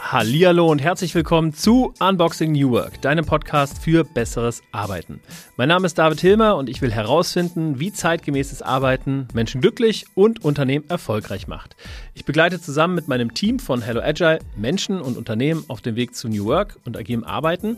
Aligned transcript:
Hallihallo 0.00 0.70
und 0.70 0.80
herzlich 0.80 1.14
willkommen 1.14 1.52
zu 1.52 1.92
Unboxing 2.00 2.52
New 2.52 2.70
Work, 2.70 3.02
deinem 3.02 3.26
Podcast 3.26 3.82
für 3.82 4.04
besseres 4.04 4.62
Arbeiten. 4.72 5.20
Mein 5.58 5.68
Name 5.68 5.84
ist 5.84 5.98
David 5.98 6.20
Hilmer 6.22 6.56
und 6.56 6.70
ich 6.70 6.80
will 6.80 6.90
herausfinden, 6.90 7.78
wie 7.78 7.92
zeitgemäßes 7.92 8.62
Arbeiten 8.62 9.28
Menschen 9.34 9.60
glücklich 9.60 10.06
und 10.14 10.42
Unternehmen 10.42 10.88
erfolgreich 10.88 11.48
macht. 11.48 11.76
Ich 12.14 12.24
begleite 12.24 12.62
zusammen 12.62 12.94
mit 12.94 13.08
meinem 13.08 13.34
Team 13.34 13.58
von 13.58 13.82
Hello 13.82 14.00
Agile 14.00 14.38
Menschen 14.56 15.02
und 15.02 15.18
Unternehmen 15.18 15.64
auf 15.68 15.82
dem 15.82 15.96
Weg 15.96 16.14
zu 16.14 16.28
New 16.28 16.46
Work 16.46 16.78
und 16.86 16.96
agilem 16.96 17.24
Arbeiten. 17.24 17.76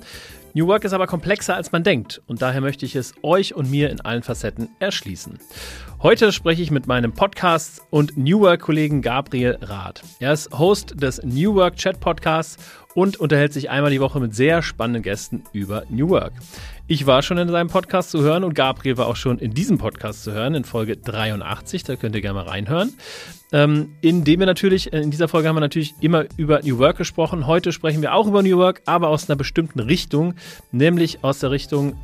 New 0.57 0.69
Work 0.69 0.85
ist 0.85 0.93
aber 0.93 1.09
komplexer 1.09 1.57
als 1.57 1.73
man 1.73 1.83
denkt 1.83 2.23
und 2.29 2.41
daher 2.41 2.61
möchte 2.61 2.87
ich 2.87 2.95
es 2.95 3.13
euch 3.23 3.57
und 3.57 3.69
mir 3.73 3.91
in 3.91 4.01
allen 4.01 4.23
Facetten 4.23 4.69
erschließen. 4.79 5.41
Heute 6.01 6.31
spreche 6.31 6.63
ich 6.63 6.71
mit 6.71 6.87
meinem 6.87 7.13
Podcast 7.13 7.83
und 7.91 8.17
New 8.17 8.39
Work-Kollegen 8.39 9.03
Gabriel 9.03 9.59
Rath. 9.63 10.05
Er 10.21 10.33
ist 10.33 10.57
Host 10.57 11.03
des 11.03 11.21
New 11.25 11.57
Work 11.57 11.75
Chat 11.75 11.99
Podcasts 11.99 12.63
und 12.95 13.19
unterhält 13.19 13.53
sich 13.53 13.71
einmal 13.71 13.91
die 13.91 14.01
Woche 14.01 14.21
mit 14.21 14.35
sehr 14.35 14.63
spannenden 14.63 15.03
Gästen 15.03 15.45
über 15.53 15.85
New 15.89 16.09
Work. 16.09 16.33
Ich 16.87 17.07
war 17.07 17.23
schon 17.23 17.39
in 17.39 17.49
seinem 17.49 17.69
Podcast 17.69 18.11
zu 18.11 18.21
hören 18.21 18.45
und 18.45 18.55
Gabriel 18.55 18.99
war 18.99 19.07
auch 19.07 19.17
schon 19.17 19.39
in 19.39 19.55
diesem 19.55 19.79
Podcast 19.79 20.23
zu 20.23 20.33
hören, 20.33 20.55
in 20.55 20.65
Folge 20.65 20.97
83. 20.97 21.83
Da 21.83 21.97
könnt 21.97 22.15
ihr 22.15 22.21
gerne 22.21 22.41
mal 22.41 22.49
reinhören. 22.49 22.93
Ähm, 23.53 23.93
in 24.01 24.25
dem 24.25 24.41
wir 24.41 24.47
natürlich, 24.47 24.93
äh, 24.93 25.01
in 25.01 25.11
dieser 25.11 25.29
Folge 25.29 25.49
haben 25.49 25.57
wir 25.57 25.61
natürlich 25.61 25.95
immer 26.01 26.27
über 26.37 26.61
New 26.63 26.79
Work 26.79 26.99
gesprochen. 26.99 27.47
Heute 27.47 27.73
sprechen 27.73 28.03
wir 28.03 28.13
auch 28.13 28.27
über 28.27 28.43
New 28.43 28.59
Work, 28.59 28.83
aber 28.85 29.09
aus 29.09 29.31
einer 29.31 29.37
bestimmten 29.37 29.81
Richtung, 29.81 30.35
nämlich 30.73 31.25
aus 31.25 31.39
der 31.39 31.51
Richtung 31.51 31.97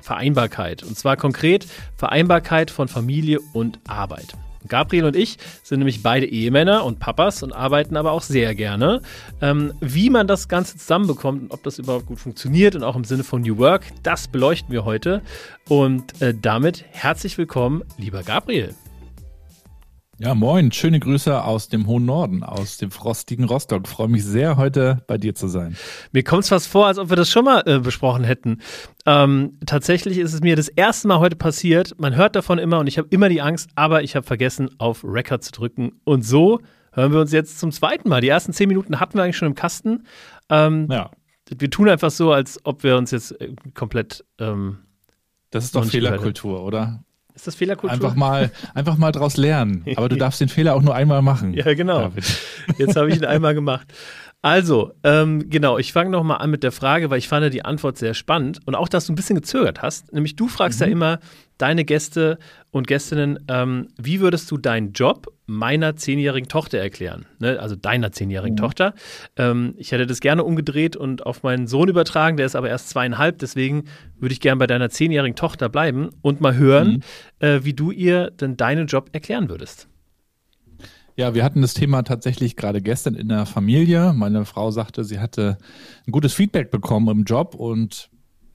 Vereinbarkeit. 0.00 0.82
Und 0.82 0.96
zwar 0.96 1.16
konkret 1.16 1.66
Vereinbarkeit 1.96 2.70
von 2.70 2.88
Familie 2.88 3.38
und 3.52 3.78
Arbeit. 3.86 4.34
Gabriel 4.68 5.04
und 5.04 5.16
ich 5.16 5.38
sind 5.62 5.78
nämlich 5.78 6.02
beide 6.02 6.26
Ehemänner 6.26 6.84
und 6.84 6.98
Papas 6.98 7.42
und 7.42 7.52
arbeiten 7.52 7.96
aber 7.96 8.12
auch 8.12 8.22
sehr 8.22 8.54
gerne. 8.54 9.02
Ähm, 9.40 9.72
wie 9.80 10.10
man 10.10 10.26
das 10.26 10.48
Ganze 10.48 10.76
zusammenbekommt 10.76 11.42
und 11.42 11.50
ob 11.52 11.62
das 11.62 11.78
überhaupt 11.78 12.06
gut 12.06 12.20
funktioniert 12.20 12.74
und 12.74 12.82
auch 12.82 12.96
im 12.96 13.04
Sinne 13.04 13.24
von 13.24 13.42
New 13.42 13.58
Work, 13.58 13.86
das 14.02 14.28
beleuchten 14.28 14.72
wir 14.72 14.84
heute. 14.84 15.22
Und 15.68 16.20
äh, 16.22 16.34
damit 16.34 16.84
herzlich 16.90 17.36
willkommen, 17.38 17.84
lieber 17.98 18.22
Gabriel. 18.22 18.74
Ja, 20.20 20.34
moin, 20.34 20.72
schöne 20.72 20.98
Grüße 20.98 21.44
aus 21.44 21.68
dem 21.68 21.86
hohen 21.86 22.04
Norden, 22.04 22.42
aus 22.42 22.76
dem 22.76 22.90
frostigen 22.90 23.44
Rostock. 23.44 23.86
Freue 23.86 24.08
mich 24.08 24.24
sehr, 24.24 24.56
heute 24.56 25.04
bei 25.06 25.16
dir 25.16 25.36
zu 25.36 25.46
sein. 25.46 25.76
Mir 26.10 26.24
kommt 26.24 26.42
es 26.42 26.48
fast 26.48 26.66
vor, 26.66 26.88
als 26.88 26.98
ob 26.98 27.08
wir 27.08 27.16
das 27.16 27.30
schon 27.30 27.44
mal 27.44 27.62
äh, 27.66 27.78
besprochen 27.78 28.24
hätten. 28.24 28.60
Ähm, 29.06 29.58
tatsächlich 29.64 30.18
ist 30.18 30.34
es 30.34 30.40
mir 30.40 30.56
das 30.56 30.66
erste 30.66 31.06
Mal 31.06 31.20
heute 31.20 31.36
passiert. 31.36 31.94
Man 32.00 32.16
hört 32.16 32.34
davon 32.34 32.58
immer 32.58 32.80
und 32.80 32.88
ich 32.88 32.98
habe 32.98 33.06
immer 33.12 33.28
die 33.28 33.40
Angst, 33.40 33.70
aber 33.76 34.02
ich 34.02 34.16
habe 34.16 34.26
vergessen, 34.26 34.68
auf 34.78 35.04
Record 35.04 35.44
zu 35.44 35.52
drücken. 35.52 36.00
Und 36.02 36.22
so 36.22 36.58
hören 36.90 37.12
wir 37.12 37.20
uns 37.20 37.30
jetzt 37.30 37.60
zum 37.60 37.70
zweiten 37.70 38.08
Mal. 38.08 38.20
Die 38.20 38.28
ersten 38.28 38.52
zehn 38.52 38.66
Minuten 38.66 38.98
hatten 38.98 39.16
wir 39.16 39.22
eigentlich 39.22 39.36
schon 39.36 39.46
im 39.46 39.54
Kasten. 39.54 40.02
Ähm, 40.48 40.88
ja. 40.90 41.12
Wir 41.48 41.70
tun 41.70 41.88
einfach 41.88 42.10
so, 42.10 42.32
als 42.32 42.58
ob 42.64 42.82
wir 42.82 42.96
uns 42.96 43.12
jetzt 43.12 43.40
äh, 43.40 43.54
komplett. 43.72 44.24
Ähm, 44.40 44.78
das 45.50 45.64
ist 45.64 45.76
doch 45.76 45.84
Fehlerkultur, 45.84 46.64
oder? 46.64 47.04
Ist 47.38 47.46
das 47.46 47.54
Fehlerkultur? 47.54 47.92
Einfach 47.92 48.16
mal, 48.16 48.50
einfach 48.74 48.96
mal 48.96 49.12
draus 49.12 49.36
lernen. 49.36 49.84
Aber 49.94 50.08
du 50.08 50.16
darfst 50.18 50.40
den 50.40 50.48
Fehler 50.48 50.74
auch 50.74 50.82
nur 50.82 50.96
einmal 50.96 51.22
machen. 51.22 51.54
Ja, 51.54 51.72
genau. 51.72 52.00
David. 52.00 52.24
Jetzt 52.78 52.96
habe 52.96 53.10
ich 53.10 53.16
ihn 53.16 53.24
einmal 53.24 53.54
gemacht. 53.54 53.86
Also, 54.42 54.90
ähm, 55.04 55.48
genau, 55.48 55.78
ich 55.78 55.92
fange 55.92 56.10
nochmal 56.10 56.38
an 56.38 56.50
mit 56.50 56.64
der 56.64 56.72
Frage, 56.72 57.10
weil 57.10 57.18
ich 57.18 57.28
fand 57.28 57.54
die 57.54 57.64
Antwort 57.64 57.96
sehr 57.96 58.14
spannend 58.14 58.58
und 58.66 58.74
auch, 58.74 58.88
dass 58.88 59.06
du 59.06 59.12
ein 59.12 59.14
bisschen 59.14 59.36
gezögert 59.36 59.82
hast. 59.82 60.12
Nämlich 60.12 60.34
du 60.34 60.48
fragst 60.48 60.80
mhm. 60.80 60.86
ja 60.86 60.92
immer 60.92 61.18
deine 61.58 61.84
Gäste 61.84 62.40
und 62.72 62.88
Gästinnen, 62.88 63.38
ähm, 63.46 63.86
wie 63.96 64.18
würdest 64.18 64.50
du 64.50 64.58
deinen 64.58 64.90
Job 64.90 65.28
meiner 65.48 65.96
zehnjährigen 65.96 66.48
Tochter 66.48 66.78
erklären? 66.78 67.26
Ne? 67.40 67.58
Also 67.58 67.74
deiner 67.74 68.12
zehnjährigen 68.12 68.54
mhm. 68.54 68.60
Tochter. 68.60 68.94
Ähm, 69.36 69.74
ich 69.76 69.90
hätte 69.90 70.06
das 70.06 70.20
gerne 70.20 70.44
umgedreht 70.44 70.94
und 70.94 71.26
auf 71.26 71.42
meinen 71.42 71.66
Sohn 71.66 71.88
übertragen, 71.88 72.36
der 72.36 72.46
ist 72.46 72.54
aber 72.54 72.68
erst 72.68 72.90
zweieinhalb, 72.90 73.38
deswegen 73.38 73.84
würde 74.20 74.32
ich 74.32 74.40
gerne 74.40 74.58
bei 74.58 74.66
deiner 74.66 74.90
zehnjährigen 74.90 75.34
Tochter 75.34 75.68
bleiben 75.68 76.10
und 76.22 76.40
mal 76.40 76.54
hören, 76.54 77.02
mhm. 77.40 77.46
äh, 77.46 77.64
wie 77.64 77.72
du 77.72 77.90
ihr 77.90 78.30
denn 78.30 78.56
deinen 78.56 78.86
Job 78.86 79.08
erklären 79.12 79.48
würdest. 79.48 79.88
Ja, 81.16 81.34
wir 81.34 81.42
hatten 81.42 81.62
das 81.62 81.74
Thema 81.74 82.02
tatsächlich 82.02 82.54
gerade 82.54 82.80
gestern 82.80 83.14
in 83.14 83.28
der 83.28 83.44
Familie. 83.44 84.12
Meine 84.12 84.44
Frau 84.44 84.70
sagte, 84.70 85.02
sie 85.02 85.18
hatte 85.18 85.58
ein 86.06 86.12
gutes 86.12 86.32
Feedback 86.32 86.70
bekommen 86.70 87.08
im 87.08 87.24
Job 87.24 87.56
und 87.56 88.08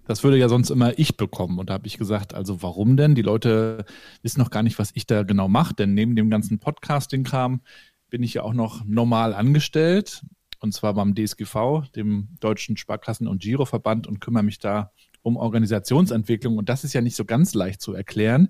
das 0.05 0.23
würde 0.23 0.37
ja 0.37 0.49
sonst 0.49 0.69
immer 0.69 0.97
ich 0.97 1.17
bekommen. 1.17 1.59
Und 1.59 1.69
da 1.69 1.75
habe 1.75 1.87
ich 1.87 1.97
gesagt, 1.97 2.33
also 2.33 2.61
warum 2.61 2.97
denn? 2.97 3.15
Die 3.15 3.21
Leute 3.21 3.85
wissen 4.21 4.39
noch 4.39 4.49
gar 4.51 4.63
nicht, 4.63 4.79
was 4.79 4.91
ich 4.93 5.05
da 5.05 5.23
genau 5.23 5.47
mache, 5.47 5.73
denn 5.73 5.93
neben 5.93 6.15
dem 6.15 6.29
ganzen 6.29 6.59
Podcasting-Kram 6.59 7.61
bin 8.09 8.23
ich 8.23 8.35
ja 8.35 8.43
auch 8.43 8.53
noch 8.53 8.83
normal 8.85 9.33
angestellt. 9.33 10.23
Und 10.59 10.73
zwar 10.73 10.93
beim 10.93 11.15
DSGV, 11.15 11.89
dem 11.95 12.29
Deutschen 12.39 12.77
Sparkassen- 12.77 13.27
und 13.27 13.41
Giroverband, 13.41 14.07
und 14.07 14.21
kümmere 14.21 14.43
mich 14.43 14.59
da 14.59 14.91
um 15.21 15.35
Organisationsentwicklung. 15.35 16.57
Und 16.57 16.69
das 16.69 16.83
ist 16.83 16.93
ja 16.93 17.01
nicht 17.01 17.15
so 17.15 17.25
ganz 17.25 17.53
leicht 17.53 17.81
zu 17.81 17.93
erklären. 17.93 18.49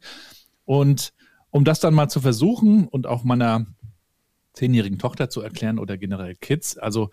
Und 0.66 1.14
um 1.50 1.64
das 1.64 1.80
dann 1.80 1.94
mal 1.94 2.10
zu 2.10 2.20
versuchen 2.20 2.88
und 2.88 3.08
auch 3.08 3.24
meiner 3.24 3.68
zehnjährigen 4.54 5.00
Tochter 5.00 5.30
zu 5.30 5.42
erklären 5.42 5.80
oder 5.80 5.98
generell 5.98 6.36
Kids. 6.36 6.78
Also 6.78 7.10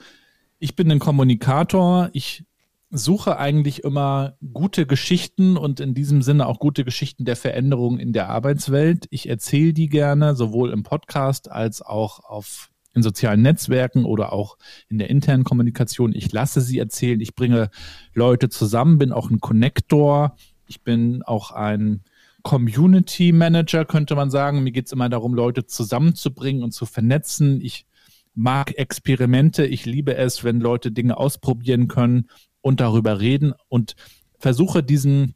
ich 0.58 0.76
bin 0.76 0.90
ein 0.90 0.98
Kommunikator. 0.98 2.10
Ich 2.12 2.44
suche 2.90 3.38
eigentlich 3.38 3.84
immer 3.84 4.36
gute 4.52 4.84
Geschichten 4.84 5.56
und 5.56 5.78
in 5.78 5.94
diesem 5.94 6.22
Sinne 6.22 6.46
auch 6.46 6.58
gute 6.58 6.84
Geschichten 6.84 7.24
der 7.24 7.36
Veränderung 7.36 7.98
in 7.98 8.12
der 8.12 8.28
Arbeitswelt. 8.28 9.06
Ich 9.10 9.28
erzähle 9.28 9.72
die 9.72 9.88
gerne, 9.88 10.34
sowohl 10.34 10.72
im 10.72 10.82
Podcast 10.82 11.50
als 11.50 11.82
auch 11.82 12.24
auf 12.24 12.70
in 12.92 13.04
sozialen 13.04 13.42
Netzwerken 13.42 14.04
oder 14.04 14.32
auch 14.32 14.58
in 14.88 14.98
der 14.98 15.10
internen 15.10 15.44
Kommunikation. 15.44 16.12
Ich 16.12 16.32
lasse 16.32 16.60
sie 16.60 16.80
erzählen. 16.80 17.20
Ich 17.20 17.36
bringe 17.36 17.70
Leute 18.14 18.48
zusammen, 18.48 18.98
bin 18.98 19.12
auch 19.12 19.30
ein 19.30 19.38
Connector. 19.38 20.34
Ich 20.66 20.82
bin 20.82 21.22
auch 21.22 21.52
ein 21.52 22.02
Community 22.42 23.30
Manager, 23.30 23.84
könnte 23.84 24.16
man 24.16 24.32
sagen. 24.32 24.64
Mir 24.64 24.72
geht 24.72 24.86
es 24.86 24.92
immer 24.92 25.08
darum, 25.08 25.34
Leute 25.34 25.66
zusammenzubringen 25.66 26.64
und 26.64 26.72
zu 26.72 26.84
vernetzen. 26.84 27.60
Ich 27.60 27.86
mag 28.34 28.76
Experimente. 28.76 29.66
Ich 29.66 29.86
liebe 29.86 30.16
es, 30.16 30.42
wenn 30.42 30.58
Leute 30.58 30.90
Dinge 30.90 31.16
ausprobieren 31.16 31.86
können 31.86 32.26
und 32.60 32.80
darüber 32.80 33.20
reden 33.20 33.54
und 33.68 33.94
versuche 34.38 34.82
diesen 34.82 35.34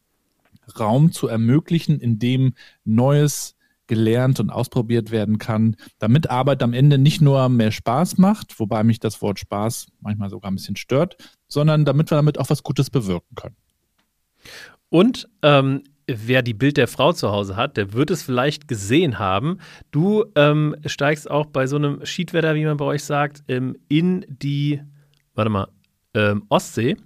Raum 0.79 1.13
zu 1.13 1.29
ermöglichen, 1.29 2.01
in 2.01 2.19
dem 2.19 2.55
Neues 2.85 3.57
gelernt 3.87 4.41
und 4.41 4.51
ausprobiert 4.51 5.11
werden 5.11 5.39
kann, 5.39 5.77
damit 5.99 6.31
Arbeit 6.31 6.63
am 6.63 6.73
Ende 6.73 6.97
nicht 6.97 7.21
nur 7.21 7.49
mehr 7.49 7.71
Spaß 7.71 8.19
macht, 8.19 8.59
wobei 8.59 8.83
mich 8.83 8.99
das 8.99 9.21
Wort 9.21 9.39
Spaß 9.39 9.89
manchmal 10.01 10.31
sogar 10.31 10.51
ein 10.51 10.55
bisschen 10.55 10.77
stört, 10.77 11.17
sondern 11.49 11.85
damit 11.85 12.11
wir 12.11 12.17
damit 12.17 12.39
auch 12.39 12.49
was 12.49 12.63
Gutes 12.63 12.89
bewirken 12.89 13.35
können. 13.35 13.57
Und 14.89 15.29
ähm, 15.43 15.83
wer 16.07 16.43
die 16.43 16.55
Bild 16.55 16.77
der 16.77 16.89
Frau 16.89 17.13
zu 17.13 17.31
Hause 17.31 17.57
hat, 17.57 17.77
der 17.77 17.93
wird 17.93 18.11
es 18.11 18.23
vielleicht 18.23 18.69
gesehen 18.69 19.19
haben. 19.19 19.59
Du 19.91 20.25
ähm, 20.35 20.77
steigst 20.87 21.31
auch 21.31 21.47
bei 21.47 21.67
so 21.67 21.77
einem 21.77 22.05
Schiedwetter, 22.05 22.55
wie 22.55 22.65
man 22.65 22.77
bei 22.77 22.85
euch 22.85 23.05
sagt, 23.05 23.43
ähm, 23.49 23.77
in 23.89 24.25
die, 24.29 24.81
warte 25.35 25.51
mal, 25.51 25.69
ähm, 26.15 26.45
Ostsee 26.49 26.97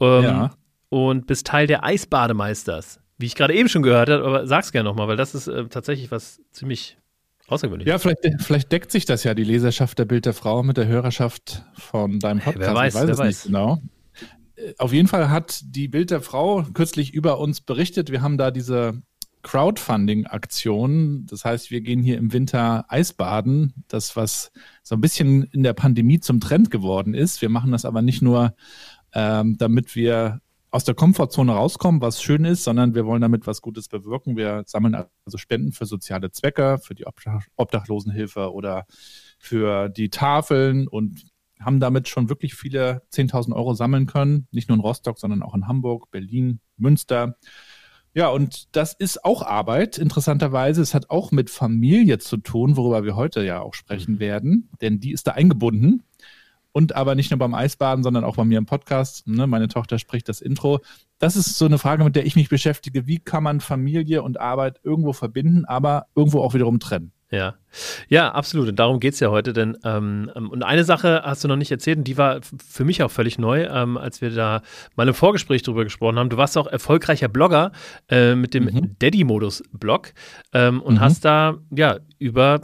ähm, 0.00 0.22
ja. 0.22 0.50
und 0.88 1.26
bist 1.26 1.46
Teil 1.46 1.66
der 1.66 1.84
Eisbademeisters. 1.84 3.00
Wie 3.18 3.26
ich 3.26 3.34
gerade 3.34 3.54
eben 3.54 3.68
schon 3.68 3.82
gehört 3.82 4.08
habe, 4.08 4.24
aber 4.24 4.46
sag's 4.46 4.72
gerne 4.72 4.88
nochmal, 4.88 5.08
weil 5.08 5.16
das 5.16 5.34
ist 5.34 5.46
äh, 5.46 5.66
tatsächlich 5.68 6.10
was 6.10 6.40
ziemlich 6.50 6.98
außergewöhnliches. 7.46 7.90
Ja, 7.90 7.98
vielleicht, 7.98 8.42
vielleicht, 8.42 8.72
deckt 8.72 8.90
sich 8.90 9.04
das 9.04 9.22
ja, 9.24 9.34
die 9.34 9.44
Leserschaft 9.44 9.98
der 9.98 10.04
Bild 10.04 10.26
der 10.26 10.34
Frau 10.34 10.62
mit 10.62 10.76
der 10.76 10.86
Hörerschaft 10.86 11.64
von 11.74 12.18
deinem 12.18 12.40
Podcast. 12.40 12.68
Wer 12.68 12.74
weiß, 12.74 12.94
ich 12.94 13.00
weiß 13.00 13.10
es 13.10 13.18
weiß. 13.18 13.26
nicht 13.26 13.42
genau 13.44 13.80
auf 14.78 14.92
jeden 14.92 15.08
Fall 15.08 15.30
hat 15.30 15.60
die 15.64 15.88
Bild 15.88 16.10
der 16.10 16.20
Frau 16.20 16.62
kürzlich 16.74 17.12
über 17.12 17.38
uns 17.38 17.60
berichtet. 17.60 18.10
Wir 18.10 18.22
haben 18.22 18.38
da 18.38 18.50
diese 18.50 19.02
Crowdfunding-Aktion. 19.44 21.26
Das 21.26 21.44
heißt, 21.44 21.70
wir 21.70 21.80
gehen 21.80 22.02
hier 22.02 22.18
im 22.18 22.32
Winter 22.32 22.86
Eisbaden. 22.88 23.84
Das, 23.86 24.16
was 24.16 24.50
so 24.82 24.96
ein 24.96 25.00
bisschen 25.00 25.44
in 25.44 25.62
der 25.62 25.74
Pandemie 25.74 26.18
zum 26.18 26.40
Trend 26.40 26.72
geworden 26.72 27.14
ist. 27.14 27.40
Wir 27.40 27.50
machen 27.50 27.70
das 27.70 27.84
aber 27.84 28.02
nicht 28.02 28.22
nur, 28.22 28.56
ähm, 29.12 29.56
damit 29.58 29.94
wir 29.94 30.40
aus 30.72 30.82
der 30.82 30.96
Komfortzone 30.96 31.52
rauskommen, 31.52 32.00
was 32.00 32.20
schön 32.20 32.44
ist, 32.44 32.64
sondern 32.64 32.96
wir 32.96 33.06
wollen 33.06 33.22
damit 33.22 33.46
was 33.46 33.62
Gutes 33.62 33.86
bewirken. 33.86 34.36
Wir 34.36 34.64
sammeln 34.66 34.96
also 35.24 35.38
Spenden 35.38 35.70
für 35.70 35.86
soziale 35.86 36.32
Zwecke, 36.32 36.78
für 36.82 36.96
die 36.96 37.04
Obdachlosenhilfe 37.56 38.52
oder 38.52 38.86
für 39.38 39.88
die 39.88 40.10
Tafeln 40.10 40.88
und 40.88 41.22
haben 41.60 41.78
damit 41.78 42.08
schon 42.08 42.28
wirklich 42.28 42.54
viele 42.56 43.02
10.000 43.12 43.54
Euro 43.54 43.74
sammeln 43.74 44.06
können. 44.06 44.48
Nicht 44.50 44.68
nur 44.68 44.74
in 44.74 44.82
Rostock, 44.82 45.20
sondern 45.20 45.42
auch 45.42 45.54
in 45.54 45.68
Hamburg, 45.68 46.10
Berlin, 46.10 46.58
Münster. 46.76 47.36
Ja, 48.14 48.28
und 48.28 48.74
das 48.76 48.94
ist 48.94 49.24
auch 49.24 49.42
Arbeit, 49.42 49.98
interessanterweise. 49.98 50.80
Es 50.80 50.94
hat 50.94 51.10
auch 51.10 51.32
mit 51.32 51.50
Familie 51.50 52.18
zu 52.18 52.36
tun, 52.36 52.76
worüber 52.76 53.02
wir 53.04 53.16
heute 53.16 53.44
ja 53.44 53.60
auch 53.60 53.74
sprechen 53.74 54.14
mhm. 54.14 54.20
werden, 54.20 54.68
denn 54.80 55.00
die 55.00 55.12
ist 55.12 55.26
da 55.26 55.32
eingebunden. 55.32 56.04
und 56.70 56.96
aber 56.96 57.14
nicht 57.14 57.30
nur 57.30 57.38
beim 57.38 57.54
Eisbaden, 57.54 58.02
sondern 58.02 58.24
auch 58.24 58.36
bei 58.36 58.44
mir 58.44 58.58
im 58.58 58.66
Podcast. 58.66 59.28
Ne? 59.28 59.46
Meine 59.46 59.68
Tochter 59.68 59.98
spricht 59.98 60.28
das 60.28 60.40
Intro. 60.40 60.80
Das 61.18 61.36
ist 61.36 61.56
so 61.56 61.66
eine 61.66 61.78
Frage, 61.78 62.02
mit 62.02 62.16
der 62.16 62.26
ich 62.26 62.34
mich 62.34 62.48
beschäftige. 62.48 63.06
Wie 63.06 63.20
kann 63.20 63.44
man 63.44 63.60
Familie 63.60 64.22
und 64.22 64.40
Arbeit 64.40 64.80
irgendwo 64.82 65.12
verbinden, 65.12 65.64
aber 65.64 66.06
irgendwo 66.16 66.40
auch 66.40 66.54
wiederum 66.54 66.80
trennen? 66.80 67.12
Ja, 67.34 67.54
ja, 68.08 68.30
absolut. 68.30 68.68
Und 68.68 68.78
darum 68.78 69.00
geht 69.00 69.14
es 69.14 69.20
ja 69.20 69.30
heute. 69.30 69.52
Denn 69.52 69.76
ähm, 69.84 70.30
ähm, 70.34 70.50
und 70.50 70.62
eine 70.62 70.84
Sache 70.84 71.22
hast 71.24 71.42
du 71.42 71.48
noch 71.48 71.56
nicht 71.56 71.70
erzählt, 71.70 71.98
und 71.98 72.04
die 72.04 72.16
war 72.16 72.40
für 72.64 72.84
mich 72.84 73.02
auch 73.02 73.10
völlig 73.10 73.38
neu, 73.38 73.64
ähm, 73.64 73.96
als 73.96 74.20
wir 74.20 74.30
da 74.30 74.62
mal 74.94 75.08
im 75.08 75.14
Vorgespräch 75.14 75.62
drüber 75.62 75.84
gesprochen 75.84 76.18
haben. 76.18 76.30
Du 76.30 76.36
warst 76.36 76.56
auch 76.56 76.66
erfolgreicher 76.66 77.28
Blogger 77.28 77.72
äh, 78.08 78.34
mit 78.34 78.54
dem 78.54 78.64
mhm. 78.64 78.96
Daddy-Modus-Blog 78.98 80.12
ähm, 80.52 80.80
und 80.80 80.94
mhm. 80.94 81.00
hast 81.00 81.24
da 81.24 81.58
ja 81.70 81.98
über 82.18 82.60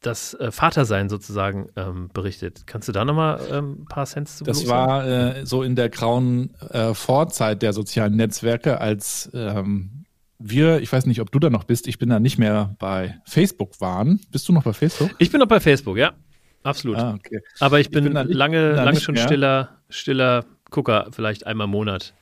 das 0.00 0.34
äh, 0.34 0.50
Vatersein 0.50 1.08
sozusagen 1.08 1.68
ähm, 1.76 2.08
berichtet. 2.12 2.66
Kannst 2.66 2.88
du 2.88 2.92
da 2.92 3.04
nochmal 3.04 3.40
ähm, 3.50 3.82
ein 3.82 3.84
paar 3.86 4.06
Cents 4.06 4.38
zu 4.38 4.44
Das 4.44 4.66
war 4.66 5.06
äh, 5.06 5.44
so 5.44 5.62
in 5.62 5.76
der 5.76 5.90
grauen 5.90 6.54
äh, 6.70 6.94
Vorzeit 6.94 7.62
der 7.62 7.72
sozialen 7.72 8.16
Netzwerke, 8.16 8.80
als 8.80 9.30
ähm, 9.34 9.99
wir, 10.40 10.80
ich 10.80 10.90
weiß 10.90 11.06
nicht, 11.06 11.20
ob 11.20 11.30
du 11.30 11.38
da 11.38 11.50
noch 11.50 11.64
bist, 11.64 11.86
ich 11.86 11.98
bin 11.98 12.08
da 12.08 12.18
nicht 12.18 12.38
mehr 12.38 12.74
bei 12.78 13.20
Facebook 13.26 13.80
waren. 13.80 14.20
Bist 14.30 14.48
du 14.48 14.52
noch 14.52 14.64
bei 14.64 14.72
Facebook? 14.72 15.10
Ich 15.18 15.30
bin 15.30 15.38
noch 15.38 15.46
bei 15.46 15.60
Facebook, 15.60 15.98
ja. 15.98 16.14
Absolut. 16.62 16.96
Ah, 16.96 17.14
okay. 17.14 17.40
Aber 17.60 17.78
ich 17.78 17.90
bin, 17.90 18.06
ich 18.06 18.12
bin 18.12 18.26
nicht, 18.26 18.34
lange, 18.34 18.72
lange 18.72 19.00
schon 19.00 19.14
mehr. 19.14 19.24
stiller, 19.24 19.76
stiller 19.90 20.44
Gucker, 20.70 21.08
vielleicht 21.12 21.46
einmal 21.46 21.66
im 21.66 21.70
Monat. 21.70 22.14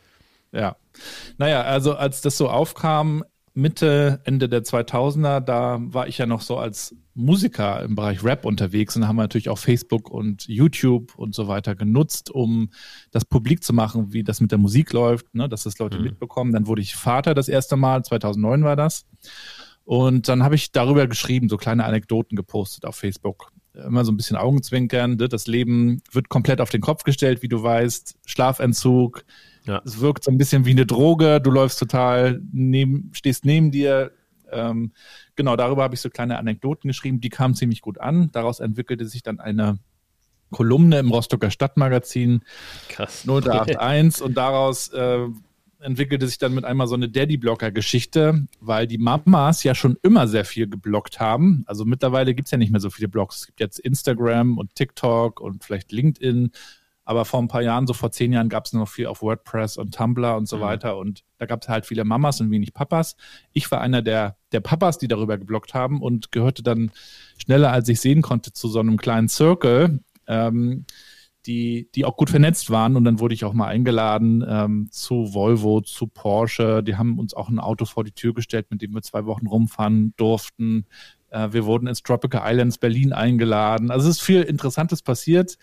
Ja. 0.53 0.77
Naja, 1.39 1.63
also 1.63 1.95
als 1.95 2.21
das 2.21 2.37
so 2.37 2.49
aufkam, 2.49 3.25
Mitte, 3.59 4.21
Ende 4.23 4.49
der 4.49 4.63
2000er, 4.63 5.41
da 5.41 5.79
war 5.81 6.07
ich 6.07 6.19
ja 6.19 6.27
noch 6.27 6.43
so 6.43 6.59
als 6.59 6.95
Musiker 7.15 7.83
im 7.83 7.97
Bereich 7.97 8.23
Rap 8.23 8.45
unterwegs 8.45 8.95
und 8.95 9.09
haben 9.09 9.17
natürlich 9.17 9.49
auch 9.49 9.59
Facebook 9.59 10.09
und 10.11 10.47
YouTube 10.47 11.19
und 11.19 11.35
so 11.35 11.49
weiter 11.49 11.75
genutzt, 11.75 12.31
um 12.31 12.71
das 13.11 13.25
publik 13.25 13.65
zu 13.65 13.73
machen, 13.73 14.13
wie 14.13 14.23
das 14.23 14.41
mit 14.41 14.53
der 14.53 14.59
Musik 14.59 14.93
läuft, 14.93 15.35
ne, 15.35 15.49
dass 15.49 15.65
das 15.65 15.77
Leute 15.81 15.99
mhm. 15.99 16.05
mitbekommen. 16.05 16.53
Dann 16.53 16.69
wurde 16.69 16.83
ich 16.83 16.95
Vater 16.95 17.35
das 17.35 17.49
erste 17.49 17.77
Mal, 17.77 18.05
2009 18.05 18.63
war 18.63 18.77
das. 18.77 19.07
Und 19.85 20.29
dann 20.29 20.45
habe 20.45 20.55
ich 20.55 20.71
darüber 20.71 21.09
geschrieben, 21.09 21.49
so 21.49 21.57
kleine 21.57 21.85
Anekdoten 21.85 22.37
gepostet 22.37 22.85
auf 22.85 22.95
Facebook. 22.95 23.51
Immer 23.75 24.05
so 24.05 24.13
ein 24.13 24.17
bisschen 24.17 24.37
Augenzwinkern. 24.37 25.17
Ne? 25.17 25.29
Das 25.29 25.49
Leben 25.49 26.01
wird 26.13 26.29
komplett 26.29 26.61
auf 26.61 26.71
den 26.71 26.81
Kopf 26.81 27.03
gestellt, 27.03 27.43
wie 27.43 27.49
du 27.49 27.61
weißt. 27.61 28.19
Schlafentzug, 28.25 29.25
ja. 29.69 29.83
Es 29.85 30.01
wirkt 30.01 30.25
so 30.25 30.31
ein 30.31 30.39
bisschen 30.39 30.65
wie 30.65 30.71
eine 30.71 30.87
Droge. 30.87 31.41
Du 31.41 31.51
läufst 31.51 31.79
total 31.79 32.41
neben, 32.53 33.11
stehst 33.13 33.45
neben 33.45 33.71
dir. 33.71 34.13
Ähm, 34.51 34.93
genau, 35.37 35.57
darüber 35.57 35.83
habe 35.83 35.95
ich 35.95 36.01
so 36.01 36.09
kleine 36.09 36.39
Anekdoten 36.39 36.89
geschrieben. 36.89 37.21
Die 37.21 37.29
kamen 37.29 37.55
ziemlich 37.55 37.83
gut 37.83 38.01
an. 38.01 38.31
Daraus 38.33 38.61
entwickelte 38.61 39.07
sich 39.07 39.23
dann 39.23 39.41
eine 39.41 39.79
Kolumne 40.51 40.99
im 40.99 41.11
Rostocker 41.11 41.51
Stadtmagazin 41.51 42.41
Krass. 42.89 43.27
081 43.29 44.25
und 44.25 44.35
daraus 44.35 44.89
äh, 44.89 45.27
entwickelte 45.81 46.27
sich 46.27 46.39
dann 46.39 46.55
mit 46.55 46.65
einmal 46.65 46.87
so 46.87 46.95
eine 46.95 47.09
Daddy-Blocker-Geschichte, 47.09 48.47
weil 48.61 48.87
die 48.87 48.99
Mamas 48.99 49.63
ja 49.63 49.75
schon 49.75 49.99
immer 50.03 50.27
sehr 50.27 50.47
viel 50.47 50.69
geblockt 50.69 51.21
haben. 51.21 51.65
Also 51.67 51.85
mittlerweile 51.85 52.35
gibt 52.35 52.49
es 52.49 52.53
ja 52.53 52.59
nicht 52.59 52.73
mehr 52.73 52.81
so 52.81 52.89
viele 52.91 53.09
Blogs. 53.09 53.41
Es 53.41 53.47
gibt 53.47 53.61
jetzt 53.61 53.79
Instagram 53.79 54.57
und 54.57 54.75
TikTok 54.75 55.41
und 55.41 55.65
vielleicht 55.65 55.93
LinkedIn 55.93 56.51
aber 57.09 57.25
vor 57.25 57.41
ein 57.41 57.49
paar 57.49 57.63
Jahren, 57.63 57.87
so 57.87 57.95
vor 57.95 58.13
zehn 58.13 58.35
Jahren, 58.35 58.51
gab 58.51 58.67
es 58.67 58.75
noch 58.75 58.87
viel 58.87 59.07
auf 59.07 59.23
WordPress 59.23 59.79
und 59.79 59.95
Tumblr 59.95 60.37
und 60.37 60.47
so 60.47 60.59
mhm. 60.59 60.61
weiter. 60.61 60.99
Und 60.99 61.25
da 61.39 61.47
gab 61.47 61.63
es 61.63 61.69
halt 61.71 61.87
viele 61.87 62.05
Mamas 62.05 62.43
und 62.43 62.51
wenig 62.51 62.75
Papas. 62.75 63.17
Ich 63.55 63.71
war 63.71 63.81
einer 63.81 64.03
der, 64.03 64.37
der 64.53 64.61
Papas, 64.61 64.99
die 64.99 65.09
darüber 65.09 65.39
geblockt 65.39 65.73
haben 65.73 66.03
und 66.03 66.33
gehörte 66.33 66.63
dann 66.63 66.91
schneller, 67.39 67.73
als 67.73 67.89
ich 67.89 68.03
sehen 68.03 68.21
konnte, 68.21 68.53
zu 68.53 68.69
so 68.69 68.81
einem 68.81 68.99
kleinen 68.99 69.31
Circle. 69.31 70.01
Ähm, 70.27 70.85
die, 71.47 71.89
die 71.95 72.05
auch 72.05 72.19
gut 72.19 72.29
vernetzt 72.29 72.69
waren. 72.69 72.95
Und 72.95 73.05
dann 73.05 73.21
wurde 73.21 73.33
ich 73.33 73.47
auch 73.47 73.55
mal 73.55 73.69
eingeladen 73.69 74.45
ähm, 74.47 74.89
zu 74.91 75.33
Volvo, 75.33 75.81
zu 75.81 76.09
Porsche. 76.09 76.83
Die 76.83 76.97
haben 76.97 77.19
uns 77.19 77.33
auch 77.33 77.49
ein 77.49 77.59
Auto 77.59 77.87
vor 77.87 78.05
die 78.05 78.13
Tür 78.13 78.35
gestellt, 78.35 78.67
mit 78.69 78.83
dem 78.83 78.93
wir 78.93 79.01
zwei 79.01 79.25
Wochen 79.25 79.47
rumfahren 79.47 80.13
durften. 80.19 80.85
Äh, 81.31 81.49
wir 81.53 81.65
wurden 81.65 81.87
ins 81.87 82.03
Tropical 82.03 82.43
Islands 82.45 82.77
Berlin 82.77 83.15
eingeladen. 83.15 83.91
Also 83.91 84.11
es 84.11 84.17
ist 84.17 84.23
viel 84.23 84.43
Interessantes 84.43 85.01
passiert 85.01 85.57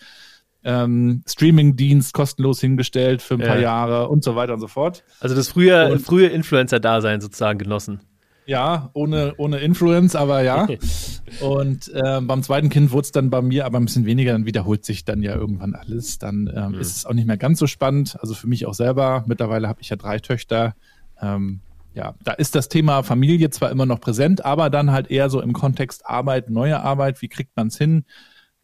ähm, 0.66 1.22
Streaming-Dienst 1.26 2.12
kostenlos 2.12 2.60
hingestellt 2.60 3.22
für 3.22 3.34
ein 3.34 3.40
ja. 3.40 3.46
paar 3.46 3.58
Jahre 3.58 4.08
und 4.08 4.24
so 4.24 4.34
weiter 4.34 4.54
und 4.54 4.60
so 4.60 4.66
fort. 4.66 5.04
Also 5.20 5.36
das 5.36 5.48
frühe, 5.48 5.92
und, 5.92 6.00
frühe 6.00 6.26
Influencer-Dasein 6.26 7.20
sozusagen 7.20 7.58
genossen. 7.58 8.00
Ja, 8.46 8.90
ohne, 8.92 9.34
ohne 9.38 9.58
Influence, 9.58 10.16
aber 10.16 10.42
ja. 10.42 10.66
und 11.40 11.88
äh, 11.94 12.20
beim 12.20 12.42
zweiten 12.42 12.68
Kind 12.68 12.90
wurde 12.90 13.04
es 13.04 13.12
dann 13.12 13.30
bei 13.30 13.42
mir 13.42 13.64
aber 13.64 13.78
ein 13.78 13.84
bisschen 13.84 14.06
weniger, 14.06 14.32
dann 14.32 14.44
wiederholt 14.44 14.84
sich 14.84 15.04
dann 15.04 15.22
ja 15.22 15.36
irgendwann 15.36 15.74
alles. 15.74 16.18
Dann 16.18 16.52
ähm, 16.54 16.72
mhm. 16.72 16.80
ist 16.80 16.96
es 16.96 17.06
auch 17.06 17.14
nicht 17.14 17.26
mehr 17.26 17.36
ganz 17.36 17.60
so 17.60 17.68
spannend. 17.68 18.16
Also 18.20 18.34
für 18.34 18.48
mich 18.48 18.66
auch 18.66 18.74
selber. 18.74 19.24
Mittlerweile 19.26 19.68
habe 19.68 19.80
ich 19.82 19.88
ja 19.88 19.96
drei 19.96 20.18
Töchter. 20.18 20.74
Ähm, 21.22 21.60
ja, 21.94 22.14
da 22.24 22.32
ist 22.32 22.56
das 22.56 22.68
Thema 22.68 23.04
Familie 23.04 23.50
zwar 23.50 23.70
immer 23.70 23.86
noch 23.86 24.00
präsent, 24.00 24.44
aber 24.44 24.68
dann 24.68 24.90
halt 24.90 25.10
eher 25.10 25.30
so 25.30 25.40
im 25.40 25.52
Kontext 25.52 26.06
Arbeit, 26.06 26.50
neue 26.50 26.80
Arbeit, 26.80 27.22
wie 27.22 27.28
kriegt 27.28 27.56
man 27.56 27.68
es 27.68 27.78
hin? 27.78 28.04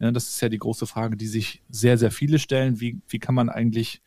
Ja, 0.03 0.11
das 0.11 0.27
ist 0.27 0.41
ja 0.41 0.49
die 0.49 0.59
große 0.59 0.85
Frage, 0.85 1.15
die 1.15 1.27
sich 1.27 1.63
sehr, 1.69 1.97
sehr 1.97 2.11
viele 2.11 2.37
stellen. 2.37 2.81
Wie, 2.81 2.99
wie 3.07 3.19
kann 3.19 3.33
man 3.33 3.47
eigentlich 3.47 4.01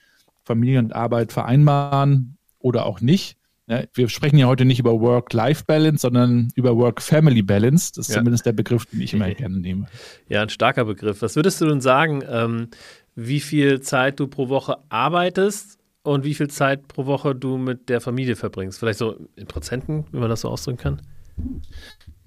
Familie 0.44 0.78
und 0.78 0.94
Arbeit 0.94 1.32
vereinbaren 1.32 2.36
oder 2.58 2.84
auch 2.84 3.00
nicht? 3.00 3.38
Ja, 3.66 3.82
wir 3.94 4.10
sprechen 4.10 4.36
ja 4.36 4.46
heute 4.46 4.66
nicht 4.66 4.78
über 4.78 5.00
Work-Life-Balance, 5.00 6.02
sondern 6.02 6.50
über 6.54 6.76
Work-Family-Balance. 6.76 7.92
Das 7.96 8.08
ist 8.08 8.14
ja. 8.14 8.20
zumindest 8.20 8.44
der 8.44 8.52
Begriff, 8.52 8.84
den 8.84 9.00
ich 9.00 9.14
immer 9.14 9.30
gerne 9.34 9.56
nehme. 9.56 9.86
Ja, 10.28 10.42
ein 10.42 10.50
starker 10.50 10.84
Begriff. 10.84 11.22
Was 11.22 11.34
würdest 11.34 11.62
du 11.62 11.64
nun 11.64 11.80
sagen, 11.80 12.22
ähm, 12.28 12.68
wie 13.14 13.40
viel 13.40 13.80
Zeit 13.80 14.20
du 14.20 14.26
pro 14.26 14.50
Woche 14.50 14.76
arbeitest 14.90 15.78
und 16.02 16.24
wie 16.24 16.34
viel 16.34 16.48
Zeit 16.48 16.88
pro 16.88 17.06
Woche 17.06 17.34
du 17.34 17.56
mit 17.56 17.88
der 17.88 18.02
Familie 18.02 18.36
verbringst? 18.36 18.78
Vielleicht 18.78 18.98
so 18.98 19.16
in 19.34 19.46
Prozenten, 19.46 20.04
wie 20.12 20.18
man 20.18 20.28
das 20.28 20.42
so 20.42 20.50
ausdrücken 20.50 20.78
kann? 20.78 21.02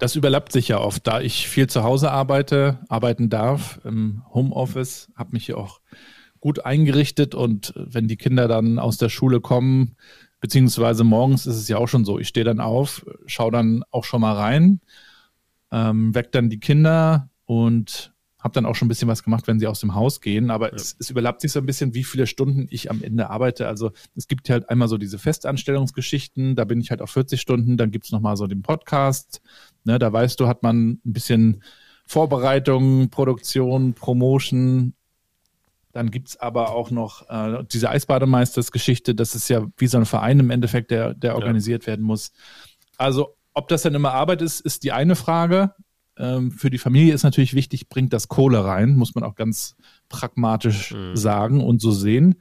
Das 0.00 0.16
überlappt 0.16 0.50
sich 0.50 0.68
ja 0.68 0.80
oft, 0.80 1.06
da 1.06 1.20
ich 1.20 1.46
viel 1.46 1.66
zu 1.66 1.82
Hause 1.82 2.10
arbeite, 2.10 2.78
arbeiten 2.88 3.28
darf 3.28 3.80
im 3.84 4.22
Homeoffice, 4.32 5.12
habe 5.14 5.32
mich 5.32 5.44
hier 5.44 5.58
auch 5.58 5.82
gut 6.40 6.64
eingerichtet 6.64 7.34
und 7.34 7.74
wenn 7.76 8.08
die 8.08 8.16
Kinder 8.16 8.48
dann 8.48 8.78
aus 8.78 8.96
der 8.96 9.10
Schule 9.10 9.42
kommen, 9.42 9.96
beziehungsweise 10.40 11.04
morgens 11.04 11.44
ist 11.44 11.56
es 11.56 11.68
ja 11.68 11.76
auch 11.76 11.86
schon 11.86 12.06
so, 12.06 12.18
ich 12.18 12.28
stehe 12.28 12.44
dann 12.44 12.60
auf, 12.60 13.04
schaue 13.26 13.52
dann 13.52 13.84
auch 13.90 14.04
schon 14.04 14.22
mal 14.22 14.32
rein, 14.32 14.80
ähm, 15.70 16.14
weck 16.14 16.32
dann 16.32 16.48
die 16.48 16.60
Kinder 16.60 17.28
und 17.44 18.14
habe 18.40 18.54
dann 18.54 18.64
auch 18.64 18.74
schon 18.74 18.86
ein 18.86 18.88
bisschen 18.88 19.08
was 19.08 19.22
gemacht, 19.22 19.46
wenn 19.46 19.60
sie 19.60 19.66
aus 19.66 19.80
dem 19.80 19.94
Haus 19.94 20.20
gehen, 20.20 20.50
aber 20.50 20.70
ja. 20.70 20.76
es, 20.76 20.96
es, 20.98 21.10
überlappt 21.10 21.42
sich 21.42 21.52
so 21.52 21.60
ein 21.60 21.66
bisschen, 21.66 21.94
wie 21.94 22.04
viele 22.04 22.26
Stunden 22.26 22.66
ich 22.70 22.90
am 22.90 23.02
Ende 23.02 23.28
arbeite. 23.28 23.68
Also 23.68 23.92
es 24.16 24.28
gibt 24.28 24.48
halt 24.48 24.70
einmal 24.70 24.88
so 24.88 24.96
diese 24.96 25.18
Festanstellungsgeschichten, 25.18 26.56
da 26.56 26.64
bin 26.64 26.80
ich 26.80 26.90
halt 26.90 27.02
auf 27.02 27.10
40 27.10 27.40
Stunden, 27.40 27.76
dann 27.76 27.90
gibt's 27.90 28.08
es 28.08 28.12
nochmal 28.12 28.36
so 28.36 28.46
den 28.46 28.62
Podcast, 28.62 29.42
ne, 29.84 29.98
da 29.98 30.12
weißt 30.12 30.38
du, 30.40 30.46
hat 30.46 30.62
man 30.62 30.90
ein 30.90 31.12
bisschen 31.12 31.62
Vorbereitung, 32.06 33.10
Produktion, 33.10 33.94
Promotion, 33.94 34.94
dann 35.92 36.10
gibt's 36.10 36.36
aber 36.36 36.70
auch 36.70 36.90
noch 36.90 37.28
äh, 37.28 37.64
diese 37.70 37.90
Eisbademeisters-Geschichte, 37.90 39.14
das 39.14 39.34
ist 39.34 39.48
ja 39.48 39.66
wie 39.76 39.86
so 39.86 39.98
ein 39.98 40.06
Verein 40.06 40.38
im 40.38 40.50
Endeffekt, 40.50 40.90
der, 40.90 41.14
der 41.14 41.34
organisiert 41.34 41.84
ja. 41.84 41.88
werden 41.88 42.04
muss. 42.04 42.32
Also 42.96 43.36
ob 43.54 43.68
das 43.68 43.82
dann 43.82 43.94
immer 43.94 44.12
Arbeit 44.12 44.42
ist, 44.42 44.60
ist 44.60 44.84
die 44.84 44.92
eine 44.92 45.16
Frage. 45.16 45.74
Ähm, 46.16 46.52
für 46.52 46.70
die 46.70 46.78
Familie 46.78 47.14
ist 47.14 47.24
natürlich 47.24 47.54
wichtig, 47.54 47.88
bringt 47.88 48.12
das 48.12 48.28
Kohle 48.28 48.64
rein, 48.64 48.94
muss 48.96 49.14
man 49.14 49.24
auch 49.24 49.34
ganz 49.34 49.76
pragmatisch 50.08 50.92
mhm. 50.92 51.16
sagen 51.16 51.60
und 51.64 51.80
so 51.80 51.90
sehen. 51.90 52.40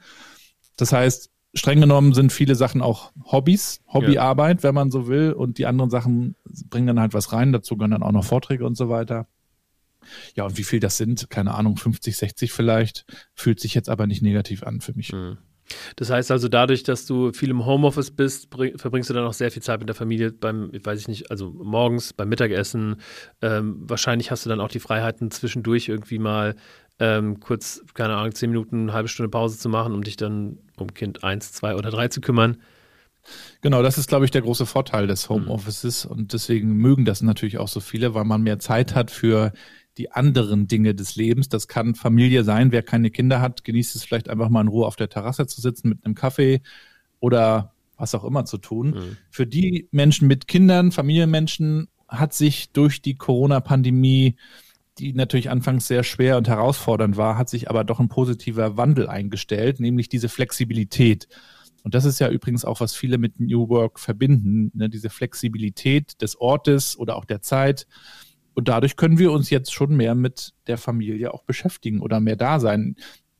Das 0.77 0.93
heißt, 0.93 1.31
streng 1.53 1.81
genommen 1.81 2.13
sind 2.13 2.31
viele 2.31 2.55
Sachen 2.55 2.81
auch 2.81 3.11
Hobbys, 3.25 3.81
Hobbyarbeit, 3.87 4.59
ja. 4.59 4.63
wenn 4.63 4.75
man 4.75 4.91
so 4.91 5.07
will, 5.07 5.33
und 5.33 5.57
die 5.57 5.65
anderen 5.65 5.89
Sachen 5.89 6.35
bringen 6.69 6.87
dann 6.87 6.99
halt 6.99 7.13
was 7.13 7.33
rein. 7.33 7.51
Dazu 7.51 7.75
gehören 7.75 7.91
dann 7.91 8.03
auch 8.03 8.11
noch 8.11 8.25
Vorträge 8.25 8.65
und 8.65 8.75
so 8.75 8.89
weiter. 8.89 9.27
Ja, 10.35 10.45
und 10.45 10.57
wie 10.57 10.63
viel 10.63 10.79
das 10.79 10.97
sind, 10.97 11.29
keine 11.29 11.53
Ahnung, 11.55 11.77
50, 11.77 12.17
60 12.17 12.51
vielleicht, 12.51 13.05
fühlt 13.33 13.59
sich 13.59 13.73
jetzt 13.73 13.89
aber 13.89 14.07
nicht 14.07 14.21
negativ 14.21 14.63
an 14.63 14.81
für 14.81 14.93
mich. 14.93 15.11
Mhm. 15.11 15.37
Das 15.95 16.09
heißt 16.09 16.31
also, 16.31 16.47
dadurch, 16.47 16.83
dass 16.83 17.05
du 17.05 17.31
viel 17.31 17.51
im 17.51 17.65
Homeoffice 17.65 18.11
bist, 18.11 18.47
verbringst 18.49 19.09
du 19.09 19.13
dann 19.13 19.25
auch 19.25 19.33
sehr 19.33 19.51
viel 19.51 19.61
Zeit 19.61 19.79
mit 19.79 19.87
der 19.87 19.95
Familie 19.95 20.31
beim, 20.31 20.71
weiß 20.83 20.99
ich 20.99 21.07
nicht, 21.07 21.29
also 21.29 21.51
morgens 21.51 22.13
beim 22.13 22.29
Mittagessen. 22.29 22.95
Ähm, 23.41 23.77
wahrscheinlich 23.81 24.31
hast 24.31 24.45
du 24.45 24.49
dann 24.49 24.61
auch 24.61 24.69
die 24.69 24.79
Freiheiten 24.79 25.29
zwischendurch 25.29 25.87
irgendwie 25.87 26.17
mal 26.17 26.55
ähm, 26.99 27.39
kurz, 27.39 27.83
keine 27.93 28.15
Ahnung, 28.15 28.33
zehn 28.33 28.49
Minuten, 28.49 28.83
eine 28.83 28.93
halbe 28.93 29.09
Stunde 29.09 29.29
Pause 29.29 29.57
zu 29.57 29.69
machen, 29.69 29.93
um 29.93 30.03
dich 30.03 30.17
dann 30.17 30.57
um 30.77 30.93
Kind 30.93 31.23
eins, 31.23 31.51
zwei 31.51 31.75
oder 31.75 31.91
drei 31.91 32.09
zu 32.09 32.21
kümmern. 32.21 32.57
Genau, 33.61 33.83
das 33.83 33.97
ist, 33.97 34.07
glaube 34.07 34.25
ich, 34.25 34.31
der 34.31 34.41
große 34.41 34.65
Vorteil 34.65 35.07
des 35.07 35.29
Homeoffices 35.29 36.05
mhm. 36.05 36.11
und 36.11 36.33
deswegen 36.33 36.73
mögen 36.73 37.05
das 37.05 37.21
natürlich 37.21 37.57
auch 37.57 37.67
so 37.67 37.79
viele, 37.79 38.13
weil 38.13 38.25
man 38.25 38.41
mehr 38.41 38.59
Zeit 38.59 38.95
hat 38.95 39.11
für 39.11 39.53
die 39.97 40.11
anderen 40.11 40.67
Dinge 40.67 40.95
des 40.95 41.15
Lebens. 41.15 41.49
Das 41.49 41.67
kann 41.67 41.95
Familie 41.95 42.43
sein. 42.43 42.71
Wer 42.71 42.83
keine 42.83 43.11
Kinder 43.11 43.41
hat, 43.41 43.63
genießt 43.63 43.95
es 43.95 44.03
vielleicht 44.03 44.29
einfach 44.29 44.49
mal 44.49 44.61
in 44.61 44.69
Ruhe 44.69 44.85
auf 44.85 44.95
der 44.95 45.09
Terrasse 45.09 45.47
zu 45.47 45.61
sitzen 45.61 45.89
mit 45.89 46.05
einem 46.05 46.15
Kaffee 46.15 46.61
oder 47.19 47.73
was 47.97 48.15
auch 48.15 48.23
immer 48.23 48.45
zu 48.45 48.57
tun. 48.57 48.91
Mhm. 48.91 49.17
Für 49.29 49.45
die 49.45 49.89
Menschen 49.91 50.27
mit 50.27 50.47
Kindern, 50.47 50.91
Familienmenschen, 50.91 51.89
hat 52.07 52.33
sich 52.33 52.71
durch 52.71 53.01
die 53.01 53.15
Corona-Pandemie 53.15 54.35
die 54.99 55.13
natürlich 55.13 55.49
anfangs 55.49 55.87
sehr 55.87 56.03
schwer 56.03 56.37
und 56.37 56.47
herausfordernd 56.47 57.17
war, 57.17 57.37
hat 57.37 57.49
sich 57.49 57.69
aber 57.69 57.83
doch 57.83 57.99
ein 57.99 58.09
positiver 58.09 58.77
Wandel 58.77 59.07
eingestellt, 59.07 59.79
nämlich 59.79 60.09
diese 60.09 60.29
Flexibilität. 60.29 61.27
Und 61.83 61.95
das 61.95 62.05
ist 62.05 62.19
ja 62.19 62.29
übrigens 62.29 62.65
auch, 62.65 62.81
was 62.81 62.93
viele 62.93 63.17
mit 63.17 63.39
New 63.39 63.69
Work 63.69 63.99
verbinden, 63.99 64.71
ne? 64.73 64.89
diese 64.89 65.09
Flexibilität 65.09 66.21
des 66.21 66.39
Ortes 66.39 66.97
oder 66.97 67.15
auch 67.15 67.25
der 67.25 67.41
Zeit. 67.41 67.87
Und 68.53 68.67
dadurch 68.67 68.97
können 68.97 69.17
wir 69.17 69.31
uns 69.31 69.49
jetzt 69.49 69.73
schon 69.73 69.95
mehr 69.95 70.15
mit 70.15 70.53
der 70.67 70.77
Familie 70.77 71.33
auch 71.33 71.43
beschäftigen 71.43 72.01
oder 72.01 72.19
mehr 72.19 72.35
da 72.35 72.59
sein. 72.59 72.95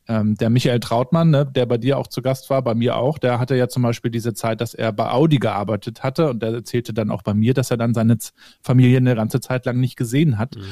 Ähm, 0.08 0.36
der 0.36 0.50
Michael 0.50 0.80
Trautmann, 0.80 1.30
ne, 1.30 1.46
der 1.46 1.66
bei 1.66 1.78
dir 1.78 1.98
auch 1.98 2.08
zu 2.08 2.22
Gast 2.22 2.50
war, 2.50 2.62
bei 2.62 2.74
mir 2.74 2.96
auch, 2.96 3.18
der 3.18 3.38
hatte 3.38 3.56
ja 3.56 3.68
zum 3.68 3.84
Beispiel 3.84 4.12
diese 4.12 4.34
Zeit, 4.34 4.62
dass 4.62 4.74
er 4.74 4.94
bei 4.94 5.12
Audi 5.12 5.38
gearbeitet 5.38 6.04
hatte 6.04 6.30
und 6.30 6.42
der 6.42 6.54
erzählte 6.54 6.94
dann 6.94 7.12
auch 7.12 7.22
bei 7.22 7.34
mir, 7.34 7.54
dass 7.54 7.70
er 7.70 7.78
dann 7.78 7.94
seine 7.94 8.18
Familie 8.62 8.98
eine 8.98 9.16
ganze 9.16 9.42
Zeit 9.42 9.66
lang 9.66 9.80
nicht 9.80 9.98
gesehen 9.98 10.38
hat. 10.38 10.56
Mhm. 10.56 10.64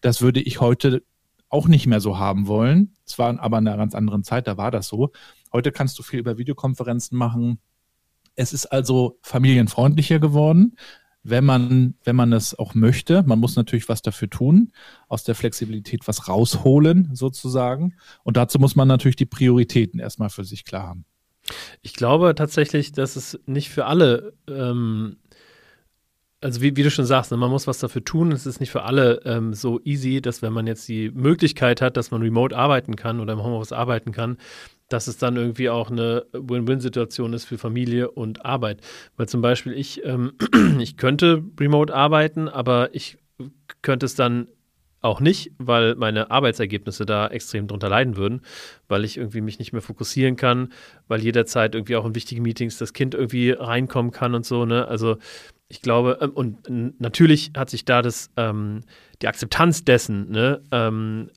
Das 0.00 0.22
würde 0.22 0.40
ich 0.40 0.60
heute 0.60 1.02
auch 1.48 1.68
nicht 1.68 1.86
mehr 1.86 2.00
so 2.00 2.18
haben 2.18 2.46
wollen. 2.46 2.94
Es 3.06 3.18
war 3.18 3.38
aber 3.40 3.58
in 3.58 3.66
einer 3.66 3.76
ganz 3.76 3.94
anderen 3.94 4.24
Zeit, 4.24 4.46
da 4.46 4.56
war 4.56 4.70
das 4.70 4.88
so. 4.88 5.12
Heute 5.52 5.72
kannst 5.72 5.98
du 5.98 6.02
viel 6.02 6.20
über 6.20 6.38
Videokonferenzen 6.38 7.16
machen. 7.16 7.58
Es 8.34 8.52
ist 8.52 8.66
also 8.66 9.18
familienfreundlicher 9.22 10.18
geworden, 10.18 10.76
wenn 11.22 11.44
man, 11.44 11.94
wenn 12.04 12.16
man 12.16 12.32
es 12.32 12.58
auch 12.58 12.74
möchte. 12.74 13.22
Man 13.22 13.38
muss 13.38 13.56
natürlich 13.56 13.88
was 13.88 14.02
dafür 14.02 14.30
tun, 14.30 14.72
aus 15.08 15.24
der 15.24 15.34
Flexibilität 15.34 16.06
was 16.06 16.28
rausholen, 16.28 17.10
sozusagen. 17.14 17.96
Und 18.22 18.36
dazu 18.36 18.58
muss 18.58 18.76
man 18.76 18.88
natürlich 18.88 19.16
die 19.16 19.26
Prioritäten 19.26 20.00
erstmal 20.00 20.30
für 20.30 20.44
sich 20.44 20.64
klar 20.64 20.86
haben. 20.86 21.04
Ich 21.80 21.94
glaube 21.94 22.34
tatsächlich, 22.34 22.92
dass 22.92 23.16
es 23.16 23.40
nicht 23.46 23.70
für 23.70 23.86
alle 23.86 24.34
ähm, 24.48 25.16
also 26.40 26.60
wie, 26.60 26.76
wie, 26.76 26.82
du 26.82 26.90
schon 26.90 27.04
sagst, 27.04 27.30
ne, 27.30 27.36
man 27.36 27.50
muss 27.50 27.66
was 27.66 27.78
dafür 27.78 28.04
tun. 28.04 28.30
Es 28.32 28.46
ist 28.46 28.60
nicht 28.60 28.70
für 28.70 28.82
alle 28.82 29.20
ähm, 29.24 29.54
so 29.54 29.80
easy, 29.84 30.20
dass 30.20 30.40
wenn 30.40 30.52
man 30.52 30.66
jetzt 30.66 30.86
die 30.88 31.10
Möglichkeit 31.10 31.80
hat, 31.82 31.96
dass 31.96 32.10
man 32.10 32.22
remote 32.22 32.56
arbeiten 32.56 32.96
kann 32.96 33.20
oder 33.20 33.32
im 33.32 33.42
Homeoffice 33.42 33.72
arbeiten 33.72 34.12
kann, 34.12 34.38
dass 34.88 35.06
es 35.08 35.18
dann 35.18 35.36
irgendwie 35.36 35.68
auch 35.68 35.90
eine 35.90 36.26
Win-Win-Situation 36.32 37.32
ist 37.32 37.44
für 37.44 37.58
Familie 37.58 38.10
und 38.10 38.44
Arbeit. 38.44 38.80
Weil 39.16 39.28
zum 39.28 39.42
Beispiel 39.42 39.72
ich, 39.72 40.04
ähm, 40.04 40.32
ich 40.78 40.96
könnte 40.96 41.42
remote 41.58 41.94
arbeiten, 41.94 42.48
aber 42.48 42.94
ich 42.94 43.18
könnte 43.82 44.06
es 44.06 44.14
dann 44.14 44.48
auch 45.00 45.20
nicht, 45.20 45.52
weil 45.58 45.94
meine 45.94 46.30
Arbeitsergebnisse 46.30 47.06
da 47.06 47.28
extrem 47.28 47.68
drunter 47.68 47.88
leiden 47.88 48.16
würden, 48.16 48.42
weil 48.88 49.04
ich 49.04 49.16
irgendwie 49.16 49.40
mich 49.40 49.58
nicht 49.58 49.72
mehr 49.72 49.82
fokussieren 49.82 50.36
kann, 50.36 50.72
weil 51.06 51.20
jederzeit 51.20 51.74
irgendwie 51.74 51.96
auch 51.96 52.04
in 52.04 52.16
wichtigen 52.16 52.42
Meetings 52.42 52.78
das 52.78 52.92
Kind 52.92 53.14
irgendwie 53.14 53.50
reinkommen 53.50 54.10
kann 54.10 54.34
und 54.34 54.44
so, 54.44 54.64
ne? 54.64 54.88
Also 54.88 55.18
ich 55.70 55.82
glaube, 55.82 56.18
ähm, 56.22 56.30
und 56.30 57.00
natürlich 57.00 57.52
hat 57.54 57.68
sich 57.68 57.84
da 57.84 58.00
das, 58.00 58.30
ähm, 58.38 58.80
die 59.20 59.28
Akzeptanz 59.28 59.84
dessen 59.84 60.30
ne, 60.30 60.62
ähm, 60.72 61.28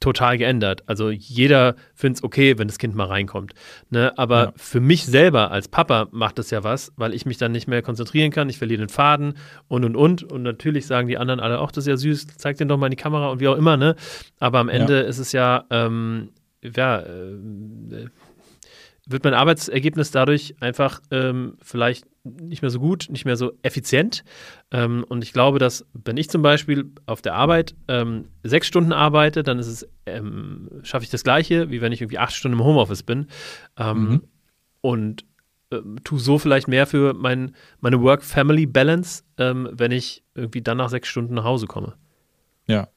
total 0.00 0.38
geändert. 0.38 0.82
Also 0.86 1.10
jeder 1.10 1.76
findet 1.94 2.18
es 2.18 2.24
okay, 2.24 2.58
wenn 2.58 2.66
das 2.66 2.78
Kind 2.78 2.96
mal 2.96 3.06
reinkommt. 3.06 3.54
Ne? 3.90 4.12
Aber 4.18 4.44
ja. 4.44 4.52
für 4.56 4.80
mich 4.80 5.06
selber 5.06 5.52
als 5.52 5.68
Papa 5.68 6.08
macht 6.10 6.40
es 6.40 6.50
ja 6.50 6.64
was, 6.64 6.92
weil 6.96 7.14
ich 7.14 7.26
mich 7.26 7.38
dann 7.38 7.52
nicht 7.52 7.68
mehr 7.68 7.80
konzentrieren 7.82 8.32
kann, 8.32 8.48
ich 8.48 8.58
verliere 8.58 8.80
den 8.80 8.88
Faden 8.88 9.34
und 9.68 9.84
und 9.84 9.94
und. 9.94 10.24
Und 10.24 10.42
natürlich 10.42 10.86
sagen 10.86 11.06
die 11.06 11.18
anderen 11.18 11.38
alle, 11.38 11.60
ach, 11.60 11.70
das 11.70 11.84
ist 11.84 11.88
ja 11.88 11.96
süß, 11.96 12.26
zeig 12.38 12.56
den 12.56 12.66
doch 12.66 12.78
mal 12.78 12.86
in 12.86 12.92
die 12.92 12.96
Kamera 12.96 13.28
und 13.28 13.40
wie 13.40 13.48
auch 13.48 13.56
immer, 13.56 13.76
ne? 13.76 13.94
Aber 14.40 14.58
am 14.58 14.68
Ende 14.68 15.02
ja. 15.02 15.08
ist 15.08 15.18
es 15.18 15.30
ja, 15.30 15.64
ähm, 15.70 16.30
ja, 16.62 17.00
äh, 17.00 18.06
wird 19.06 19.24
mein 19.24 19.34
Arbeitsergebnis 19.34 20.10
dadurch 20.10 20.56
einfach 20.60 21.00
ähm, 21.10 21.56
vielleicht 21.62 22.06
nicht 22.24 22.62
mehr 22.62 22.70
so 22.70 22.80
gut, 22.80 23.06
nicht 23.08 23.24
mehr 23.24 23.36
so 23.36 23.52
effizient. 23.62 24.24
Ähm, 24.72 25.04
und 25.08 25.22
ich 25.22 25.32
glaube, 25.32 25.60
dass 25.60 25.86
wenn 25.92 26.16
ich 26.16 26.28
zum 26.28 26.42
Beispiel 26.42 26.90
auf 27.06 27.22
der 27.22 27.34
Arbeit 27.34 27.76
ähm, 27.86 28.26
sechs 28.42 28.66
Stunden 28.66 28.92
arbeite, 28.92 29.44
dann 29.44 29.60
ist 29.60 29.68
es, 29.68 29.88
ähm, 30.06 30.68
schaffe 30.82 31.04
ich 31.04 31.10
das 31.10 31.22
Gleiche, 31.22 31.70
wie 31.70 31.80
wenn 31.80 31.92
ich 31.92 32.00
irgendwie 32.02 32.18
acht 32.18 32.34
Stunden 32.34 32.58
im 32.58 32.64
Homeoffice 32.64 33.04
bin. 33.04 33.28
Ähm, 33.78 34.08
mhm. 34.08 34.22
Und 34.80 35.24
äh, 35.70 35.80
tue 36.02 36.18
so 36.18 36.38
vielleicht 36.38 36.66
mehr 36.66 36.86
für 36.86 37.14
mein, 37.14 37.54
meine 37.80 38.02
Work-Family-Balance, 38.02 39.22
ähm, 39.38 39.68
wenn 39.72 39.92
ich 39.92 40.24
irgendwie 40.34 40.62
dann 40.62 40.78
nach 40.78 40.90
sechs 40.90 41.08
Stunden 41.08 41.34
nach 41.34 41.44
Hause 41.44 41.66
komme. 41.66 41.94
Ja. 42.66 42.88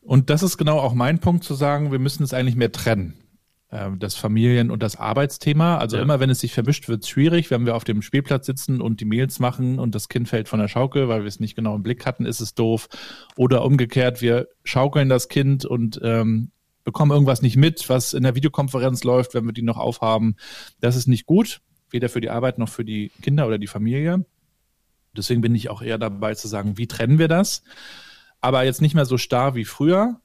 Und 0.00 0.28
das 0.28 0.42
ist 0.42 0.58
genau 0.58 0.78
auch 0.78 0.94
mein 0.94 1.20
Punkt 1.20 1.44
zu 1.44 1.54
sagen, 1.54 1.92
wir 1.92 1.98
müssen 2.00 2.24
es 2.24 2.34
eigentlich 2.34 2.56
mehr 2.56 2.72
trennen. 2.72 3.14
Ähm, 3.72 4.00
das 4.00 4.16
Familien- 4.16 4.70
und 4.70 4.82
das 4.82 4.96
Arbeitsthema. 4.96 5.78
Also 5.78 5.96
ja. 5.96 6.02
immer, 6.02 6.18
wenn 6.18 6.30
es 6.30 6.40
sich 6.40 6.52
vermischt, 6.52 6.88
wird 6.88 7.04
es 7.04 7.08
schwierig. 7.08 7.50
Wenn 7.50 7.66
wir 7.66 7.76
auf 7.76 7.84
dem 7.84 8.02
Spielplatz 8.02 8.46
sitzen 8.46 8.80
und 8.80 9.00
die 9.00 9.04
Mails 9.04 9.38
machen 9.38 9.78
und 9.78 9.94
das 9.94 10.08
Kind 10.08 10.28
fällt 10.28 10.48
von 10.48 10.58
der 10.58 10.66
Schaukel, 10.66 11.08
weil 11.08 11.20
wir 11.20 11.28
es 11.28 11.38
nicht 11.38 11.54
genau 11.54 11.76
im 11.76 11.82
Blick 11.84 12.04
hatten, 12.04 12.26
ist 12.26 12.40
es 12.40 12.54
doof. 12.54 12.88
Oder 13.36 13.64
umgekehrt, 13.64 14.22
wir 14.22 14.48
schaukeln 14.64 15.08
das 15.08 15.28
Kind 15.28 15.64
und 15.64 16.00
ähm, 16.02 16.50
bekommen 16.82 17.12
irgendwas 17.12 17.42
nicht 17.42 17.56
mit, 17.56 17.88
was 17.88 18.12
in 18.12 18.24
der 18.24 18.34
Videokonferenz 18.34 19.04
läuft, 19.04 19.34
wenn 19.34 19.44
wir 19.44 19.52
die 19.52 19.62
noch 19.62 19.78
aufhaben. 19.78 20.34
Das 20.80 20.96
ist 20.96 21.06
nicht 21.06 21.26
gut, 21.26 21.60
weder 21.90 22.08
für 22.08 22.20
die 22.20 22.30
Arbeit 22.30 22.58
noch 22.58 22.68
für 22.68 22.84
die 22.84 23.12
Kinder 23.22 23.46
oder 23.46 23.58
die 23.58 23.68
Familie. 23.68 24.24
Deswegen 25.16 25.42
bin 25.42 25.54
ich 25.54 25.70
auch 25.70 25.82
eher 25.82 25.98
dabei 25.98 26.34
zu 26.34 26.48
sagen, 26.48 26.76
wie 26.76 26.88
trennen 26.88 27.18
wir 27.18 27.28
das? 27.28 27.62
Aber 28.40 28.64
jetzt 28.64 28.80
nicht 28.80 28.94
mehr 28.94 29.04
so 29.04 29.16
starr 29.16 29.54
wie 29.54 29.64
früher, 29.64 30.20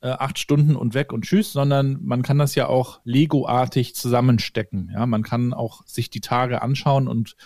äh, 0.00 0.08
acht 0.10 0.38
Stunden 0.38 0.76
und 0.76 0.94
weg 0.94 1.12
und 1.12 1.24
tschüss, 1.24 1.52
sondern 1.52 1.98
man 2.02 2.22
kann 2.22 2.38
das 2.38 2.54
ja 2.54 2.68
auch 2.68 3.00
Lego-artig 3.04 3.94
zusammenstecken. 3.94 4.90
Ja, 4.92 5.06
man 5.06 5.22
kann 5.22 5.52
auch 5.52 5.84
sich 5.86 6.10
die 6.10 6.20
Tage 6.20 6.62
anschauen 6.62 7.08
und 7.08 7.36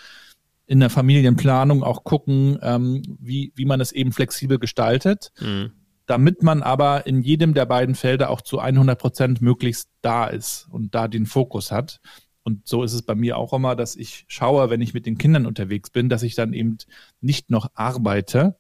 in 0.67 0.81
der 0.81 0.91
Familienplanung 0.91 1.83
auch 1.83 2.05
gucken, 2.05 2.59
ähm, 2.63 3.03
wie, 3.21 3.53
wie 3.57 3.65
man 3.65 3.81
es 3.81 3.93
eben 3.93 4.13
flexibel 4.13 4.59
gestaltet, 4.59 5.33
mhm. 5.41 5.73
damit 6.07 6.43
man 6.43 6.63
aber 6.63 7.07
in 7.07 7.23
jedem 7.23 7.55
der 7.55 7.67
beiden 7.67 7.95
Felder 7.95 8.31
auch 8.31 8.41
zu 8.41 8.59
100 8.59 8.99
Prozent 8.99 9.43
möglichst 9.43 9.89
da 10.01 10.27
ist 10.27 10.69
und 10.71 10.95
da 10.95 11.09
den 11.09 11.27
Fokus 11.27 11.73
hat. 11.73 12.01
Und 12.45 12.67
so 12.67 12.83
ist 12.83 12.93
es 12.93 13.03
bei 13.03 13.15
mir 13.15 13.37
auch 13.39 13.53
immer, 13.53 13.77
dass 13.77 13.97
ich 13.97 14.25
schaue, 14.29 14.69
wenn 14.69 14.81
ich 14.81 14.95
mit 14.95 15.07
den 15.07 15.19
Kindern 15.19 15.47
unterwegs 15.47 15.91
bin, 15.91 16.09
dass 16.09 16.23
ich 16.23 16.35
dann 16.35 16.53
eben 16.53 16.79
nicht 17.21 17.51
noch 17.51 17.71
arbeite, 17.75 18.57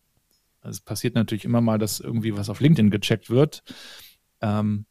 es 0.63 0.81
passiert 0.81 1.15
natürlich 1.15 1.45
immer 1.45 1.61
mal, 1.61 1.79
dass 1.79 2.01
irgendwie 2.01 2.37
was 2.37 2.49
auf 2.49 2.61
LinkedIn 2.61 2.91
gecheckt 2.91 3.31
wird. 3.31 3.63
Ähm, 4.41 4.87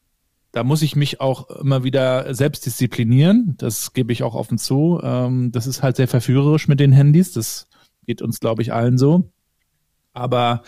da 0.51 0.63
muss 0.63 0.81
ich 0.81 0.95
mich 0.95 1.21
auch 1.21 1.49
immer 1.49 1.83
wieder 1.83 2.33
selbst 2.33 2.65
disziplinieren. 2.65 3.55
Das 3.57 3.93
gebe 3.93 4.11
ich 4.11 4.23
auch 4.23 4.35
offen 4.35 4.57
zu. 4.57 4.99
Ähm, 5.01 5.51
das 5.51 5.65
ist 5.65 5.81
halt 5.81 5.95
sehr 5.95 6.09
verführerisch 6.09 6.67
mit 6.67 6.79
den 6.79 6.91
Handys. 6.91 7.31
Das 7.31 7.67
geht 8.05 8.21
uns, 8.21 8.39
glaube 8.39 8.61
ich, 8.61 8.73
allen 8.73 8.97
so. 8.97 9.31
Aber 10.13 10.63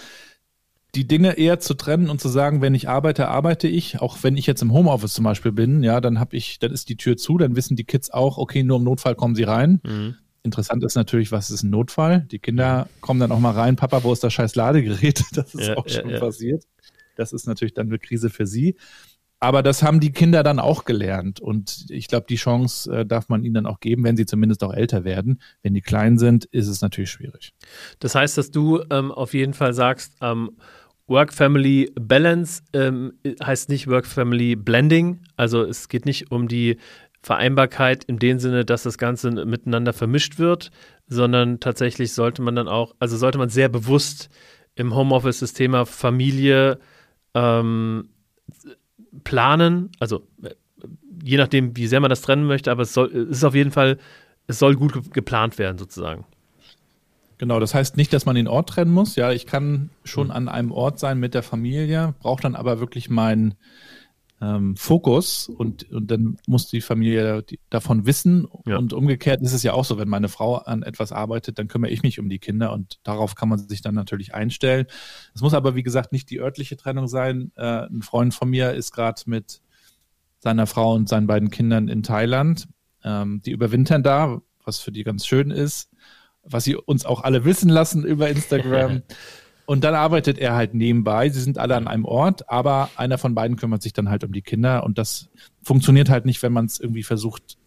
die 0.96 1.08
Dinge 1.08 1.38
eher 1.38 1.60
zu 1.60 1.74
trennen 1.74 2.10
und 2.10 2.22
zu 2.22 2.30
sagen, 2.30 2.62
wenn 2.62 2.76
ich 2.76 2.88
arbeite, 2.88 3.28
arbeite 3.28 3.68
ich. 3.68 4.00
Auch 4.00 4.18
wenn 4.22 4.38
ich 4.38 4.46
jetzt 4.46 4.62
im 4.62 4.72
Homeoffice 4.72 5.14
zum 5.14 5.26
Beispiel 5.26 5.52
bin, 5.52 5.84
ja, 5.84 6.00
dann 6.00 6.20
habe 6.20 6.38
ich, 6.38 6.60
dann 6.60 6.72
ist 6.72 6.88
die 6.88 6.98
Tür 6.98 7.18
zu, 7.18 7.38
dann 7.38 7.56
wissen 7.56 7.76
die 7.76 7.84
Kids 7.84 8.12
auch, 8.12 8.38
okay, 8.38 8.64
nur 8.64 8.78
im 8.78 8.84
Notfall 8.84 9.16
kommen 9.16 9.36
sie 9.36 9.44
rein. 9.44 9.82
Mhm. 9.84 10.16
Interessant 10.44 10.84
ist 10.84 10.96
natürlich, 10.96 11.32
was 11.32 11.50
ist 11.50 11.64
ein 11.64 11.70
Notfall? 11.70 12.28
Die 12.32 12.40
Kinder 12.40 12.90
kommen 13.00 13.20
dann 13.20 13.32
auch 13.32 13.40
mal 13.40 13.52
rein, 13.52 13.78
Papa, 13.78 14.04
wo 14.04 14.12
ist 14.12 14.24
das 14.24 14.34
scheiß 14.34 14.56
Ladegerät? 14.56 15.24
Das 15.34 15.56
ist 15.56 15.68
ja, 15.68 15.78
auch 15.78 15.88
schon 15.88 16.10
ja, 16.10 16.20
passiert. 16.20 16.66
Das 17.16 17.32
ist 17.32 17.48
natürlich 17.48 17.74
dann 17.74 17.88
eine 17.88 18.00
Krise 18.00 18.30
für 18.30 18.46
sie. 18.46 18.76
Aber 19.40 19.62
das 19.62 19.84
haben 19.84 20.00
die 20.00 20.12
Kinder 20.14 20.42
dann 20.42 20.60
auch 20.60 20.86
gelernt. 20.86 21.42
Und 21.42 21.86
ich 21.90 22.08
glaube, 22.08 22.26
die 22.30 22.36
Chance 22.36 22.90
äh, 22.94 23.06
darf 23.06 23.28
man 23.28 23.44
ihnen 23.44 23.56
dann 23.56 23.66
auch 23.66 23.82
geben, 23.82 24.04
wenn 24.06 24.16
sie 24.16 24.26
zumindest 24.26 24.64
auch 24.64 24.74
älter 24.74 25.04
werden. 25.04 25.42
Wenn 25.62 25.74
die 25.74 25.82
klein 25.82 26.18
sind, 26.18 26.46
ist 26.46 26.68
es 26.68 26.82
natürlich 26.82 27.12
schwierig. 27.12 27.54
Das 28.00 28.16
heißt, 28.16 28.38
dass 28.38 28.52
du 28.52 28.82
ähm, 28.90 29.12
auf 29.12 29.34
jeden 29.34 29.54
Fall 29.54 29.74
sagst, 29.74 30.16
ähm, 30.22 30.52
Work-Family-Balance 31.08 32.64
ähm, 32.72 33.14
heißt 33.44 33.68
nicht 33.68 33.88
Work-Family-Blending. 33.88 35.20
Also 35.36 35.64
es 35.64 35.90
geht 35.90 36.06
nicht 36.06 36.32
um 36.32 36.48
die 36.48 36.78
Vereinbarkeit 37.24 38.04
in 38.04 38.20
dem 38.20 38.38
Sinne, 38.38 38.66
dass 38.66 38.84
das 38.84 38.98
Ganze 38.98 39.32
miteinander 39.32 39.94
vermischt 39.94 40.38
wird, 40.38 40.72
sondern 41.08 41.62
tatsächlich 41.62 42.14
sollte 42.14 42.42
man 42.42 42.56
dann 42.56 42.68
auch, 42.68 42.94
also 43.00 43.18
sollte 43.18 43.38
man 43.38 43.50
sehr 43.50 43.70
bewusst 43.70 44.30
im 44.76 44.94
Homeoffice 44.94 45.40
das 45.40 45.54
Thema 45.54 45.86
Familie 45.86 46.80
ähm, 47.34 48.10
planen, 49.24 49.92
also 50.00 50.28
äh, 50.44 50.50
je 51.24 51.38
nachdem, 51.38 51.78
wie 51.78 51.88
sehr 51.88 52.02
man 52.02 52.10
das 52.10 52.22
trennen 52.22 52.46
möchte, 52.46 52.72
aber 52.72 52.84
es, 52.84 52.94
soll, 52.94 53.10
es 53.16 53.38
ist 53.38 53.44
auf 53.46 53.56
jeden 53.56 53.72
Fall, 53.72 53.98
es 54.48 54.60
soll 54.60 54.76
gut 54.76 55.14
geplant 55.14 55.58
werden 55.58 55.78
sozusagen. 55.78 56.26
Genau, 57.38 57.60
das 57.60 57.74
heißt 57.74 57.96
nicht, 57.96 58.12
dass 58.12 58.26
man 58.26 58.36
den 58.36 58.48
Ort 58.48 58.70
trennen 58.70 58.92
muss. 58.92 59.16
Ja, 59.16 59.32
ich 59.32 59.46
kann 59.46 59.90
schon 60.04 60.28
mhm. 60.28 60.34
an 60.34 60.48
einem 60.50 60.72
Ort 60.72 61.00
sein 61.00 61.20
mit 61.20 61.34
der 61.34 61.44
Familie, 61.44 62.14
brauche 62.20 62.42
dann 62.42 62.56
aber 62.56 62.80
wirklich 62.82 63.10
meinen 63.10 63.56
ähm, 64.44 64.76
Fokus 64.76 65.48
und, 65.48 65.90
und 65.90 66.12
dann 66.12 66.38
muss 66.48 66.68
die 66.68 66.82
Familie 66.82 67.46
davon 67.70 68.06
wissen. 68.06 68.48
Ja. 68.66 68.78
Und 68.78 68.92
umgekehrt 68.92 69.42
ist 69.42 69.54
es 69.54 69.64
ja 69.64 69.74
auch 69.74 69.86
so, 69.86 69.98
wenn 69.98 70.10
meine 70.10 70.28
Frau 70.28 70.56
an 70.56 70.84
etwas 70.84 71.14
arbeitet, 71.14 71.60
dann 71.60 71.70
kümmere 71.70 71.92
ich 71.92 72.04
mich 72.04 72.20
um 72.20 72.28
die 72.28 72.40
Kinder 72.40 72.74
und 72.74 73.00
darauf 73.04 73.36
kann 73.36 73.48
man 73.48 73.60
sich 73.60 73.82
dann 73.82 73.96
natürlich 73.96 74.34
einstellen. 74.34 74.86
Es 75.34 75.42
muss 75.42 75.54
aber, 75.54 75.76
wie 75.76 75.84
gesagt, 75.84 76.12
nicht 76.12 76.30
die 76.30 76.42
örtliche 76.42 76.76
Trennung 76.76 77.08
sein. 77.08 77.52
Äh, 77.56 77.86
ein 77.88 78.02
Freund 78.02 78.34
von 78.34 78.50
mir 78.50 78.74
ist 78.74 78.92
gerade 78.92 79.22
mit 79.28 79.62
seiner 80.40 80.68
Frau 80.68 80.94
und 80.94 81.08
seinen 81.08 81.28
beiden 81.28 81.50
Kindern 81.50 81.88
in 81.88 82.04
Thailand. 82.04 82.68
Ähm, 83.06 83.42
die 83.46 83.52
überwintern 83.52 84.04
da, 84.04 84.42
was 84.66 84.80
für 84.80 84.92
die 84.92 85.04
ganz 85.04 85.26
schön 85.26 85.52
ist, 85.52 85.90
was 86.44 86.66
sie 86.66 86.76
uns 86.76 87.06
auch 87.06 87.24
alle 87.24 87.46
wissen 87.46 87.70
lassen 87.70 88.04
über 88.04 88.30
Instagram. 88.30 89.04
Und 89.74 89.84
dann 89.84 89.96
arbeitet 89.96 90.38
er 90.38 90.54
halt 90.54 90.76
nebenbei. 90.76 91.30
Sie 91.30 91.42
sind 91.42 91.58
alle 91.58 91.76
an 91.76 91.88
einem 91.88 92.06
Ort, 92.06 92.48
aber 92.48 92.92
einer 92.96 93.18
von 93.18 93.34
beiden 93.34 93.58
kümmert 93.58 93.82
sich 93.82 93.92
dann 93.92 94.08
halt 94.08 94.24
um 94.24 94.32
die 94.32 94.44
Kinder. 94.44 94.84
Und 94.84 95.00
das 95.00 95.30
funktioniert 95.64 96.12
halt 96.12 96.26
nicht, 96.26 96.44
wenn 96.44 96.54
man 96.54 96.66
es 96.66 96.80
irgendwie 96.80 97.02
versucht, 97.02 97.58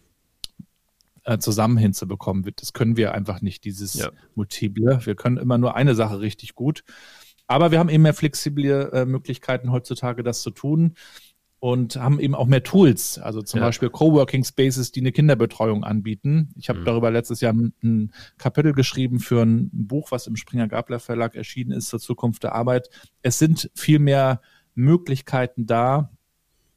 äh, 1.25 1.37
zusammen 1.37 1.75
hinzubekommen. 1.75 2.49
Das 2.55 2.71
können 2.71 2.95
wir 2.95 3.13
einfach 3.13 3.41
nicht, 3.41 3.65
dieses 3.65 3.95
ja. 3.95 4.09
Multiple. 4.35 5.05
Wir 5.05 5.15
können 5.15 5.35
immer 5.35 5.57
nur 5.57 5.75
eine 5.75 5.95
Sache 5.95 6.21
richtig 6.21 6.55
gut. 6.55 6.85
Aber 7.45 7.71
wir 7.71 7.79
haben 7.79 7.89
eben 7.89 8.03
mehr 8.03 8.13
flexible 8.13 8.89
äh, 8.93 9.05
Möglichkeiten 9.05 9.73
heutzutage, 9.73 10.23
das 10.23 10.41
zu 10.41 10.51
tun 10.51 10.93
und 11.59 11.95
haben 11.95 12.19
eben 12.19 12.35
auch 12.35 12.45
mehr 12.45 12.63
Tools, 12.63 13.17
also 13.17 13.41
zum 13.41 13.59
ja. 13.59 13.65
Beispiel 13.65 13.89
Coworking 13.89 14.43
Spaces, 14.43 14.91
die 14.91 14.99
eine 14.99 15.11
Kinderbetreuung 15.11 15.83
anbieten. 15.83 16.49
Ich 16.55 16.69
habe 16.69 16.79
mhm. 16.79 16.85
darüber 16.85 17.09
letztes 17.09 17.41
Jahr 17.41 17.53
ein, 17.53 17.73
ein, 17.83 18.11
Kapitel 18.37 18.73
geschrieben 18.73 19.19
für 19.19 19.41
ein 19.41 19.69
Buch, 19.73 20.11
was 20.11 20.27
im 20.27 20.35
Springer 20.35 20.67
Gabler 20.67 20.99
Verlag 20.99 21.35
erschienen 21.35 21.71
ist 21.71 21.87
zur 21.87 21.99
Zukunft 21.99 22.43
der 22.43 22.53
Arbeit. 22.53 22.89
Es 23.23 23.39
sind 23.39 23.71
viel 23.73 23.99
mehr 23.99 24.41
Möglichkeiten 24.75 25.65
da, 25.65 26.11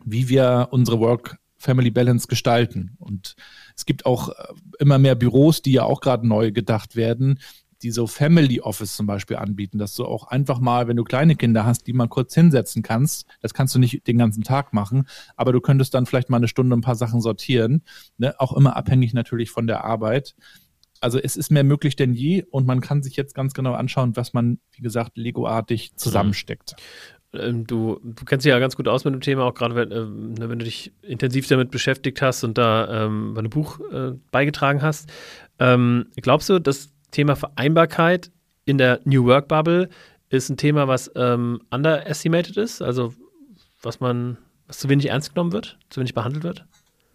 wie 0.02 0.30
wir 0.30 0.68
unsere 0.70 0.98
Work 0.98 1.38
Family 1.58 1.90
Balance 1.90 2.26
gestalten. 2.26 2.96
Und 2.98 3.36
es 3.76 3.84
gibt 3.84 4.06
auch 4.06 4.30
äh, 4.30 4.32
immer 4.78 4.98
mehr 4.98 5.14
Büros, 5.14 5.60
die 5.60 5.72
ja 5.72 5.82
auch 5.82 6.00
gerade 6.00 6.26
neu 6.26 6.52
gedacht 6.52 6.96
werden, 6.96 7.38
die 7.82 7.90
so 7.90 8.06
Family 8.06 8.60
Office 8.60 8.96
zum 8.96 9.06
Beispiel 9.06 9.36
anbieten, 9.36 9.78
dass 9.78 9.94
du 9.94 10.04
auch 10.04 10.28
einfach 10.28 10.60
mal, 10.60 10.88
wenn 10.88 10.96
du 10.96 11.04
kleine 11.04 11.36
Kinder 11.36 11.64
hast, 11.64 11.86
die 11.86 11.92
mal 11.92 12.08
kurz 12.08 12.34
hinsetzen 12.34 12.82
kannst. 12.82 13.26
Das 13.40 13.54
kannst 13.54 13.74
du 13.74 13.78
nicht 13.78 14.06
den 14.06 14.18
ganzen 14.18 14.42
Tag 14.42 14.72
machen, 14.72 15.06
aber 15.36 15.52
du 15.52 15.60
könntest 15.60 15.94
dann 15.94 16.06
vielleicht 16.06 16.30
mal 16.30 16.36
eine 16.36 16.48
Stunde 16.48 16.76
ein 16.76 16.82
paar 16.82 16.94
Sachen 16.94 17.20
sortieren. 17.20 17.82
Ne? 18.18 18.34
Auch 18.38 18.56
immer 18.56 18.76
abhängig 18.76 19.14
natürlich 19.14 19.50
von 19.50 19.66
der 19.66 19.84
Arbeit. 19.84 20.34
Also 21.00 21.18
es 21.18 21.36
ist 21.36 21.50
mehr 21.50 21.64
möglich 21.64 21.96
denn 21.96 22.12
je 22.12 22.44
und 22.50 22.66
man 22.66 22.82
kann 22.82 23.02
sich 23.02 23.16
jetzt 23.16 23.34
ganz 23.34 23.54
genau 23.54 23.72
anschauen, 23.72 24.16
was 24.16 24.34
man, 24.34 24.58
wie 24.72 24.82
gesagt, 24.82 25.16
Lego-artig 25.16 25.96
zusammensteckt. 25.96 26.76
Ähm, 27.32 27.66
du, 27.66 28.00
du 28.02 28.24
kennst 28.24 28.44
dich 28.44 28.50
ja 28.50 28.58
ganz 28.58 28.76
gut 28.76 28.88
aus 28.88 29.04
mit 29.04 29.14
dem 29.14 29.20
Thema, 29.20 29.44
auch 29.44 29.54
gerade 29.54 29.74
wenn, 29.74 29.92
äh, 29.92 30.48
wenn 30.48 30.58
du 30.58 30.64
dich 30.64 30.92
intensiv 31.02 31.46
damit 31.46 31.70
beschäftigt 31.70 32.20
hast 32.20 32.44
und 32.44 32.58
da 32.58 33.04
ähm, 33.06 33.34
einem 33.38 33.50
Buch 33.50 33.80
äh, 33.92 34.12
beigetragen 34.30 34.82
hast. 34.82 35.10
Ähm, 35.58 36.06
glaubst 36.16 36.48
du, 36.48 36.58
dass 36.58 36.92
Thema 37.10 37.36
Vereinbarkeit 37.36 38.30
in 38.64 38.78
der 38.78 39.00
New 39.04 39.24
Work 39.24 39.48
Bubble 39.48 39.88
ist 40.28 40.48
ein 40.48 40.56
Thema, 40.56 40.88
was 40.88 41.10
ähm, 41.16 41.60
underestimated 41.70 42.56
ist, 42.56 42.82
also 42.82 43.14
was 43.82 44.00
man, 44.00 44.38
was 44.66 44.78
zu 44.78 44.88
wenig 44.88 45.06
ernst 45.06 45.34
genommen 45.34 45.52
wird, 45.52 45.78
zu 45.90 46.00
wenig 46.00 46.14
behandelt 46.14 46.44
wird? 46.44 46.66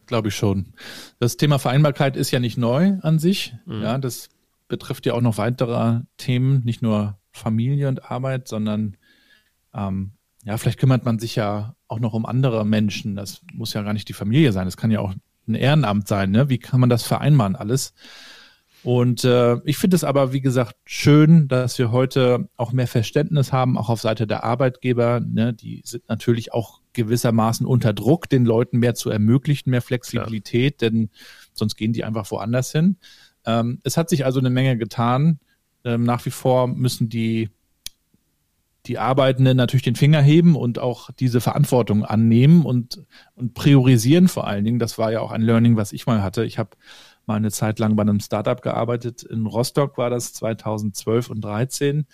Glaube 0.07 0.27
ich 0.27 0.35
schon. 0.35 0.73
Das 1.19 1.37
Thema 1.37 1.57
Vereinbarkeit 1.57 2.15
ist 2.15 2.31
ja 2.31 2.39
nicht 2.39 2.57
neu 2.57 2.97
an 3.01 3.19
sich. 3.19 3.55
Mhm. 3.65 3.81
Ja, 3.81 3.97
das 3.97 4.29
betrifft 4.67 5.05
ja 5.05 5.13
auch 5.13 5.21
noch 5.21 5.37
weitere 5.37 6.01
Themen, 6.17 6.63
nicht 6.63 6.81
nur 6.81 7.17
Familie 7.31 7.87
und 7.87 8.11
Arbeit, 8.11 8.47
sondern 8.47 8.97
ähm, 9.73 10.11
ja, 10.43 10.57
vielleicht 10.57 10.79
kümmert 10.79 11.05
man 11.05 11.19
sich 11.19 11.35
ja 11.35 11.75
auch 11.87 11.99
noch 11.99 12.13
um 12.13 12.25
andere 12.25 12.65
Menschen. 12.65 13.15
Das 13.15 13.41
muss 13.53 13.73
ja 13.73 13.81
gar 13.81 13.93
nicht 13.93 14.09
die 14.09 14.13
Familie 14.13 14.51
sein. 14.51 14.65
Das 14.65 14.77
kann 14.77 14.91
ja 14.91 14.99
auch 14.99 15.13
ein 15.47 15.55
Ehrenamt 15.55 16.07
sein. 16.07 16.31
Ne? 16.31 16.49
Wie 16.49 16.59
kann 16.59 16.79
man 16.79 16.89
das 16.89 17.03
vereinbaren 17.03 17.55
alles? 17.55 17.93
Und 18.85 19.23
äh, 19.23 19.57
ich 19.65 19.79
finde 19.79 19.95
es 19.95 20.03
aber, 20.03 20.31
wie 20.31 20.41
gesagt, 20.41 20.75
schön, 20.85 21.47
dass 21.47 21.79
wir 21.79 21.91
heute 21.91 22.49
auch 22.55 22.71
mehr 22.71 22.85
Verständnis 22.85 23.51
haben, 23.51 23.79
auch 23.79 23.89
auf 23.89 23.99
Seite 23.99 24.27
der 24.27 24.43
Arbeitgeber. 24.43 25.21
Ne? 25.21 25.55
Die 25.55 25.81
sind 25.83 26.07
natürlich 26.07 26.53
auch 26.53 26.81
gewissermaßen 26.93 27.65
unter 27.65 27.93
Druck, 27.93 28.29
den 28.29 28.45
Leuten 28.45 28.77
mehr 28.77 28.93
zu 28.93 29.09
ermöglichen, 29.09 29.71
mehr 29.71 29.81
Flexibilität, 29.81 30.83
ja. 30.83 30.91
denn 30.91 31.09
sonst 31.51 31.77
gehen 31.77 31.93
die 31.93 32.03
einfach 32.03 32.29
woanders 32.29 32.71
hin. 32.71 32.97
Ähm, 33.47 33.79
es 33.83 33.97
hat 33.97 34.07
sich 34.07 34.23
also 34.23 34.37
eine 34.39 34.51
Menge 34.51 34.77
getan. 34.77 35.39
Ähm, 35.83 36.03
nach 36.03 36.23
wie 36.27 36.31
vor 36.31 36.67
müssen 36.67 37.09
die 37.09 37.49
die 38.85 38.99
Arbeitenden 38.99 39.57
natürlich 39.57 39.81
den 39.81 39.95
Finger 39.95 40.21
heben 40.21 40.55
und 40.55 40.77
auch 40.77 41.09
diese 41.19 41.41
Verantwortung 41.41 42.05
annehmen 42.05 42.63
und, 42.63 43.03
und 43.33 43.55
priorisieren 43.55 44.27
vor 44.27 44.45
allen 44.45 44.63
Dingen. 44.63 44.77
Das 44.77 44.99
war 44.99 45.11
ja 45.11 45.21
auch 45.21 45.31
ein 45.31 45.41
Learning, 45.41 45.75
was 45.75 45.91
ich 45.91 46.05
mal 46.05 46.21
hatte. 46.21 46.45
Ich 46.45 46.59
habe 46.59 46.77
mal 47.27 47.35
eine 47.35 47.51
Zeit 47.51 47.79
lang 47.79 47.95
bei 47.95 48.01
einem 48.01 48.19
Startup 48.19 48.61
gearbeitet. 48.61 49.23
In 49.23 49.45
Rostock 49.45 49.97
war 49.97 50.09
das 50.09 50.33
2012 50.33 51.29
und 51.29 51.41
13. 51.41 52.05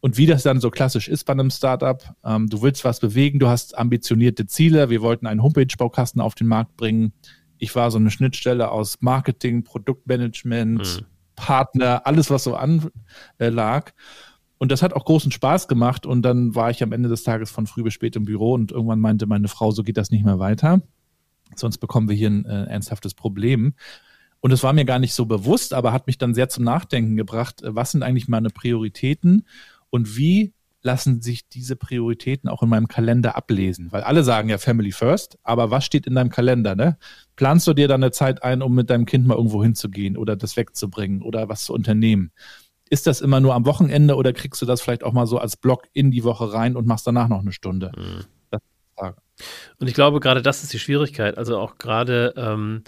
Und 0.00 0.18
wie 0.18 0.26
das 0.26 0.42
dann 0.42 0.60
so 0.60 0.70
klassisch 0.70 1.08
ist 1.08 1.24
bei 1.24 1.32
einem 1.32 1.50
Startup, 1.50 2.02
ähm, 2.24 2.48
du 2.48 2.60
willst 2.60 2.84
was 2.84 2.98
bewegen, 2.98 3.38
du 3.38 3.48
hast 3.48 3.78
ambitionierte 3.78 4.46
Ziele. 4.46 4.90
Wir 4.90 5.00
wollten 5.00 5.26
einen 5.26 5.42
Homepage-Baukasten 5.42 6.20
auf 6.20 6.34
den 6.34 6.48
Markt 6.48 6.76
bringen. 6.76 7.12
Ich 7.58 7.74
war 7.76 7.90
so 7.92 7.98
eine 7.98 8.10
Schnittstelle 8.10 8.72
aus 8.72 9.00
Marketing, 9.00 9.62
Produktmanagement, 9.62 11.00
mhm. 11.00 11.06
Partner, 11.36 12.02
alles, 12.04 12.30
was 12.30 12.42
so 12.42 12.56
anlag. 12.56 12.90
Äh, 13.38 13.92
und 14.58 14.72
das 14.72 14.82
hat 14.82 14.92
auch 14.92 15.04
großen 15.04 15.30
Spaß 15.30 15.68
gemacht. 15.68 16.04
Und 16.04 16.22
dann 16.22 16.56
war 16.56 16.70
ich 16.70 16.82
am 16.82 16.92
Ende 16.92 17.08
des 17.08 17.22
Tages 17.22 17.52
von 17.52 17.68
früh 17.68 17.84
bis 17.84 17.94
spät 17.94 18.16
im 18.16 18.24
Büro 18.24 18.54
und 18.54 18.72
irgendwann 18.72 19.00
meinte 19.00 19.26
meine 19.26 19.48
Frau, 19.48 19.70
so 19.70 19.84
geht 19.84 19.96
das 19.96 20.10
nicht 20.10 20.24
mehr 20.24 20.40
weiter. 20.40 20.82
Sonst 21.54 21.78
bekommen 21.78 22.08
wir 22.08 22.16
hier 22.16 22.30
ein 22.30 22.44
äh, 22.44 22.64
ernsthaftes 22.64 23.14
Problem. 23.14 23.74
Und 24.42 24.50
es 24.50 24.64
war 24.64 24.72
mir 24.72 24.84
gar 24.84 24.98
nicht 24.98 25.14
so 25.14 25.24
bewusst, 25.24 25.72
aber 25.72 25.92
hat 25.92 26.08
mich 26.08 26.18
dann 26.18 26.34
sehr 26.34 26.48
zum 26.48 26.64
Nachdenken 26.64 27.16
gebracht, 27.16 27.62
äh, 27.62 27.74
was 27.74 27.92
sind 27.92 28.02
eigentlich 28.02 28.28
meine 28.28 28.50
Prioritäten 28.50 29.46
und 29.88 30.16
wie 30.16 30.52
lassen 30.82 31.22
sich 31.22 31.48
diese 31.48 31.76
Prioritäten 31.76 32.50
auch 32.50 32.60
in 32.64 32.68
meinem 32.68 32.88
Kalender 32.88 33.36
ablesen? 33.36 33.92
Weil 33.92 34.02
alle 34.02 34.24
sagen 34.24 34.48
ja 34.48 34.58
Family 34.58 34.90
First, 34.90 35.38
aber 35.44 35.70
was 35.70 35.84
steht 35.84 36.08
in 36.08 36.16
deinem 36.16 36.30
Kalender? 36.30 36.74
Ne? 36.74 36.98
Planst 37.36 37.68
du 37.68 37.72
dir 37.72 37.86
dann 37.86 38.02
eine 38.02 38.10
Zeit 38.10 38.42
ein, 38.42 38.62
um 38.62 38.74
mit 38.74 38.90
deinem 38.90 39.06
Kind 39.06 39.28
mal 39.28 39.36
irgendwo 39.36 39.62
hinzugehen 39.62 40.16
oder 40.16 40.34
das 40.34 40.56
wegzubringen 40.56 41.22
oder 41.22 41.48
was 41.48 41.64
zu 41.64 41.72
unternehmen? 41.72 42.32
Ist 42.90 43.06
das 43.06 43.20
immer 43.20 43.38
nur 43.38 43.54
am 43.54 43.64
Wochenende 43.64 44.16
oder 44.16 44.32
kriegst 44.32 44.60
du 44.60 44.66
das 44.66 44.80
vielleicht 44.80 45.04
auch 45.04 45.12
mal 45.12 45.28
so 45.28 45.38
als 45.38 45.56
Block 45.56 45.84
in 45.92 46.10
die 46.10 46.24
Woche 46.24 46.52
rein 46.52 46.74
und 46.74 46.84
machst 46.84 47.06
danach 47.06 47.28
noch 47.28 47.40
eine 47.40 47.52
Stunde? 47.52 47.92
Mhm. 47.96 48.24
Und 49.78 49.88
ich 49.88 49.94
glaube, 49.94 50.20
gerade 50.20 50.42
das 50.42 50.62
ist 50.62 50.72
die 50.72 50.78
Schwierigkeit. 50.78 51.38
Also 51.38 51.58
auch 51.58 51.78
gerade 51.78 52.34
ähm, 52.36 52.52
ähm, 52.52 52.82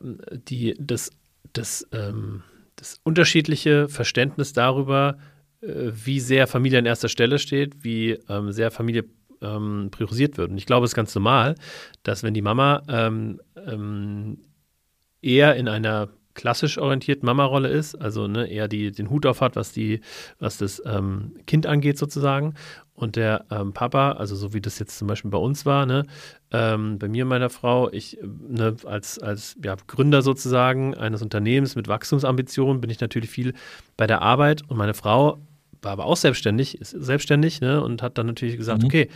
die, 0.00 0.74
das, 0.78 1.10
das, 1.52 1.86
ähm, 1.92 2.42
das 2.76 3.00
unterschiedliche 3.02 3.88
Verständnis 3.88 4.52
darüber, 4.52 5.18
äh, 5.60 5.90
wie 5.92 6.20
sehr 6.20 6.46
Familie 6.46 6.78
an 6.78 6.86
erster 6.86 7.08
Stelle 7.08 7.38
steht, 7.38 7.84
wie 7.84 8.18
ähm, 8.28 8.52
sehr 8.52 8.70
Familie 8.70 9.04
ähm, 9.42 9.88
priorisiert 9.90 10.38
wird. 10.38 10.50
Und 10.50 10.58
ich 10.58 10.66
glaube, 10.66 10.84
es 10.84 10.92
ist 10.92 10.96
ganz 10.96 11.14
normal, 11.14 11.54
dass 12.02 12.22
wenn 12.22 12.34
die 12.34 12.42
Mama 12.42 12.82
ähm, 12.88 13.40
ähm, 13.56 14.38
eher 15.22 15.56
in 15.56 15.68
einer 15.68 16.08
klassisch 16.34 16.78
orientierten 16.78 17.26
Mama-Rolle 17.26 17.68
ist, 17.68 17.94
also 17.96 18.28
ne, 18.28 18.46
eher 18.46 18.68
die, 18.68 18.92
den 18.92 19.10
Hut 19.10 19.26
auf 19.26 19.40
hat, 19.40 19.56
was, 19.56 19.72
die, 19.72 20.00
was 20.38 20.58
das 20.58 20.80
ähm, 20.86 21.34
Kind 21.46 21.66
angeht 21.66 21.98
sozusagen. 21.98 22.54
Und 22.94 23.16
der 23.16 23.46
ähm, 23.50 23.72
Papa, 23.72 24.12
also 24.12 24.36
so 24.36 24.54
wie 24.54 24.60
das 24.60 24.78
jetzt 24.78 24.96
zum 24.98 25.08
Beispiel 25.08 25.30
bei 25.30 25.38
uns 25.38 25.66
war, 25.66 25.86
ne, 25.86 26.06
ähm, 26.52 26.98
bei 26.98 27.08
mir 27.08 27.24
und 27.24 27.28
meiner 27.28 27.50
Frau, 27.50 27.90
ich 27.90 28.18
ne, 28.22 28.76
als, 28.84 29.18
als 29.18 29.56
ja, 29.64 29.76
Gründer 29.86 30.22
sozusagen 30.22 30.94
eines 30.94 31.22
Unternehmens 31.22 31.76
mit 31.76 31.88
Wachstumsambitionen 31.88 32.80
bin 32.80 32.90
ich 32.90 33.00
natürlich 33.00 33.30
viel 33.30 33.54
bei 33.96 34.06
der 34.06 34.22
Arbeit 34.22 34.62
und 34.68 34.76
meine 34.76 34.94
Frau 34.94 35.38
war 35.82 35.92
aber 35.92 36.06
auch 36.06 36.16
selbstständig, 36.16 36.80
ist 36.80 36.90
selbstständig 36.90 37.60
ne, 37.60 37.82
und 37.82 38.02
hat 38.02 38.18
dann 38.18 38.26
natürlich 38.26 38.56
gesagt, 38.56 38.82
mhm. 38.82 38.86
okay, 38.86 39.08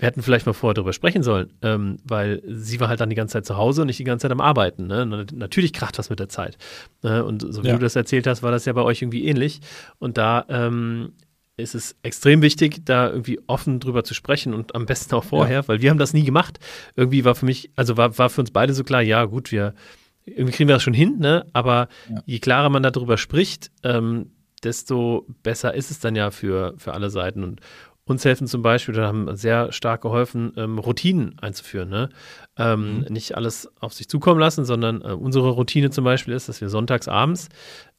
wir 0.00 0.06
hätten 0.06 0.22
vielleicht 0.22 0.46
mal 0.46 0.54
vorher 0.54 0.74
darüber 0.74 0.94
sprechen 0.94 1.22
sollen, 1.22 1.52
ähm, 1.60 1.98
weil 2.04 2.42
sie 2.46 2.80
war 2.80 2.88
halt 2.88 3.00
dann 3.00 3.10
die 3.10 3.16
ganze 3.16 3.34
Zeit 3.34 3.44
zu 3.44 3.58
Hause 3.58 3.82
und 3.82 3.86
nicht 3.86 3.98
die 3.98 4.04
ganze 4.04 4.24
Zeit 4.24 4.32
am 4.32 4.40
Arbeiten. 4.40 4.86
Ne? 4.86 5.04
Natürlich 5.34 5.74
kracht 5.74 5.98
das 5.98 6.08
mit 6.08 6.18
der 6.18 6.30
Zeit. 6.30 6.56
Ne? 7.02 7.22
Und 7.22 7.42
so 7.42 7.62
wie 7.62 7.68
ja. 7.68 7.74
du 7.74 7.80
das 7.80 7.96
erzählt 7.96 8.26
hast, 8.26 8.42
war 8.42 8.50
das 8.50 8.64
ja 8.64 8.72
bei 8.72 8.82
euch 8.82 9.02
irgendwie 9.02 9.26
ähnlich. 9.26 9.60
Und 9.98 10.16
da 10.16 10.46
ähm, 10.48 11.12
ist 11.60 11.74
es 11.74 11.96
extrem 12.02 12.42
wichtig, 12.42 12.84
da 12.84 13.08
irgendwie 13.08 13.40
offen 13.46 13.80
drüber 13.80 14.04
zu 14.04 14.14
sprechen 14.14 14.54
und 14.54 14.74
am 14.74 14.86
besten 14.86 15.14
auch 15.14 15.24
vorher, 15.24 15.60
ja. 15.60 15.68
weil 15.68 15.80
wir 15.80 15.90
haben 15.90 15.98
das 15.98 16.12
nie 16.12 16.24
gemacht. 16.24 16.58
Irgendwie 16.96 17.24
war 17.24 17.34
für 17.34 17.46
mich, 17.46 17.70
also 17.76 17.96
war, 17.96 18.16
war 18.18 18.30
für 18.30 18.40
uns 18.40 18.50
beide 18.50 18.74
so 18.74 18.84
klar, 18.84 19.02
ja 19.02 19.24
gut, 19.24 19.52
wir 19.52 19.74
irgendwie 20.24 20.52
kriegen 20.52 20.68
wir 20.68 20.76
das 20.76 20.82
schon 20.82 20.94
hin, 20.94 21.18
ne? 21.18 21.46
Aber 21.52 21.88
ja. 22.08 22.22
je 22.26 22.38
klarer 22.38 22.68
man 22.68 22.82
darüber 22.82 23.16
spricht, 23.16 23.70
ähm, 23.82 24.32
desto 24.62 25.26
besser 25.42 25.74
ist 25.74 25.90
es 25.90 25.98
dann 26.00 26.14
ja 26.14 26.30
für, 26.30 26.74
für 26.76 26.92
alle 26.92 27.10
Seiten. 27.10 27.42
Und, 27.42 27.60
uns 28.10 28.24
helfen 28.24 28.46
zum 28.46 28.62
Beispiel, 28.62 28.94
da 28.94 29.06
haben 29.06 29.36
sehr 29.36 29.72
stark 29.72 30.02
geholfen, 30.02 30.52
ähm, 30.56 30.78
Routinen 30.78 31.38
einzuführen. 31.40 31.88
Ne? 31.88 32.10
Ähm, 32.58 32.98
mhm. 32.98 33.06
Nicht 33.08 33.36
alles 33.36 33.70
auf 33.80 33.94
sich 33.94 34.08
zukommen 34.08 34.40
lassen, 34.40 34.64
sondern 34.64 35.00
äh, 35.02 35.12
unsere 35.12 35.50
Routine 35.50 35.90
zum 35.90 36.04
Beispiel 36.04 36.34
ist, 36.34 36.48
dass 36.48 36.60
wir 36.60 36.68
sonntags 36.68 37.08
abends 37.08 37.48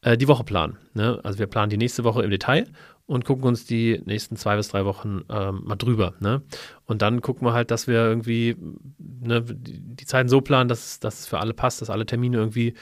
äh, 0.01 0.17
die 0.17 0.27
Woche 0.27 0.43
planen. 0.43 0.77
Ne? 0.93 1.19
Also 1.23 1.39
wir 1.39 1.47
planen 1.47 1.69
die 1.69 1.77
nächste 1.77 2.03
Woche 2.03 2.23
im 2.23 2.29
Detail 2.29 2.67
und 3.11 3.25
gucken 3.25 3.45
uns 3.45 3.65
die 3.65 4.01
nächsten 4.05 4.35
zwei 4.35 4.55
bis 4.55 4.69
drei 4.69 4.85
Wochen 4.85 5.21
ähm, 5.29 5.61
mal 5.65 5.75
drüber. 5.75 6.13
Ne? 6.19 6.41
Und 6.85 7.01
dann 7.01 7.21
gucken 7.21 7.47
wir 7.47 7.53
halt, 7.53 7.71
dass 7.71 7.87
wir 7.87 7.95
irgendwie 7.95 8.55
ne, 8.97 9.43
die, 9.43 10.05
Zeiten 10.05 10.29
so 10.29 10.41
planen, 10.41 10.69
dass, 10.69 10.99
dass 10.99 11.21
es 11.21 11.27
für 11.27 11.39
alle 11.39 11.53
passt, 11.53 11.81
dass 11.81 11.89
alle 11.89 12.05
Termine 12.05 12.37
irgendwie 12.37 12.73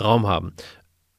Raum 0.00 0.26
haben. 0.26 0.54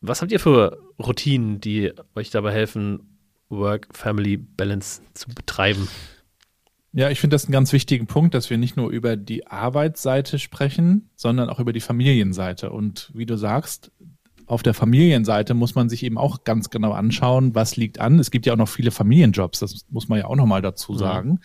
Was 0.01 0.21
habt 0.21 0.32
ihr 0.32 0.39
für 0.39 0.80
Routinen, 0.99 1.60
die 1.60 1.93
euch 2.15 2.30
dabei 2.30 2.51
helfen, 2.51 3.15
Work-Family-Balance 3.49 5.01
zu 5.13 5.30
betreiben. 5.30 5.88
Ja, 6.93 7.10
ich 7.10 7.19
finde 7.19 7.36
das 7.36 7.45
einen 7.45 7.51
ganz 7.51 7.73
wichtigen 7.73 8.08
Punkt, 8.08 8.34
dass 8.34 8.49
wir 8.49 8.58
nicht 8.58 8.78
nur 8.78 8.89
über 8.89 9.17
die 9.17 9.47
Arbeitsseite 9.47 10.39
sprechen, 10.39 11.10
sondern 11.15 11.49
auch 11.49 11.60
über 11.60 11.73
die 11.73 11.82
Familienseite. 11.82 12.71
Und 12.71 13.12
wie 13.13 13.25
du 13.25 13.36
sagst, 13.36 13.91
auf 14.47 14.63
der 14.63 14.73
Familienseite 14.73 15.53
muss 15.53 15.75
man 15.75 15.89
sich 15.89 16.03
eben 16.03 16.17
auch 16.17 16.43
ganz 16.43 16.69
genau 16.69 16.91
anschauen, 16.91 17.55
was 17.55 17.77
liegt 17.77 17.99
an. 17.99 18.19
Es 18.19 18.31
gibt 18.31 18.45
ja 18.45 18.53
auch 18.53 18.58
noch 18.58 18.69
viele 18.69 18.91
Familienjobs, 18.91 19.60
das 19.60 19.86
muss 19.89 20.08
man 20.08 20.19
ja 20.19 20.25
auch 20.25 20.36
nochmal 20.36 20.62
dazu 20.62 20.95
sagen. 20.95 21.29
Mhm. 21.29 21.39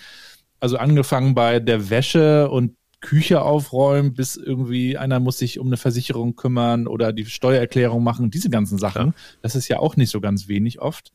Also 0.61 0.77
angefangen 0.77 1.35
bei 1.35 1.59
der 1.59 1.91
Wäsche 1.91 2.51
und 2.51 2.75
Küche 3.01 3.41
aufräumen, 3.43 4.13
bis 4.13 4.37
irgendwie 4.37 4.99
einer 4.99 5.21
muss 5.21 5.39
sich 5.39 5.59
um 5.59 5.69
eine 5.69 5.79
Versicherung 5.79 6.37
kümmern 6.37 6.87
oder 6.87 7.13
die 7.13 7.25
Steuererklärung 7.25 8.05
machen, 8.05 8.31
diese 8.31 8.51
ganzen 8.51 8.79
Sachen. 8.79 9.09
Ja. 9.09 9.15
Das 9.43 9.57
ist 9.57 9.69
ja 9.69 9.79
auch 9.79 9.97
nicht 9.97 10.11
so 10.11 10.21
ganz 10.21 10.49
wenig 10.49 10.81
oft. 10.81 11.13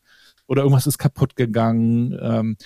Oder 0.48 0.64
irgendwas 0.64 0.88
ist 0.88 0.98
kaputt 0.98 1.36
gegangen. 1.36 2.18
Ähm, 2.20 2.58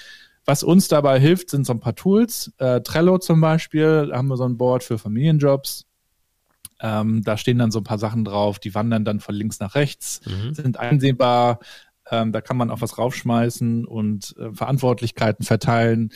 was 0.46 0.64
uns 0.64 0.88
dabei 0.88 1.20
hilft, 1.20 1.50
sind 1.50 1.66
so 1.66 1.74
ein 1.74 1.80
paar 1.80 1.96
Tools. 1.96 2.52
Äh, 2.58 2.82
Trello 2.82 3.18
zum 3.18 3.42
Beispiel, 3.42 4.08
da 4.10 4.18
haben 4.18 4.30
wir 4.30 4.38
so 4.38 4.46
ein 4.46 4.58
Board 4.58 4.84
für 4.84 4.98
Familienjobs. 4.98 5.86
Ähm, 6.82 7.24
da 7.24 7.38
stehen 7.38 7.58
dann 7.58 7.72
so 7.72 7.80
ein 7.80 7.84
paar 7.84 8.00
Sachen 8.00 8.24
drauf, 8.24 8.60
die 8.60 8.74
wandern 8.74 9.06
dann 9.06 9.20
von 9.20 9.36
links 9.36 9.60
nach 9.60 9.76
rechts, 9.76 10.22
mhm. 10.26 10.54
sind 10.54 10.78
einsehbar. 10.78 11.60
Ähm, 12.12 12.32
da 12.32 12.42
kann 12.42 12.58
man 12.58 12.72
auch 12.72 12.82
was 12.82 12.98
raufschmeißen 12.98 13.86
und 13.86 14.36
äh, 14.40 14.54
Verantwortlichkeiten 14.54 15.46
verteilen. 15.46 16.12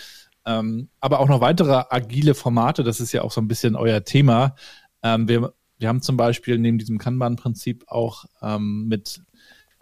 Ähm, 0.46 0.90
aber 1.00 1.20
auch 1.20 1.28
noch 1.28 1.42
weitere 1.42 1.84
agile 1.90 2.34
Formate, 2.34 2.84
das 2.84 3.00
ist 3.00 3.12
ja 3.12 3.22
auch 3.22 3.32
so 3.32 3.42
ein 3.42 3.48
bisschen 3.48 3.76
euer 3.76 4.04
Thema. 4.04 4.56
Ähm, 5.02 5.28
wir, 5.28 5.54
wir 5.78 5.88
haben 5.90 6.02
zum 6.02 6.18
Beispiel 6.18 6.58
neben 6.58 6.78
diesem 6.78 6.98
Kanban-Prinzip 6.98 7.86
auch 7.88 8.26
ähm, 8.42 8.88
mit, 8.88 9.22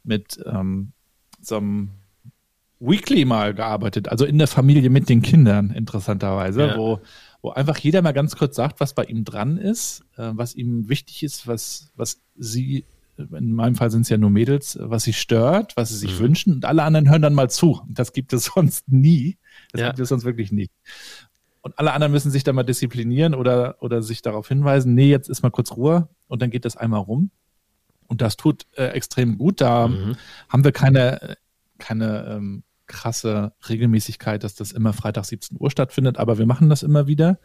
mit 0.03 0.39
ähm, 0.45 0.93
so 1.39 1.57
einem 1.57 1.91
Weekly 2.79 3.25
mal 3.25 3.53
gearbeitet, 3.53 4.09
also 4.09 4.25
in 4.25 4.39
der 4.39 4.47
Familie 4.47 4.89
mit 4.89 5.07
den 5.07 5.21
Kindern, 5.21 5.69
interessanterweise, 5.69 6.67
ja. 6.67 6.77
wo, 6.77 6.99
wo 7.41 7.49
einfach 7.49 7.77
jeder 7.77 8.01
mal 8.01 8.11
ganz 8.11 8.35
kurz 8.35 8.55
sagt, 8.55 8.79
was 8.79 8.93
bei 8.93 9.03
ihm 9.05 9.23
dran 9.23 9.57
ist, 9.57 10.03
äh, 10.17 10.31
was 10.33 10.55
ihm 10.55 10.89
wichtig 10.89 11.23
ist, 11.23 11.47
was, 11.47 11.91
was 11.95 12.21
sie, 12.35 12.85
in 13.17 13.53
meinem 13.53 13.75
Fall 13.75 13.91
sind 13.91 14.01
es 14.01 14.09
ja 14.09 14.17
nur 14.17 14.29
Mädels, 14.29 14.77
was 14.81 15.03
sie 15.03 15.13
stört, 15.13 15.75
was 15.75 15.89
sie 15.89 15.97
sich 15.97 16.15
mhm. 16.15 16.23
wünschen 16.23 16.53
und 16.53 16.65
alle 16.65 16.83
anderen 16.83 17.09
hören 17.09 17.21
dann 17.21 17.33
mal 17.33 17.49
zu. 17.49 17.81
Das 17.87 18.13
gibt 18.13 18.33
es 18.33 18.45
sonst 18.55 18.91
nie. 18.91 19.37
Das 19.71 19.81
ja. 19.81 19.87
gibt 19.87 19.99
es 19.99 20.09
sonst 20.09 20.25
wirklich 20.25 20.51
nie. 20.51 20.69
Und 21.61 21.77
alle 21.77 21.93
anderen 21.93 22.11
müssen 22.11 22.31
sich 22.31 22.43
dann 22.43 22.55
mal 22.55 22.63
disziplinieren 22.63 23.35
oder, 23.35 23.75
oder 23.81 24.01
sich 24.01 24.21
darauf 24.21 24.47
hinweisen, 24.47 24.95
nee, 24.95 25.09
jetzt 25.09 25.29
ist 25.29 25.43
mal 25.43 25.51
kurz 25.51 25.71
Ruhe 25.73 26.09
und 26.27 26.41
dann 26.41 26.49
geht 26.49 26.65
das 26.65 26.75
einmal 26.75 27.01
rum. 27.01 27.29
Und 28.07 28.21
das 28.21 28.35
tut 28.35 28.65
äh, 28.75 28.87
extrem 28.87 29.37
gut. 29.37 29.61
Da 29.61 29.87
mhm. 29.87 30.17
haben 30.49 30.63
wir 30.63 30.71
keine, 30.71 31.37
keine 31.77 32.25
ähm, 32.25 32.63
krasse 32.91 33.53
Regelmäßigkeit, 33.67 34.43
dass 34.43 34.53
das 34.53 34.71
immer 34.71 34.93
Freitag 34.93 35.25
17 35.25 35.57
Uhr 35.59 35.71
stattfindet, 35.71 36.17
aber 36.17 36.37
wir 36.37 36.45
machen 36.45 36.69
das 36.69 36.83
immer 36.83 37.07
wieder. 37.07 37.39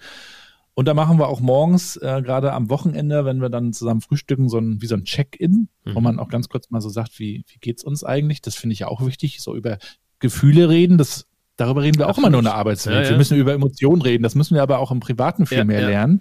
Und 0.75 0.87
da 0.87 0.93
machen 0.93 1.19
wir 1.19 1.29
auch 1.29 1.41
morgens, 1.41 1.97
äh, 1.97 2.21
gerade 2.23 2.53
am 2.53 2.69
Wochenende, 2.69 3.25
wenn 3.25 3.41
wir 3.41 3.49
dann 3.49 3.73
zusammen 3.73 4.03
frühstücken, 4.03 4.51
so 4.51 4.59
ein, 4.59 4.83
wie 4.83 4.87
so 4.87 4.95
ein 4.95 5.05
Check-in, 5.05 5.69
mhm. 5.85 5.95
wo 5.95 6.01
man 6.01 6.19
auch 6.19 6.29
ganz 6.29 6.51
kurz 6.51 6.69
mal 6.69 6.83
so 6.83 6.91
sagt, 6.91 7.19
wie, 7.19 7.45
wie 7.49 7.59
geht's 7.59 7.83
uns 7.83 8.05
eigentlich? 8.05 8.43
Das 8.43 8.57
finde 8.57 8.75
ich 8.75 8.81
ja 8.81 8.89
auch 8.89 9.07
wichtig, 9.07 9.41
so 9.41 9.57
über 9.57 9.79
Gefühle 10.19 10.69
reden. 10.69 10.99
Das, 10.99 11.27
darüber 11.57 11.83
reden 11.83 11.99
wir 11.99 12.11
auch 12.11 12.19
immer 12.19 12.29
nur 12.29 12.41
in 12.41 12.45
der 12.45 12.57
Arbeitswelt. 12.57 12.97
Ja, 12.97 13.03
ja. 13.05 13.11
Wir 13.11 13.17
müssen 13.17 13.39
über 13.39 13.55
Emotionen 13.55 14.03
reden. 14.03 14.23
Das 14.23 14.35
müssen 14.35 14.55
wir 14.55 14.63
aber 14.63 14.81
auch 14.81 14.91
im 14.91 15.01
Privaten 15.01 15.47
viel 15.47 15.59
ja, 15.59 15.65
mehr 15.65 15.87
lernen. 15.87 16.21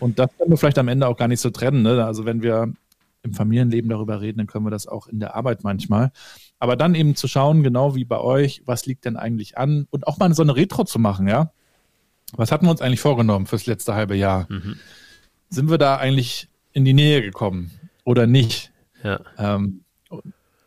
Und 0.00 0.18
das 0.18 0.28
können 0.36 0.50
wir 0.50 0.58
vielleicht 0.58 0.78
am 0.78 0.88
Ende 0.88 1.06
auch 1.06 1.16
gar 1.16 1.28
nicht 1.28 1.40
so 1.40 1.48
trennen. 1.48 1.80
Ne? 1.80 2.04
Also 2.04 2.26
wenn 2.26 2.42
wir 2.42 2.70
im 3.22 3.32
Familienleben 3.32 3.88
darüber 3.88 4.20
reden, 4.20 4.36
dann 4.36 4.48
können 4.48 4.66
wir 4.66 4.70
das 4.70 4.86
auch 4.86 5.06
in 5.06 5.18
der 5.18 5.34
Arbeit 5.34 5.64
manchmal. 5.64 6.12
Aber 6.60 6.76
dann 6.76 6.94
eben 6.94 7.16
zu 7.16 7.26
schauen, 7.26 7.62
genau 7.62 7.96
wie 7.96 8.04
bei 8.04 8.18
euch, 8.18 8.62
was 8.66 8.86
liegt 8.86 9.06
denn 9.06 9.16
eigentlich 9.16 9.58
an 9.58 9.86
und 9.90 10.06
auch 10.06 10.18
mal 10.18 10.32
so 10.34 10.42
eine 10.42 10.54
Retro 10.54 10.84
zu 10.84 10.98
machen, 10.98 11.26
ja. 11.26 11.52
Was 12.36 12.52
hatten 12.52 12.66
wir 12.66 12.70
uns 12.70 12.82
eigentlich 12.82 13.00
vorgenommen 13.00 13.46
fürs 13.46 13.66
letzte 13.66 13.94
halbe 13.94 14.14
Jahr? 14.14 14.46
Mhm. 14.48 14.76
Sind 15.48 15.70
wir 15.70 15.78
da 15.78 15.96
eigentlich 15.96 16.48
in 16.72 16.84
die 16.84 16.92
Nähe 16.92 17.22
gekommen 17.22 17.72
oder 18.04 18.26
nicht? 18.26 18.70
Ja. 19.02 19.20
Ähm, 19.38 19.80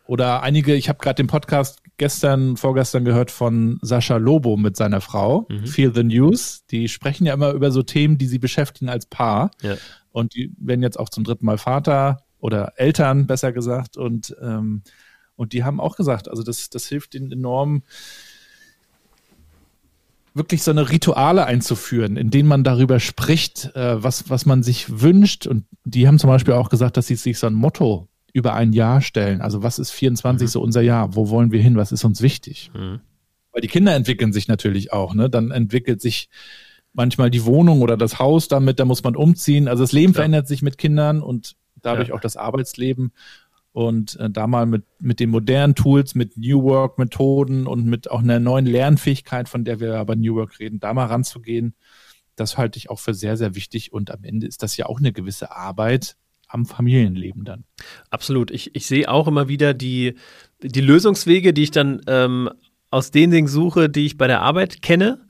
oder 0.06 0.42
einige, 0.42 0.74
ich 0.74 0.88
habe 0.88 0.98
gerade 0.98 1.14
den 1.14 1.28
Podcast 1.28 1.78
gestern, 1.96 2.56
vorgestern 2.56 3.04
gehört 3.04 3.30
von 3.30 3.78
Sascha 3.80 4.16
Lobo 4.16 4.56
mit 4.56 4.76
seiner 4.76 5.00
Frau, 5.00 5.46
mhm. 5.48 5.66
Feel 5.66 5.94
the 5.94 6.02
News. 6.02 6.66
Die 6.66 6.88
sprechen 6.88 7.24
ja 7.24 7.32
immer 7.32 7.52
über 7.52 7.70
so 7.70 7.82
Themen, 7.82 8.18
die 8.18 8.26
sie 8.26 8.38
beschäftigen 8.38 8.90
als 8.90 9.06
Paar. 9.06 9.52
Ja. 9.62 9.76
Und 10.10 10.34
die 10.34 10.52
werden 10.58 10.82
jetzt 10.82 10.98
auch 10.98 11.08
zum 11.08 11.24
dritten 11.24 11.46
Mal 11.46 11.56
Vater 11.56 12.24
oder 12.40 12.72
Eltern, 12.76 13.26
besser 13.26 13.52
gesagt. 13.52 13.96
Und 13.96 14.36
ähm, 14.42 14.82
und 15.36 15.52
die 15.52 15.64
haben 15.64 15.80
auch 15.80 15.96
gesagt, 15.96 16.28
also 16.28 16.42
das, 16.42 16.70
das 16.70 16.86
hilft 16.86 17.14
ihnen 17.14 17.32
enorm, 17.32 17.82
wirklich 20.34 20.62
so 20.62 20.72
eine 20.72 20.90
Rituale 20.90 21.46
einzuführen, 21.46 22.16
in 22.16 22.30
denen 22.30 22.48
man 22.48 22.64
darüber 22.64 22.98
spricht, 22.98 23.74
äh, 23.76 24.02
was, 24.02 24.28
was 24.30 24.46
man 24.46 24.62
sich 24.62 25.00
wünscht. 25.00 25.46
Und 25.46 25.64
die 25.84 26.08
haben 26.08 26.18
zum 26.18 26.28
Beispiel 26.28 26.54
auch 26.54 26.68
gesagt, 26.68 26.96
dass 26.96 27.06
sie 27.06 27.14
sich 27.14 27.38
so 27.38 27.46
ein 27.46 27.54
Motto 27.54 28.08
über 28.32 28.54
ein 28.54 28.72
Jahr 28.72 29.00
stellen. 29.00 29.40
Also 29.40 29.62
was 29.62 29.78
ist 29.78 29.92
24 29.92 30.46
mhm. 30.46 30.50
so 30.50 30.60
unser 30.60 30.82
Jahr? 30.82 31.14
Wo 31.14 31.30
wollen 31.30 31.52
wir 31.52 31.62
hin? 31.62 31.76
Was 31.76 31.92
ist 31.92 32.04
uns 32.04 32.20
wichtig? 32.20 32.72
Mhm. 32.74 33.00
Weil 33.52 33.62
die 33.62 33.68
Kinder 33.68 33.94
entwickeln 33.94 34.32
sich 34.32 34.48
natürlich 34.48 34.92
auch. 34.92 35.14
Ne? 35.14 35.30
Dann 35.30 35.52
entwickelt 35.52 36.02
sich 36.02 36.28
manchmal 36.92 37.30
die 37.30 37.44
Wohnung 37.44 37.80
oder 37.80 37.96
das 37.96 38.18
Haus 38.18 38.48
damit, 38.48 38.80
da 38.80 38.84
muss 38.84 39.04
man 39.04 39.14
umziehen. 39.14 39.68
Also 39.68 39.84
das 39.84 39.92
Leben 39.92 40.12
ja. 40.12 40.16
verändert 40.16 40.48
sich 40.48 40.62
mit 40.62 40.78
Kindern 40.78 41.22
und 41.22 41.54
dadurch 41.80 42.08
ja. 42.08 42.14
auch 42.14 42.20
das 42.20 42.36
Arbeitsleben 42.36 43.12
und 43.74 44.14
äh, 44.20 44.30
da 44.30 44.46
mal 44.46 44.66
mit, 44.66 44.84
mit 45.00 45.18
den 45.18 45.30
modernen 45.30 45.74
Tools, 45.74 46.14
mit 46.14 46.36
New 46.36 46.62
Work 46.62 46.96
Methoden 46.96 47.66
und 47.66 47.86
mit 47.86 48.08
auch 48.08 48.20
einer 48.20 48.38
neuen 48.38 48.66
Lernfähigkeit, 48.66 49.48
von 49.48 49.64
der 49.64 49.80
wir 49.80 49.96
aber 49.96 50.14
New 50.14 50.36
Work 50.36 50.60
reden, 50.60 50.78
da 50.78 50.94
mal 50.94 51.06
ranzugehen, 51.06 51.74
das 52.36 52.56
halte 52.56 52.78
ich 52.78 52.88
auch 52.88 53.00
für 53.00 53.14
sehr, 53.14 53.36
sehr 53.36 53.56
wichtig. 53.56 53.92
Und 53.92 54.12
am 54.12 54.22
Ende 54.22 54.46
ist 54.46 54.62
das 54.62 54.76
ja 54.76 54.86
auch 54.86 55.00
eine 55.00 55.12
gewisse 55.12 55.50
Arbeit 55.50 56.16
am 56.46 56.66
Familienleben 56.66 57.44
dann. 57.44 57.64
Absolut. 58.10 58.52
Ich, 58.52 58.76
ich 58.76 58.86
sehe 58.86 59.10
auch 59.10 59.26
immer 59.26 59.48
wieder 59.48 59.74
die, 59.74 60.14
die 60.62 60.80
Lösungswege, 60.80 61.52
die 61.52 61.64
ich 61.64 61.72
dann 61.72 62.00
ähm, 62.06 62.50
aus 62.90 63.10
den 63.10 63.32
Dingen 63.32 63.48
suche, 63.48 63.88
die 63.88 64.06
ich 64.06 64.16
bei 64.16 64.28
der 64.28 64.40
Arbeit 64.40 64.82
kenne 64.82 65.26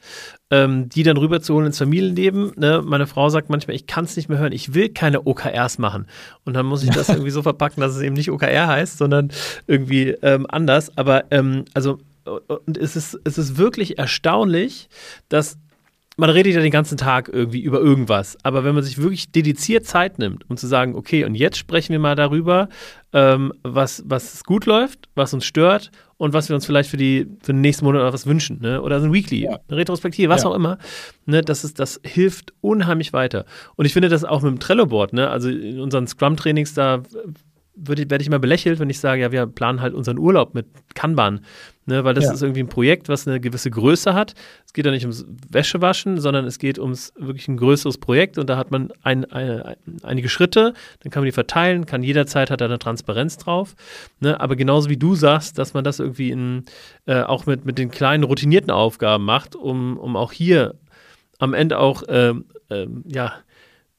ähm, 0.50 0.88
die 0.88 1.02
dann 1.02 1.16
rüberzuholen 1.16 1.66
ins 1.66 1.78
Familienleben. 1.78 2.52
Ne? 2.56 2.82
Meine 2.84 3.06
Frau 3.06 3.28
sagt 3.28 3.50
manchmal, 3.50 3.76
ich 3.76 3.86
kann 3.86 4.04
es 4.04 4.16
nicht 4.16 4.28
mehr 4.28 4.38
hören, 4.38 4.52
ich 4.52 4.74
will 4.74 4.88
keine 4.90 5.26
OKRs 5.26 5.78
machen. 5.78 6.06
Und 6.44 6.54
dann 6.54 6.66
muss 6.66 6.82
ich 6.82 6.90
das 6.90 7.08
irgendwie 7.10 7.30
so 7.30 7.42
verpacken, 7.42 7.80
dass 7.80 7.94
es 7.94 8.02
eben 8.02 8.14
nicht 8.14 8.30
OKR 8.30 8.66
heißt, 8.66 8.98
sondern 8.98 9.30
irgendwie 9.66 10.10
ähm, 10.22 10.46
anders. 10.48 10.96
Aber 10.96 11.24
ähm, 11.30 11.64
also 11.74 11.98
und 12.24 12.78
es 12.78 12.96
ist, 12.96 13.18
es 13.24 13.36
ist 13.36 13.58
wirklich 13.58 13.98
erstaunlich, 13.98 14.88
dass 15.28 15.58
man 16.16 16.30
redet 16.30 16.54
ja 16.54 16.60
den 16.60 16.70
ganzen 16.70 16.96
Tag 16.96 17.28
irgendwie 17.32 17.60
über 17.60 17.80
irgendwas, 17.80 18.36
aber 18.44 18.64
wenn 18.64 18.74
man 18.74 18.84
sich 18.84 18.98
wirklich 18.98 19.32
dediziert 19.32 19.84
Zeit 19.84 20.18
nimmt, 20.18 20.48
um 20.48 20.56
zu 20.56 20.66
sagen, 20.66 20.94
okay, 20.94 21.24
und 21.24 21.34
jetzt 21.34 21.58
sprechen 21.58 21.92
wir 21.92 21.98
mal 21.98 22.14
darüber, 22.14 22.68
ähm, 23.12 23.52
was, 23.62 24.02
was 24.06 24.44
gut 24.44 24.66
läuft, 24.66 25.08
was 25.14 25.34
uns 25.34 25.44
stört 25.44 25.90
und 26.16 26.32
was 26.32 26.48
wir 26.48 26.54
uns 26.54 26.66
vielleicht 26.66 26.90
für, 26.90 26.96
die, 26.96 27.26
für 27.42 27.52
den 27.52 27.60
nächsten 27.60 27.84
Monat 27.84 28.02
oder 28.02 28.12
was 28.12 28.26
wünschen, 28.26 28.60
ne? 28.60 28.80
oder 28.80 29.00
so 29.00 29.06
ein 29.06 29.12
Weekly, 29.12 29.42
ja. 29.42 29.58
eine 29.68 29.78
Retrospektive, 29.78 30.28
was 30.28 30.44
ja. 30.44 30.50
auch 30.50 30.54
immer, 30.54 30.78
ne? 31.26 31.42
das, 31.42 31.64
ist, 31.64 31.80
das 31.80 32.00
hilft 32.04 32.52
unheimlich 32.60 33.12
weiter. 33.12 33.44
Und 33.74 33.84
ich 33.84 33.92
finde 33.92 34.08
das 34.08 34.24
auch 34.24 34.42
mit 34.42 34.52
dem 34.52 34.60
Trello-Board, 34.60 35.12
ne? 35.12 35.30
also 35.30 35.48
in 35.48 35.80
unseren 35.80 36.06
Scrum-Trainings, 36.06 36.74
da 36.74 37.02
werde 37.76 38.20
ich 38.20 38.26
immer 38.26 38.38
belächelt, 38.38 38.78
wenn 38.78 38.90
ich 38.90 39.00
sage, 39.00 39.22
ja, 39.22 39.32
wir 39.32 39.46
planen 39.46 39.80
halt 39.80 39.94
unseren 39.94 40.18
Urlaub 40.18 40.54
mit 40.54 40.66
Kanban. 40.94 41.40
Ne, 41.86 42.02
weil 42.02 42.14
das 42.14 42.24
ja. 42.24 42.32
ist 42.32 42.42
irgendwie 42.42 42.62
ein 42.62 42.68
Projekt, 42.68 43.10
was 43.10 43.28
eine 43.28 43.40
gewisse 43.40 43.70
Größe 43.70 44.14
hat. 44.14 44.34
Es 44.64 44.72
geht 44.72 44.86
ja 44.86 44.90
nicht 44.90 45.02
ums 45.02 45.26
Wäschewaschen, 45.50 46.18
sondern 46.18 46.46
es 46.46 46.58
geht 46.58 46.78
ums 46.78 47.12
wirklich 47.18 47.46
ein 47.46 47.58
größeres 47.58 47.98
Projekt 47.98 48.38
und 48.38 48.48
da 48.48 48.56
hat 48.56 48.70
man 48.70 48.90
ein, 49.02 49.26
eine, 49.26 49.76
einige 50.02 50.30
Schritte, 50.30 50.72
dann 51.00 51.10
kann 51.10 51.20
man 51.20 51.26
die 51.26 51.32
verteilen, 51.32 51.84
kann 51.84 52.02
jederzeit 52.02 52.50
hat 52.50 52.62
da 52.62 52.64
eine 52.64 52.78
Transparenz 52.78 53.36
drauf. 53.36 53.74
Ne, 54.20 54.40
aber 54.40 54.56
genauso 54.56 54.88
wie 54.88 54.96
du 54.96 55.14
sagst, 55.14 55.58
dass 55.58 55.74
man 55.74 55.84
das 55.84 55.98
irgendwie 55.98 56.30
in, 56.30 56.64
äh, 57.04 57.20
auch 57.20 57.44
mit, 57.44 57.66
mit 57.66 57.76
den 57.76 57.90
kleinen 57.90 58.24
routinierten 58.24 58.70
Aufgaben 58.70 59.26
macht, 59.26 59.54
um, 59.54 59.98
um 59.98 60.16
auch 60.16 60.32
hier 60.32 60.76
am 61.38 61.52
Ende 61.52 61.78
auch 61.78 62.02
äh, 62.04 62.32
äh, 62.70 62.86
ja, 63.06 63.34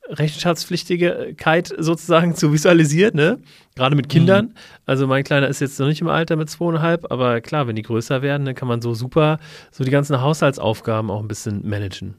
Rechenschaftspflichtigkeit 0.09 1.73
sozusagen 1.77 2.35
zu 2.35 2.53
visualisieren, 2.53 3.15
ne? 3.15 3.39
Gerade 3.75 3.95
mit 3.95 4.09
Kindern. 4.09 4.45
Mhm. 4.45 4.53
Also 4.85 5.07
mein 5.07 5.23
Kleiner 5.23 5.47
ist 5.47 5.61
jetzt 5.61 5.79
noch 5.79 5.87
nicht 5.87 6.01
im 6.01 6.07
Alter 6.07 6.35
mit 6.35 6.49
zweieinhalb, 6.49 7.11
aber 7.11 7.41
klar, 7.41 7.67
wenn 7.67 7.75
die 7.75 7.81
größer 7.81 8.21
werden, 8.21 8.45
dann 8.45 8.55
kann 8.55 8.67
man 8.67 8.81
so 8.81 8.93
super 8.93 9.39
so 9.71 9.83
die 9.83 9.91
ganzen 9.91 10.21
Haushaltsaufgaben 10.21 11.09
auch 11.09 11.21
ein 11.21 11.27
bisschen 11.27 11.67
managen. 11.67 12.15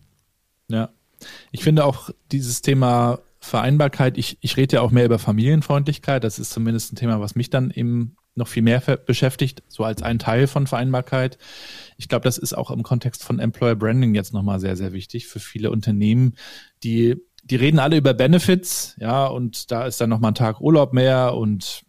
Ja. 0.69 0.91
Ich 1.51 1.63
finde 1.63 1.85
auch 1.85 2.11
dieses 2.33 2.61
Thema 2.61 3.21
Vereinbarkeit, 3.41 4.19
ich, 4.19 4.39
ich 4.41 4.57
rede 4.57 4.77
ja 4.77 4.83
auch 4.83 4.91
mehr 4.91 5.05
über 5.05 5.19
Familienfreundlichkeit. 5.19 6.25
Das 6.25 6.39
ist 6.39 6.51
zumindest 6.51 6.93
ein 6.93 6.97
Thema, 6.97 7.21
was 7.21 7.37
mich 7.37 7.49
dann 7.49 7.71
eben 7.71 8.17
noch 8.35 8.49
viel 8.49 8.63
mehr 8.63 8.81
beschäftigt, 8.81 9.63
so 9.69 9.83
als 9.83 10.03
ein 10.03 10.19
Teil 10.19 10.47
von 10.47 10.67
Vereinbarkeit. 10.67 11.39
Ich 11.97 12.09
glaube, 12.09 12.25
das 12.25 12.37
ist 12.37 12.53
auch 12.53 12.71
im 12.71 12.83
Kontext 12.83 13.25
von 13.25 13.39
Employer 13.39 13.77
Branding 13.77 14.15
jetzt 14.15 14.35
nochmal 14.35 14.61
sehr, 14.61 14.77
sehr 14.77 14.93
wichtig 14.93 15.27
für 15.27 15.41
viele 15.41 15.71
Unternehmen, 15.71 16.35
die 16.85 17.17
die 17.51 17.57
reden 17.57 17.79
alle 17.79 17.97
über 17.97 18.13
Benefits, 18.13 18.97
ja, 18.99 19.27
und 19.27 19.71
da 19.71 19.87
ist 19.87 20.01
dann 20.01 20.11
nochmal 20.11 20.33
ein 20.33 20.37
Tag 20.37 20.61
Urlaub 20.61 20.93
mehr 20.93 21.35
und 21.35 21.85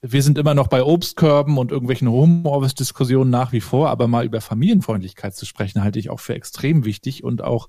wir 0.00 0.22
sind 0.22 0.38
immer 0.38 0.54
noch 0.54 0.68
bei 0.68 0.82
Obstkörben 0.82 1.58
und 1.58 1.72
irgendwelchen 1.72 2.08
Homeoffice-Diskussionen 2.08 3.30
nach 3.30 3.52
wie 3.52 3.60
vor, 3.60 3.90
aber 3.90 4.06
mal 4.06 4.24
über 4.24 4.40
Familienfreundlichkeit 4.40 5.34
zu 5.34 5.44
sprechen, 5.44 5.82
halte 5.82 5.98
ich 5.98 6.08
auch 6.08 6.20
für 6.20 6.34
extrem 6.34 6.84
wichtig 6.84 7.24
und 7.24 7.42
auch 7.42 7.68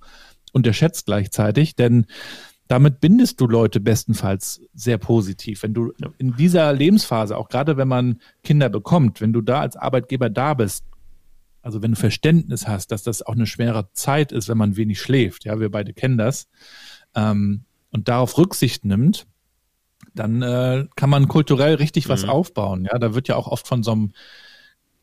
unterschätzt 0.53 1.07
gleichzeitig, 1.07 1.75
denn 1.75 2.05
damit 2.67 3.01
bindest 3.01 3.41
du 3.41 3.47
Leute 3.47 3.79
bestenfalls 3.79 4.61
sehr 4.75 4.99
positiv. 4.99 5.63
Wenn 5.63 5.73
du 5.73 5.91
in 6.19 6.35
dieser 6.35 6.71
Lebensphase, 6.71 7.35
auch 7.35 7.49
gerade 7.49 7.77
wenn 7.77 7.87
man 7.87 8.21
Kinder 8.43 8.69
bekommt, 8.69 9.21
wenn 9.21 9.33
du 9.33 9.41
da 9.41 9.61
als 9.61 9.75
Arbeitgeber 9.75 10.29
da 10.29 10.53
bist, 10.53 10.85
also 11.69 11.83
wenn 11.83 11.91
du 11.91 11.97
Verständnis 11.97 12.67
hast, 12.67 12.87
dass 12.91 13.03
das 13.03 13.21
auch 13.21 13.35
eine 13.35 13.45
schwere 13.45 13.93
Zeit 13.93 14.31
ist, 14.31 14.49
wenn 14.49 14.57
man 14.57 14.75
wenig 14.75 14.99
schläft, 14.99 15.45
ja, 15.45 15.59
wir 15.59 15.69
beide 15.69 15.93
kennen 15.93 16.17
das, 16.17 16.49
ähm, 17.13 17.65
und 17.91 18.07
darauf 18.07 18.39
Rücksicht 18.39 18.85
nimmt, 18.85 19.27
dann 20.15 20.41
äh, 20.41 20.87
kann 20.95 21.11
man 21.11 21.27
kulturell 21.27 21.75
richtig 21.75 22.07
mhm. 22.07 22.09
was 22.09 22.23
aufbauen. 22.23 22.85
Ja, 22.91 22.97
da 22.97 23.13
wird 23.13 23.27
ja 23.27 23.35
auch 23.35 23.45
oft 23.45 23.67
von 23.67 23.83
so 23.83 23.91
einem 23.91 24.13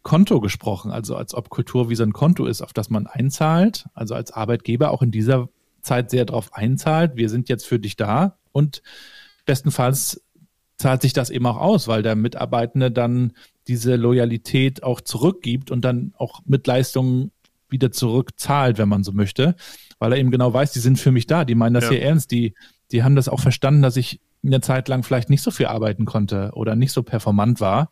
Konto 0.02 0.40
gesprochen, 0.40 0.90
also 0.90 1.14
als 1.14 1.34
ob 1.34 1.50
Kultur 1.50 1.88
wie 1.88 1.94
so 1.94 2.02
ein 2.02 2.12
Konto 2.12 2.46
ist, 2.46 2.62
auf 2.62 2.72
das 2.72 2.90
man 2.90 3.06
einzahlt, 3.06 3.86
also 3.94 4.16
als 4.16 4.32
Arbeitgeber 4.32 4.90
auch 4.90 5.02
in 5.02 5.12
dieser 5.12 5.48
Zeit 5.82 6.10
sehr 6.10 6.24
darauf 6.24 6.52
einzahlt, 6.52 7.14
wir 7.14 7.28
sind 7.28 7.48
jetzt 7.48 7.64
für 7.64 7.78
dich 7.78 7.94
da 7.94 8.38
und 8.50 8.82
bestenfalls 9.44 10.20
zahlt 10.78 11.02
sich 11.02 11.12
das 11.12 11.30
eben 11.30 11.46
auch 11.46 11.58
aus, 11.58 11.86
weil 11.86 12.02
der 12.02 12.16
Mitarbeitende 12.16 12.90
dann 12.90 13.34
diese 13.68 13.96
Loyalität 13.96 14.82
auch 14.82 15.00
zurückgibt 15.00 15.70
und 15.70 15.84
dann 15.84 16.12
auch 16.16 16.40
mit 16.44 16.66
Leistungen 16.66 17.32
wieder 17.68 17.90
zurückzahlt, 17.90 18.78
wenn 18.78 18.88
man 18.88 19.02
so 19.02 19.12
möchte, 19.12 19.56
weil 19.98 20.12
er 20.12 20.18
eben 20.18 20.30
genau 20.30 20.52
weiß, 20.52 20.72
die 20.72 20.78
sind 20.78 20.98
für 20.98 21.12
mich 21.12 21.26
da, 21.26 21.44
die 21.44 21.54
meinen 21.54 21.74
das 21.74 21.84
ja. 21.84 21.90
hier 21.90 22.02
ernst, 22.02 22.30
die, 22.30 22.54
die 22.92 23.02
haben 23.02 23.16
das 23.16 23.28
auch 23.28 23.40
verstanden, 23.40 23.82
dass 23.82 23.96
ich 23.96 24.20
eine 24.44 24.60
Zeit 24.60 24.88
lang 24.88 25.02
vielleicht 25.02 25.30
nicht 25.30 25.42
so 25.42 25.50
viel 25.50 25.66
arbeiten 25.66 26.04
konnte 26.04 26.52
oder 26.54 26.76
nicht 26.76 26.92
so 26.92 27.02
performant 27.02 27.60
war. 27.60 27.90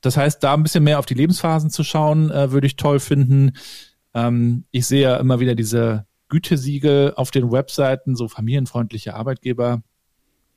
Das 0.00 0.16
heißt, 0.16 0.42
da 0.42 0.54
ein 0.54 0.62
bisschen 0.62 0.84
mehr 0.84 0.98
auf 0.98 1.06
die 1.06 1.14
Lebensphasen 1.14 1.70
zu 1.70 1.82
schauen, 1.84 2.30
äh, 2.30 2.52
würde 2.52 2.66
ich 2.66 2.76
toll 2.76 3.00
finden. 3.00 3.52
Ähm, 4.14 4.64
ich 4.70 4.86
sehe 4.86 5.02
ja 5.02 5.16
immer 5.16 5.40
wieder 5.40 5.54
diese 5.54 6.06
Gütesiegel 6.28 7.14
auf 7.16 7.30
den 7.30 7.50
Webseiten, 7.50 8.14
so 8.14 8.28
familienfreundliche 8.28 9.14
Arbeitgeber. 9.14 9.82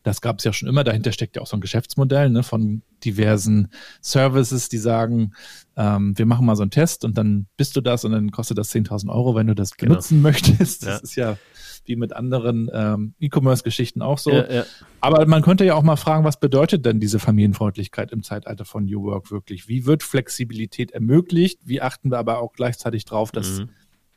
Das 0.03 0.21
gab 0.21 0.39
es 0.39 0.43
ja 0.43 0.53
schon 0.53 0.67
immer. 0.67 0.83
Dahinter 0.83 1.11
steckt 1.11 1.35
ja 1.35 1.41
auch 1.41 1.47
so 1.47 1.57
ein 1.57 1.61
Geschäftsmodell 1.61 2.29
ne, 2.29 2.43
von 2.43 2.81
diversen 3.03 3.69
Services, 4.01 4.69
die 4.69 4.77
sagen, 4.77 5.33
ähm, 5.75 6.17
wir 6.17 6.25
machen 6.25 6.45
mal 6.45 6.55
so 6.55 6.63
einen 6.63 6.71
Test 6.71 7.05
und 7.05 7.17
dann 7.17 7.47
bist 7.57 7.75
du 7.75 7.81
das 7.81 8.03
und 8.05 8.11
dann 8.11 8.31
kostet 8.31 8.57
das 8.57 8.73
10.000 8.73 9.09
Euro, 9.09 9.35
wenn 9.35 9.47
du 9.47 9.55
das 9.55 9.77
genau. 9.77 9.91
benutzen 9.91 10.21
möchtest. 10.23 10.85
Das 10.85 10.89
ja. 10.89 10.97
ist 10.97 11.15
ja 11.15 11.37
wie 11.85 11.95
mit 11.95 12.13
anderen 12.13 12.69
ähm, 12.73 13.15
E-Commerce-Geschichten 13.19 14.01
auch 14.01 14.17
so. 14.17 14.31
Ja, 14.31 14.51
ja. 14.51 14.65
Aber 14.99 15.25
man 15.25 15.41
könnte 15.41 15.65
ja 15.65 15.75
auch 15.75 15.83
mal 15.83 15.95
fragen, 15.95 16.23
was 16.23 16.39
bedeutet 16.39 16.85
denn 16.85 16.99
diese 16.99 17.19
Familienfreundlichkeit 17.19 18.11
im 18.11 18.23
Zeitalter 18.23 18.65
von 18.65 18.85
New 18.85 19.03
Work 19.03 19.31
wirklich? 19.31 19.67
Wie 19.67 19.85
wird 19.85 20.03
Flexibilität 20.03 20.91
ermöglicht? 20.91 21.59
Wie 21.65 21.81
achten 21.81 22.11
wir 22.11 22.19
aber 22.19 22.39
auch 22.39 22.53
gleichzeitig 22.53 23.05
drauf, 23.05 23.31
dass, 23.31 23.61
mhm. 23.61 23.69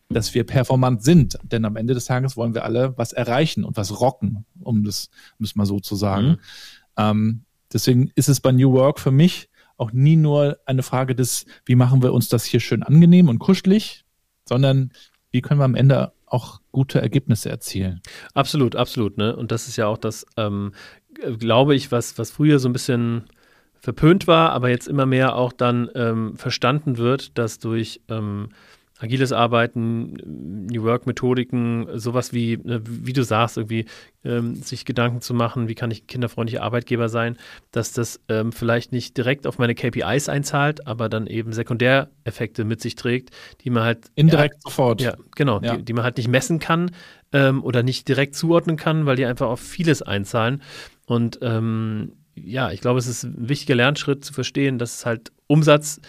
Dass 0.09 0.35
wir 0.35 0.45
performant 0.45 1.03
sind? 1.03 1.38
Denn 1.43 1.64
am 1.64 1.77
Ende 1.77 1.95
des 1.95 2.07
Tages 2.07 2.37
wollen 2.37 2.55
wir 2.55 2.64
alle 2.64 2.97
was 2.97 3.12
erreichen 3.12 3.64
und 3.64 3.77
was 3.77 4.01
rocken, 4.01 4.45
um 4.61 4.85
das, 4.85 5.11
um 5.38 5.45
das 5.45 5.57
mal 5.57 5.67
so 5.67 5.81
zu 5.81 5.97
sagen. 5.97 6.27
Mhm. 6.27 6.38
Ähm, 6.97 7.45
deswegen 7.73 8.11
ist 8.14 8.29
es 8.29 8.40
bei 8.40 8.53
New 8.53 8.73
Work 8.73 9.01
für 9.01 9.11
mich 9.11 9.49
auch 9.77 9.93
nie 9.93 10.17
nur 10.17 10.59
eine 10.67 10.83
Frage 10.83 11.14
des, 11.14 11.47
wie 11.64 11.75
machen 11.75 12.03
wir 12.03 12.12
uns 12.12 12.29
das 12.29 12.45
hier 12.45 12.61
schön 12.61 12.83
angenehm 12.83 13.29
und 13.29 13.38
kuschelig, 13.38 14.05
sondern 14.49 14.93
wie 15.31 15.40
können 15.40 15.61
wir 15.61 15.64
am 15.64 15.75
Ende 15.75 16.12
auch 16.27 16.61
gute 16.73 17.01
Ergebnisse 17.01 17.49
erzielen. 17.49 18.01
Absolut, 18.35 18.77
absolut. 18.77 19.19
Ne? 19.19 19.35
Und 19.37 19.53
das 19.53 19.69
ist 19.69 19.77
ja 19.77 19.87
auch 19.87 19.99
das, 19.99 20.27
ähm, 20.37 20.73
glaube 21.38 21.75
ich, 21.75 21.93
was, 21.93 22.19
was 22.19 22.31
früher 22.31 22.59
so 22.59 22.69
ein 22.69 22.73
bisschen 22.73 23.25
verpönt 23.79 24.27
war, 24.27 24.51
aber 24.51 24.71
jetzt 24.71 24.88
immer 24.88 25.07
mehr 25.07 25.37
auch 25.37 25.53
dann 25.53 25.90
ähm, 25.95 26.37
verstanden 26.37 26.97
wird, 26.97 27.38
dass 27.38 27.59
durch 27.59 28.01
ähm, 28.09 28.49
agiles 28.99 29.33
Arbeiten, 29.33 30.15
New 30.71 30.85
Work-Methodiken, 30.85 31.89
sowas 31.99 32.33
wie, 32.33 32.59
ne, 32.63 32.81
wie 32.85 33.13
du 33.13 33.25
sagst, 33.25 33.57
irgendwie 33.57 33.87
ähm, 34.25 34.55
sich 34.55 34.85
Gedanken 34.85 35.21
zu 35.21 35.35
machen, 35.35 35.69
wie 35.69 35.75
kann 35.75 35.91
ich 35.91 36.07
kinderfreundlicher 36.07 36.63
Arbeitgeber 36.63 37.09
sein, 37.09 37.37
dass 37.73 37.93
das 37.93 38.21
ähm, 38.29 38.53
vielleicht 38.53 38.93
nicht 38.93 39.17
direkt 39.17 39.47
auf 39.47 39.59
meine 39.59 39.75
KPIs 39.75 40.29
einzahlt, 40.29 40.87
aber 40.87 41.09
dann 41.09 41.27
eben 41.27 41.53
Sekundäreffekte 41.53 42.65
mit 42.65 42.81
sich 42.81 42.95
trägt, 42.95 43.31
die 43.63 43.71
man 43.71 43.83
halt 43.83 44.11
indirekt 44.15 44.55
ja, 44.55 44.61
sofort. 44.61 45.01
Ja, 45.01 45.17
genau, 45.35 45.61
ja. 45.61 45.77
Die, 45.77 45.85
die, 45.85 45.93
man 45.93 46.05
halt 46.05 46.17
nicht 46.17 46.29
messen 46.29 46.61
kann 46.61 46.93
ähm, 47.33 47.65
oder 47.65 47.83
nicht 47.83 48.07
direkt 48.07 48.37
zuordnen 48.37 48.77
kann, 48.77 49.07
weil 49.07 49.17
die 49.17 49.27
einfach 49.27 49.49
auf 49.49 49.61
vieles 49.61 50.03
einzahlen. 50.03 50.63
Und 51.07 51.41
ähm, 51.43 52.13
ja, 52.37 52.71
ich 52.71 52.81
glaube, 52.81 52.99
es 52.99 53.07
ist 53.07 53.25
ein 53.25 53.49
wichtiger 53.49 53.75
Lernschritt 53.75 54.25
zu 54.25 54.33
verstehen, 54.33 54.79
dass 54.79 54.99
es 54.99 55.07
halt 55.07 55.33
Umsatz 55.47 56.01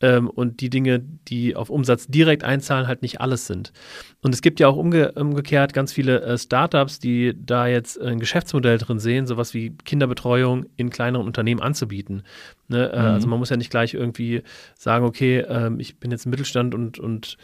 ähm, 0.00 0.28
und 0.28 0.60
die 0.60 0.70
Dinge, 0.70 1.00
die 1.00 1.56
auf 1.56 1.70
Umsatz 1.70 2.06
direkt 2.06 2.44
einzahlen, 2.44 2.86
halt 2.86 3.02
nicht 3.02 3.20
alles 3.20 3.46
sind. 3.46 3.72
Und 4.22 4.34
es 4.34 4.42
gibt 4.42 4.60
ja 4.60 4.68
auch 4.68 4.76
umge 4.76 5.12
umgekehrt 5.12 5.72
ganz 5.72 5.92
viele 5.92 6.20
äh, 6.22 6.38
Startups, 6.38 6.98
die 6.98 7.34
da 7.36 7.66
jetzt 7.66 8.00
ein 8.00 8.20
Geschäftsmodell 8.20 8.78
drin 8.78 8.98
sehen, 8.98 9.26
sowas 9.26 9.54
wie 9.54 9.70
Kinderbetreuung 9.84 10.66
in 10.76 10.90
kleineren 10.90 11.26
Unternehmen 11.26 11.60
anzubieten. 11.60 12.22
Ne? 12.68 12.90
Äh, 12.92 12.98
mhm. 12.98 13.06
Also 13.06 13.28
man 13.28 13.38
muss 13.38 13.50
ja 13.50 13.56
nicht 13.56 13.70
gleich 13.70 13.94
irgendwie 13.94 14.42
sagen, 14.76 15.04
okay, 15.04 15.38
äh, 15.38 15.70
ich 15.78 15.98
bin 15.98 16.10
jetzt 16.10 16.26
im 16.26 16.30
Mittelstand 16.30 16.74
und, 16.74 16.98
und 16.98 17.36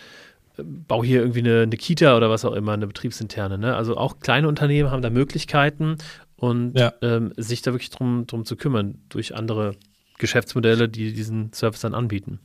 äh, 0.57 0.63
baue 0.63 1.05
hier 1.05 1.21
irgendwie 1.21 1.41
eine, 1.41 1.63
eine, 1.63 1.77
Kita 1.77 2.17
oder 2.17 2.31
was 2.31 2.45
auch 2.45 2.55
immer, 2.55 2.73
eine 2.73 2.87
betriebsinterne. 2.87 3.59
Ne? 3.59 3.75
Also 3.75 3.97
auch 3.97 4.21
kleine 4.21 4.49
Unternehmen 4.49 4.91
haben 4.91 5.03
da 5.03 5.11
Möglichkeiten 5.11 5.97
und 6.37 6.79
ja. 6.79 6.93
ähm, 7.03 7.33
sich 7.37 7.63
da 7.63 7.73
wirklich 7.73 7.91
drum, 7.91 8.27
drum 8.27 8.45
zu 8.45 8.57
kümmern 8.57 8.99
durch 9.09 9.35
andere 9.35 9.77
Geschäftsmodelle, 10.19 10.89
die 10.89 11.13
diesen 11.13 11.53
Service 11.53 11.81
dann 11.81 11.95
anbieten. 11.95 12.41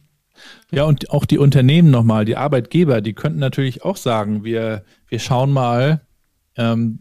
Ja, 0.71 0.85
und 0.85 1.09
auch 1.09 1.25
die 1.25 1.37
Unternehmen 1.37 1.91
nochmal, 1.91 2.25
die 2.25 2.37
Arbeitgeber, 2.37 3.01
die 3.01 3.13
könnten 3.13 3.39
natürlich 3.39 3.83
auch 3.83 3.97
sagen, 3.97 4.43
wir, 4.43 4.83
wir 5.07 5.19
schauen 5.19 5.51
mal, 5.51 6.01
ähm, 6.55 6.99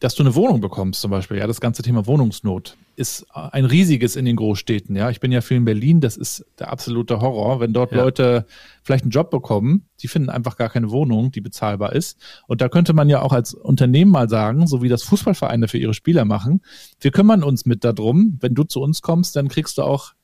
dass 0.00 0.14
du 0.14 0.22
eine 0.22 0.34
Wohnung 0.34 0.60
bekommst 0.60 1.00
zum 1.00 1.10
Beispiel. 1.10 1.38
Ja, 1.38 1.46
das 1.46 1.60
ganze 1.60 1.82
Thema 1.82 2.06
Wohnungsnot 2.06 2.76
ist 2.98 3.26
ein 3.32 3.64
riesiges 3.64 4.16
in 4.16 4.24
den 4.24 4.36
Großstädten. 4.36 4.96
Ja, 4.96 5.08
ich 5.08 5.20
bin 5.20 5.30
ja 5.30 5.40
viel 5.40 5.58
in 5.58 5.64
Berlin. 5.64 6.00
Das 6.00 6.16
ist 6.16 6.44
der 6.58 6.72
absolute 6.72 7.20
Horror, 7.20 7.60
wenn 7.60 7.72
dort 7.72 7.92
ja. 7.92 7.98
Leute 7.98 8.46
vielleicht 8.82 9.04
einen 9.04 9.12
Job 9.12 9.30
bekommen, 9.30 9.84
die 10.00 10.08
finden 10.08 10.30
einfach 10.30 10.56
gar 10.56 10.68
keine 10.68 10.90
Wohnung, 10.90 11.30
die 11.30 11.40
bezahlbar 11.40 11.92
ist. 11.92 12.18
Und 12.46 12.60
da 12.60 12.68
könnte 12.68 12.92
man 12.92 13.08
ja 13.08 13.22
auch 13.22 13.32
als 13.32 13.54
Unternehmen 13.54 14.10
mal 14.10 14.28
sagen, 14.28 14.66
so 14.66 14.82
wie 14.82 14.88
das 14.88 15.04
Fußballvereine 15.04 15.68
für 15.68 15.78
ihre 15.78 15.94
Spieler 15.94 16.24
machen, 16.24 16.60
wir 17.00 17.12
kümmern 17.12 17.42
uns 17.44 17.66
mit 17.66 17.84
darum. 17.84 18.36
Wenn 18.40 18.54
du 18.54 18.64
zu 18.64 18.80
uns 18.80 19.00
kommst, 19.00 19.36
dann 19.36 19.48
kriegst 19.48 19.78
du 19.78 19.82
auch 19.82 20.14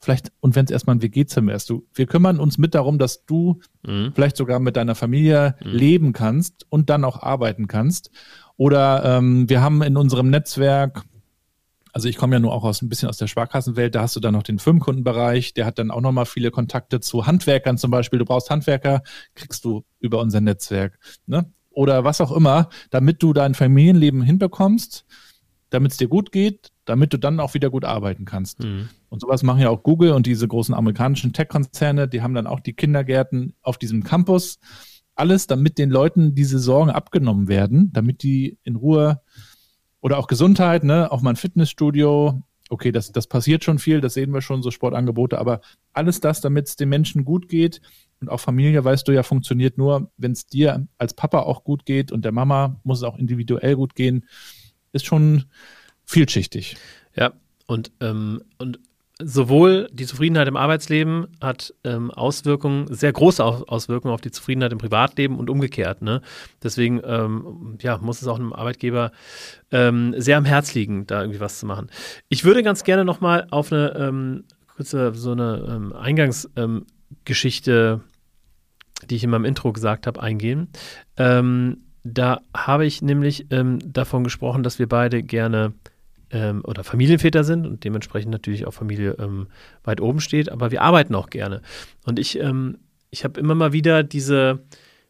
vielleicht, 0.00 0.32
und 0.40 0.56
wenn 0.56 0.64
es 0.64 0.70
erstmal 0.70 0.96
ein 0.96 1.02
WG-Zimmer 1.02 1.54
ist, 1.54 1.70
du, 1.70 1.86
wir 1.94 2.06
kümmern 2.06 2.38
uns 2.38 2.58
mit 2.58 2.74
darum, 2.74 2.98
dass 2.98 3.24
du 3.26 3.60
mhm. 3.86 4.12
vielleicht 4.14 4.36
sogar 4.36 4.60
mit 4.60 4.76
deiner 4.76 4.94
Familie 4.94 5.54
mhm. 5.64 5.70
leben 5.70 6.12
kannst 6.12 6.66
und 6.68 6.90
dann 6.90 7.04
auch 7.04 7.22
arbeiten 7.22 7.68
kannst. 7.68 8.10
Oder 8.56 9.18
ähm, 9.18 9.48
wir 9.48 9.62
haben 9.62 9.82
in 9.82 9.96
unserem 9.96 10.30
Netzwerk, 10.30 11.04
also 11.94 12.08
ich 12.08 12.16
komme 12.16 12.34
ja 12.34 12.40
nur 12.40 12.52
auch 12.52 12.64
aus 12.64 12.82
ein 12.82 12.88
bisschen 12.88 13.08
aus 13.08 13.18
der 13.18 13.28
Sparkassenwelt, 13.28 13.94
da 13.94 14.02
hast 14.02 14.16
du 14.16 14.20
dann 14.20 14.34
noch 14.34 14.42
den 14.42 14.58
Firmenkundenbereich, 14.58 15.54
der 15.54 15.64
hat 15.64 15.78
dann 15.78 15.92
auch 15.92 16.00
nochmal 16.00 16.26
viele 16.26 16.50
Kontakte 16.50 16.98
zu 16.98 17.24
Handwerkern 17.24 17.78
zum 17.78 17.92
Beispiel. 17.92 18.18
Du 18.18 18.24
brauchst 18.24 18.50
Handwerker, 18.50 19.02
kriegst 19.36 19.64
du 19.64 19.84
über 20.00 20.18
unser 20.18 20.40
Netzwerk. 20.40 20.98
Ne? 21.26 21.52
Oder 21.70 22.02
was 22.02 22.20
auch 22.20 22.32
immer, 22.32 22.68
damit 22.90 23.22
du 23.22 23.32
dein 23.32 23.54
Familienleben 23.54 24.22
hinbekommst, 24.22 25.06
damit 25.70 25.92
es 25.92 25.96
dir 25.96 26.08
gut 26.08 26.32
geht, 26.32 26.72
damit 26.84 27.12
du 27.12 27.16
dann 27.16 27.38
auch 27.38 27.54
wieder 27.54 27.70
gut 27.70 27.84
arbeiten 27.84 28.24
kannst. 28.24 28.64
Mhm. 28.64 28.88
Und 29.08 29.20
sowas 29.20 29.44
machen 29.44 29.60
ja 29.60 29.70
auch 29.70 29.84
Google 29.84 30.14
und 30.14 30.26
diese 30.26 30.48
großen 30.48 30.74
amerikanischen 30.74 31.32
Tech-Konzerne, 31.32 32.08
die 32.08 32.22
haben 32.22 32.34
dann 32.34 32.48
auch 32.48 32.58
die 32.58 32.72
Kindergärten 32.72 33.54
auf 33.62 33.78
diesem 33.78 34.02
Campus 34.02 34.58
alles, 35.14 35.46
damit 35.46 35.78
den 35.78 35.90
Leuten 35.90 36.34
diese 36.34 36.58
Sorgen 36.58 36.90
abgenommen 36.90 37.46
werden, 37.46 37.92
damit 37.92 38.24
die 38.24 38.58
in 38.64 38.74
Ruhe 38.74 39.20
oder 40.04 40.18
auch 40.18 40.26
Gesundheit, 40.26 40.84
ne, 40.84 41.10
auch 41.10 41.22
mal 41.22 41.30
ein 41.30 41.36
Fitnessstudio. 41.36 42.42
Okay, 42.68 42.92
das, 42.92 43.10
das 43.10 43.26
passiert 43.26 43.64
schon 43.64 43.78
viel, 43.78 44.02
das 44.02 44.12
sehen 44.12 44.34
wir 44.34 44.42
schon, 44.42 44.62
so 44.62 44.70
Sportangebote, 44.70 45.38
aber 45.38 45.62
alles 45.94 46.20
das, 46.20 46.42
damit 46.42 46.68
es 46.68 46.76
den 46.76 46.90
Menschen 46.90 47.24
gut 47.24 47.48
geht 47.48 47.80
und 48.20 48.28
auch 48.28 48.40
Familie, 48.40 48.84
weißt 48.84 49.08
du 49.08 49.12
ja, 49.12 49.22
funktioniert 49.22 49.78
nur, 49.78 50.10
wenn 50.18 50.32
es 50.32 50.46
dir 50.46 50.86
als 50.98 51.14
Papa 51.14 51.40
auch 51.40 51.64
gut 51.64 51.86
geht 51.86 52.12
und 52.12 52.22
der 52.22 52.32
Mama 52.32 52.78
muss 52.84 52.98
es 52.98 53.04
auch 53.04 53.16
individuell 53.16 53.76
gut 53.76 53.94
gehen, 53.94 54.26
ist 54.92 55.06
schon 55.06 55.44
vielschichtig. 56.04 56.76
Ja, 57.16 57.32
und, 57.66 57.90
ähm, 58.00 58.42
und 58.58 58.80
sowohl 59.22 59.88
die 59.92 60.06
Zufriedenheit 60.06 60.48
im 60.48 60.56
Arbeitsleben 60.56 61.28
hat 61.40 61.72
ähm, 61.84 62.10
Auswirkungen, 62.10 62.92
sehr 62.92 63.12
große 63.12 63.44
Auswirkungen 63.44 64.12
auf 64.12 64.20
die 64.20 64.32
Zufriedenheit 64.32 64.72
im 64.72 64.78
Privatleben 64.78 65.38
und 65.38 65.50
umgekehrt. 65.50 66.02
Ne? 66.02 66.20
Deswegen 66.62 67.00
ähm, 67.04 67.78
ja, 67.80 67.98
muss 67.98 68.22
es 68.22 68.28
auch 68.28 68.38
einem 68.38 68.52
Arbeitgeber 68.52 69.12
ähm, 69.70 70.14
sehr 70.18 70.36
am 70.36 70.44
Herz 70.44 70.74
liegen, 70.74 71.06
da 71.06 71.20
irgendwie 71.20 71.38
was 71.40 71.60
zu 71.60 71.66
machen. 71.66 71.90
Ich 72.28 72.44
würde 72.44 72.64
ganz 72.64 72.82
gerne 72.82 73.04
nochmal 73.04 73.46
auf 73.50 73.72
eine 73.72 73.94
ähm, 73.96 74.44
kurze 74.74 75.14
so 75.14 75.30
eine 75.30 75.64
ähm, 75.68 75.92
Eingangsgeschichte, 75.92 78.00
die 79.08 79.14
ich 79.14 79.22
in 79.22 79.30
meinem 79.30 79.44
Intro 79.44 79.72
gesagt 79.72 80.08
habe, 80.08 80.20
eingehen. 80.22 80.68
da 81.16 82.40
habe 82.56 82.86
ich 82.86 83.02
nämlich 83.02 83.46
davon 83.48 84.24
gesprochen, 84.24 84.62
dass 84.62 84.78
wir 84.78 84.88
beide 84.88 85.22
gerne 85.22 85.74
ähm, 86.30 86.62
oder 86.64 86.84
Familienväter 86.84 87.44
sind 87.44 87.66
und 87.66 87.84
dementsprechend 87.84 88.30
natürlich 88.30 88.66
auch 88.66 88.74
Familie 88.74 89.16
ähm, 89.18 89.48
weit 89.82 90.00
oben 90.00 90.20
steht, 90.20 90.50
aber 90.50 90.70
wir 90.70 90.82
arbeiten 90.82 91.14
auch 91.14 91.30
gerne. 91.30 91.62
Und 92.04 92.18
ich, 92.18 92.38
ähm, 92.38 92.78
ich 93.10 93.24
habe 93.24 93.40
immer 93.40 93.54
mal 93.54 93.72
wieder 93.72 94.02
diese, 94.02 94.60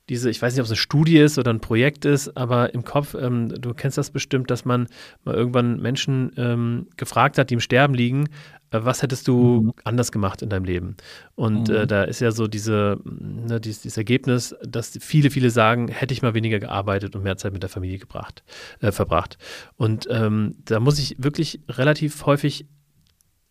diese, 0.09 0.29
ich 0.29 0.41
weiß 0.41 0.53
nicht, 0.53 0.61
ob 0.61 0.65
es 0.65 0.71
eine 0.71 0.77
Studie 0.77 1.19
ist 1.19 1.39
oder 1.39 1.53
ein 1.53 1.61
Projekt 1.61 2.05
ist, 2.05 2.37
aber 2.37 2.75
im 2.75 2.85
Kopf, 2.85 3.15
ähm, 3.15 3.49
du 3.49 3.73
kennst 3.73 3.97
das 3.97 4.11
bestimmt, 4.11 4.51
dass 4.51 4.65
man 4.65 4.87
mal 5.25 5.35
irgendwann 5.35 5.81
Menschen 5.81 6.33
ähm, 6.37 6.89
gefragt 6.97 7.39
hat, 7.39 7.49
die 7.49 7.55
im 7.55 7.61
Sterben 7.61 7.95
liegen, 7.95 8.29
äh, 8.71 8.81
was 8.83 9.03
hättest 9.03 9.29
du 9.29 9.63
mhm. 9.63 9.73
anders 9.85 10.13
gemacht 10.13 10.43
in 10.43 10.51
deinem 10.51 10.65
Leben? 10.65 10.97
Und 11.37 11.71
äh, 11.71 11.73
mhm. 11.73 11.79
äh, 11.79 11.87
da 11.87 12.05
ist 12.05 12.21
ja 12.21 12.33
so 12.33 12.49
diese, 12.49 12.99
ne, 13.05 13.61
dieses, 13.61 13.81
dieses, 13.81 13.97
Ergebnis, 13.97 14.55
dass 14.63 14.99
viele, 15.01 15.31
viele 15.31 15.49
sagen, 15.49 15.89
hätte 15.89 16.13
ich 16.13 16.21
mal 16.21 16.35
weniger 16.35 16.59
gearbeitet 16.59 17.17
und 17.17 17.23
mehr 17.23 17.39
Zeit 17.39 17.55
mit 17.55 17.63
der 17.63 17.71
Familie 17.71 17.99
gebracht, 17.99 18.43
äh, 18.81 18.93
verbracht. 18.93 19.39
Und 19.77 20.07
ähm, 20.11 20.57
da 20.67 20.81
muss 20.81 20.99
ich 20.99 21.17
wirklich 21.19 21.61
relativ 21.69 22.27
häufig 22.27 22.67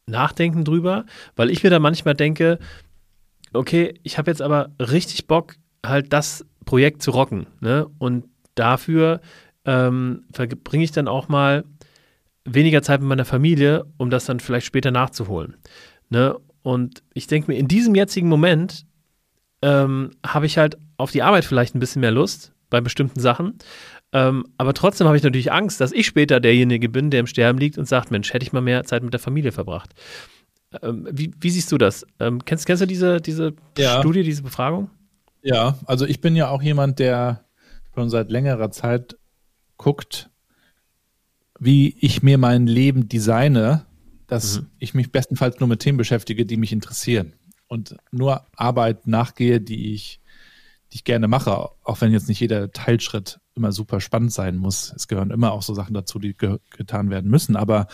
nachdenken 0.06 0.66
drüber, 0.66 1.06
weil 1.36 1.50
ich 1.50 1.64
mir 1.64 1.70
da 1.70 1.80
manchmal 1.80 2.14
denke, 2.14 2.60
okay, 3.54 4.00
ich 4.04 4.18
habe 4.18 4.30
jetzt 4.30 4.42
aber 4.42 4.72
richtig 4.80 5.28
Bock, 5.28 5.56
halt 5.86 6.14
das 6.14 6.46
Projekt 6.66 7.02
zu 7.02 7.12
rocken. 7.12 7.48
Ne? 7.60 7.88
Und 7.98 8.26
dafür 8.56 9.22
ähm, 9.66 10.26
verbringe 10.32 10.84
ich 10.84 10.92
dann 10.92 11.08
auch 11.08 11.28
mal 11.28 11.64
weniger 12.46 12.82
Zeit 12.82 13.00
mit 13.00 13.10
meiner 13.10 13.26
Familie, 13.26 13.86
um 13.98 14.10
das 14.10 14.26
dann 14.26 14.40
vielleicht 14.40 14.66
später 14.66 14.92
nachzuholen. 14.92 15.56
Ne? 16.10 16.36
Und 16.62 17.04
ich 17.14 17.28
denke 17.28 17.52
mir, 17.52 17.58
in 17.58 17.68
diesem 17.68 17.96
jetzigen 17.96 18.30
Moment 18.30 18.86
ähm, 19.62 20.12
habe 20.26 20.46
ich 20.46 20.58
halt 20.58 20.78
auf 20.98 21.12
die 21.12 21.22
Arbeit 21.22 21.46
vielleicht 21.46 21.76
ein 21.76 21.80
bisschen 21.80 22.02
mehr 22.02 22.12
Lust 22.12 22.54
bei 22.70 22.82
bestimmten 22.82 23.20
Sachen. 23.20 23.58
Ähm, 24.12 24.46
aber 24.58 24.74
trotzdem 24.74 25.08
habe 25.08 25.18
ich 25.18 25.24
natürlich 25.24 25.52
Angst, 25.52 25.82
dass 25.82 25.92
ich 25.92 26.06
später 26.06 26.40
derjenige 26.40 26.90
bin, 26.90 27.10
der 27.10 27.22
im 27.22 27.28
Sterben 27.28 27.60
liegt 27.60 27.78
und 27.78 27.88
sagt, 27.88 28.12
Mensch, 28.12 28.34
hätte 28.34 28.46
ich 28.46 28.54
mal 28.54 28.62
mehr 28.62 28.84
Zeit 28.84 29.04
mit 29.04 29.14
der 29.14 29.20
Familie 29.20 29.52
verbracht. 29.52 29.92
Ähm, 30.82 31.08
wie, 31.12 31.32
wie, 31.40 31.50
siehst 31.50 31.72
du 31.72 31.78
das? 31.78 32.06
Ähm, 32.20 32.44
kennst, 32.46 32.66
kennst 32.66 32.82
du 32.82 32.88
diese, 32.88 33.22
diese 33.22 33.54
ja. 33.78 34.00
Studie, 34.00 34.24
diese 34.24 34.44
Befragung? 34.44 34.90
Ja, 35.44 35.78
also 35.86 36.06
ich 36.06 36.22
bin 36.22 36.36
ja 36.36 36.50
auch 36.50 36.62
jemand, 36.62 37.00
der 37.00 37.46
schon 37.94 38.10
seit 38.10 38.32
längerer 38.32 38.72
Zeit 38.72 39.18
guckt, 39.78 40.30
wie 41.60 41.96
ich 42.00 42.24
mir 42.24 42.38
mein 42.38 42.66
Leben 42.66 43.10
designe, 43.10 43.86
dass 44.28 44.62
mhm. 44.62 44.68
ich 44.80 44.94
mich 44.94 45.12
bestenfalls 45.12 45.60
nur 45.60 45.68
mit 45.68 45.82
Themen 45.82 45.98
beschäftige, 45.98 46.46
die 46.46 46.58
mich 46.58 46.72
interessieren 46.72 47.34
und 47.68 47.96
nur 48.12 48.46
Arbeit 48.56 49.06
nachgehe, 49.06 49.60
die 49.60 49.94
ich, 49.94 50.22
die 50.92 50.98
ich 50.98 51.04
gerne 51.04 51.28
mache, 51.28 51.52
auch 51.84 52.02
wenn 52.02 52.14
jetzt 52.14 52.30
nicht 52.30 52.40
jeder 52.40 52.72
Teilschritt 52.72 53.40
immer 53.54 53.72
super 53.72 54.00
spannend 54.00 54.32
sein 54.32 54.56
muss. 54.56 54.94
Es 54.96 55.08
gehören 55.08 55.32
immer 55.32 55.52
auch 55.52 55.62
so 55.62 55.74
Sachen 55.74 55.94
dazu, 55.94 56.20
die 56.20 56.36
ge 56.36 56.60
getan 56.76 57.10
werden 57.10 57.30
müssen. 57.30 57.56
Aber 57.56 57.88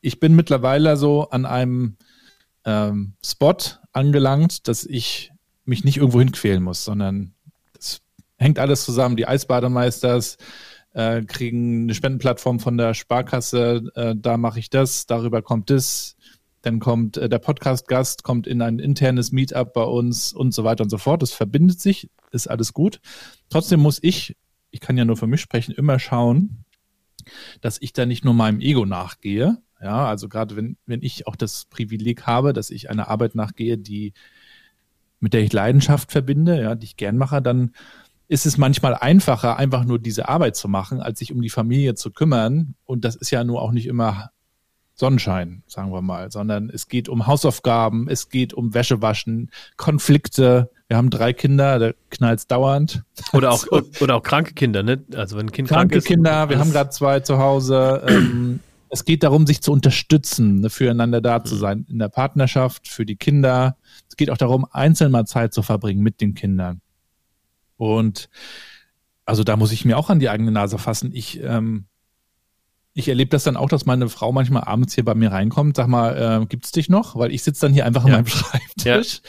ich 0.00 0.20
bin 0.20 0.36
mittlerweile 0.36 0.96
so 0.96 1.30
an 1.30 1.46
einem 1.46 1.96
ähm, 2.64 3.14
Spot 3.24 3.56
angelangt, 3.92 4.68
dass 4.68 4.84
ich 4.84 5.33
mich 5.64 5.84
nicht 5.84 5.96
irgendwo 5.96 6.18
hinquälen 6.18 6.62
muss, 6.62 6.84
sondern 6.84 7.34
es 7.78 8.00
hängt 8.36 8.58
alles 8.58 8.84
zusammen. 8.84 9.16
Die 9.16 9.26
Eisbademeisters 9.26 10.36
äh, 10.92 11.22
kriegen 11.22 11.84
eine 11.84 11.94
Spendenplattform 11.94 12.60
von 12.60 12.76
der 12.76 12.94
Sparkasse, 12.94 13.90
äh, 13.94 14.14
da 14.16 14.36
mache 14.36 14.58
ich 14.58 14.70
das, 14.70 15.06
darüber 15.06 15.42
kommt 15.42 15.70
das, 15.70 16.16
dann 16.62 16.80
kommt 16.80 17.16
äh, 17.16 17.28
der 17.28 17.38
Podcast-Gast, 17.38 18.22
kommt 18.22 18.46
in 18.46 18.62
ein 18.62 18.78
internes 18.78 19.32
Meetup 19.32 19.72
bei 19.72 19.82
uns 19.82 20.32
und 20.32 20.54
so 20.54 20.64
weiter 20.64 20.84
und 20.84 20.90
so 20.90 20.98
fort. 20.98 21.22
Das 21.22 21.32
verbindet 21.32 21.80
sich, 21.80 22.10
ist 22.30 22.48
alles 22.48 22.72
gut. 22.72 23.00
Trotzdem 23.50 23.80
muss 23.80 23.98
ich, 24.02 24.36
ich 24.70 24.80
kann 24.80 24.96
ja 24.96 25.04
nur 25.04 25.16
für 25.16 25.26
mich 25.26 25.40
sprechen, 25.40 25.74
immer 25.74 25.98
schauen, 25.98 26.64
dass 27.60 27.80
ich 27.80 27.92
da 27.92 28.06
nicht 28.06 28.24
nur 28.24 28.34
meinem 28.34 28.60
Ego 28.60 28.86
nachgehe. 28.86 29.58
Ja, 29.82 30.06
also 30.06 30.28
gerade 30.28 30.56
wenn, 30.56 30.78
wenn 30.86 31.02
ich 31.02 31.26
auch 31.26 31.36
das 31.36 31.66
Privileg 31.66 32.22
habe, 32.22 32.52
dass 32.52 32.70
ich 32.70 32.88
einer 32.88 33.08
Arbeit 33.08 33.34
nachgehe, 33.34 33.76
die 33.76 34.14
mit 35.24 35.32
der 35.32 35.40
ich 35.40 35.54
Leidenschaft 35.54 36.12
verbinde, 36.12 36.60
ja, 36.60 36.74
die 36.74 36.84
ich 36.84 36.98
gern 36.98 37.16
mache, 37.16 37.40
dann 37.40 37.70
ist 38.28 38.44
es 38.44 38.58
manchmal 38.58 38.94
einfacher, 38.94 39.56
einfach 39.56 39.84
nur 39.86 39.98
diese 39.98 40.28
Arbeit 40.28 40.54
zu 40.54 40.68
machen, 40.68 41.00
als 41.00 41.18
sich 41.18 41.32
um 41.32 41.40
die 41.40 41.48
Familie 41.48 41.94
zu 41.94 42.10
kümmern. 42.10 42.74
Und 42.84 43.06
das 43.06 43.16
ist 43.16 43.30
ja 43.30 43.42
nur 43.42 43.62
auch 43.62 43.72
nicht 43.72 43.86
immer 43.86 44.32
Sonnenschein, 44.92 45.62
sagen 45.66 45.92
wir 45.92 46.02
mal, 46.02 46.30
sondern 46.30 46.68
es 46.68 46.88
geht 46.88 47.08
um 47.08 47.26
Hausaufgaben, 47.26 48.06
es 48.10 48.28
geht 48.28 48.52
um 48.52 48.74
Wäschewaschen, 48.74 49.50
Konflikte. 49.78 50.70
Wir 50.88 50.98
haben 50.98 51.08
drei 51.08 51.32
Kinder, 51.32 51.78
da 51.78 51.92
knallt 52.10 52.50
dauernd. 52.50 53.02
Oder 53.32 53.50
auch, 53.50 53.66
oder 54.00 54.16
auch 54.16 54.22
kranke 54.22 54.52
Kinder, 54.52 54.82
ne? 54.82 55.02
Also 55.16 55.38
wenn 55.38 55.46
ein 55.46 55.52
Kind 55.52 55.68
kranke 55.68 55.94
krank 55.94 55.96
ist, 55.96 56.06
Kinder, 56.06 56.50
wir 56.50 56.58
haben 56.58 56.70
gerade 56.70 56.90
zwei 56.90 57.20
zu 57.20 57.38
Hause. 57.38 58.04
Ähm, 58.06 58.60
es 58.94 59.04
geht 59.04 59.24
darum, 59.24 59.44
sich 59.44 59.60
zu 59.60 59.72
unterstützen, 59.72 60.60
ne, 60.60 60.70
füreinander 60.70 61.20
da 61.20 61.42
zu 61.42 61.56
mhm. 61.56 61.58
sein, 61.58 61.86
in 61.90 61.98
der 61.98 62.08
Partnerschaft, 62.08 62.86
für 62.86 63.04
die 63.04 63.16
Kinder. 63.16 63.76
Es 64.08 64.16
geht 64.16 64.30
auch 64.30 64.36
darum, 64.36 64.66
einzeln 64.70 65.10
mal 65.10 65.26
Zeit 65.26 65.52
zu 65.52 65.62
verbringen 65.62 66.00
mit 66.00 66.20
den 66.20 66.34
Kindern. 66.34 66.80
Und 67.76 68.28
also 69.24 69.42
da 69.42 69.56
muss 69.56 69.72
ich 69.72 69.84
mir 69.84 69.98
auch 69.98 70.10
an 70.10 70.20
die 70.20 70.28
eigene 70.28 70.52
Nase 70.52 70.78
fassen. 70.78 71.10
Ich, 71.12 71.42
ähm, 71.42 71.86
ich 72.92 73.08
erlebe 73.08 73.30
das 73.30 73.42
dann 73.42 73.56
auch, 73.56 73.68
dass 73.68 73.84
meine 73.84 74.08
Frau 74.08 74.30
manchmal 74.30 74.62
abends 74.62 74.94
hier 74.94 75.04
bei 75.04 75.16
mir 75.16 75.32
reinkommt, 75.32 75.76
sag 75.76 75.88
mal, 75.88 76.42
äh, 76.42 76.46
gibt's 76.46 76.70
dich 76.70 76.88
noch? 76.88 77.16
Weil 77.16 77.32
ich 77.32 77.42
sitze 77.42 77.62
dann 77.62 77.72
hier 77.72 77.86
einfach 77.86 78.02
ja. 78.06 78.10
an 78.10 78.12
meinem 78.12 78.26
Schreibtisch. 78.28 79.22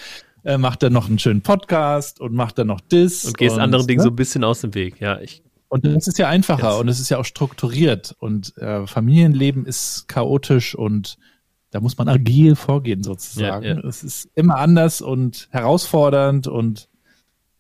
Ja. 0.44 0.54
Äh, 0.54 0.58
macht 0.60 0.84
dann 0.84 0.94
noch 0.94 1.08
einen 1.08 1.18
schönen 1.18 1.42
Podcast 1.42 2.22
und 2.22 2.34
macht 2.34 2.60
dann 2.60 2.68
noch 2.68 2.82
das. 2.82 3.26
Und 3.26 3.36
gehst 3.40 3.56
und, 3.56 3.62
anderen 3.62 3.88
Dingen 3.88 3.98
ne? 3.98 4.04
so 4.04 4.10
ein 4.10 4.16
bisschen 4.16 4.44
aus 4.44 4.62
dem 4.62 4.76
Weg, 4.76 5.02
ja. 5.02 5.20
Ich 5.22 5.42
und 5.68 5.86
das 5.86 6.08
ist 6.08 6.18
ja 6.18 6.28
einfacher 6.28 6.72
Jetzt. 6.72 6.80
und 6.80 6.88
es 6.88 7.00
ist 7.00 7.10
ja 7.10 7.18
auch 7.18 7.26
strukturiert 7.26 8.16
und 8.20 8.56
äh, 8.58 8.86
Familienleben 8.86 9.66
ist 9.66 10.08
chaotisch 10.08 10.76
und 10.76 11.18
da 11.72 11.82
muss 11.82 11.98
man 11.98 12.08
agil 12.08 12.56
vorgehen 12.56 13.04
sozusagen. 13.04 13.66
Ja, 13.66 13.74
ja. 13.76 13.80
Es 13.82 14.04
ist 14.04 14.30
immer 14.36 14.58
anders 14.58 15.02
und 15.02 15.48
herausfordernd 15.52 16.48
und 16.48 16.88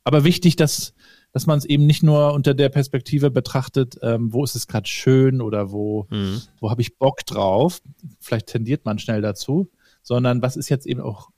aber 0.03 0.23
wichtig, 0.23 0.55
dass 0.55 0.93
dass 1.33 1.47
man 1.47 1.57
es 1.57 1.65
eben 1.65 1.85
nicht 1.85 2.01
nur 2.01 2.33
unter 2.33 2.53
der 2.53 2.69
Perspektive 2.69 3.29
betrachtet, 3.29 3.97
ähm, 4.01 4.31
wo 4.31 4.45
ist 4.45 4.55
es 4.55 4.67
gerade 4.67 4.87
schön 4.87 5.41
oder 5.41 5.73
wo 5.73 6.07
mhm. 6.09 6.41
wo 6.61 6.69
habe 6.69 6.81
ich 6.81 6.97
Bock 6.97 7.25
drauf. 7.25 7.81
Vielleicht 8.21 8.47
tendiert 8.47 8.85
man 8.85 8.99
schnell 8.99 9.21
dazu, 9.21 9.69
sondern 10.01 10.41
was 10.41 10.55
ist 10.55 10.69
jetzt 10.69 10.85
eben 10.85 11.01
auch 11.01 11.31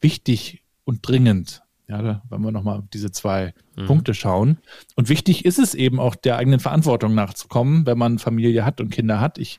wichtig 0.00 0.62
und 0.84 1.06
dringend. 1.06 1.62
Ja, 1.88 2.02
da 2.02 2.22
wollen 2.28 2.42
wir 2.42 2.52
nochmal 2.52 2.82
diese 2.92 3.10
zwei 3.10 3.54
mhm. 3.76 3.86
Punkte 3.86 4.12
schauen. 4.12 4.58
Und 4.94 5.08
wichtig 5.08 5.46
ist 5.46 5.58
es 5.58 5.74
eben 5.74 5.98
auch, 6.00 6.14
der 6.14 6.36
eigenen 6.36 6.60
Verantwortung 6.60 7.14
nachzukommen, 7.14 7.86
wenn 7.86 7.96
man 7.96 8.18
Familie 8.18 8.64
hat 8.64 8.80
und 8.80 8.90
Kinder 8.90 9.20
hat. 9.20 9.38
Ich 9.38 9.58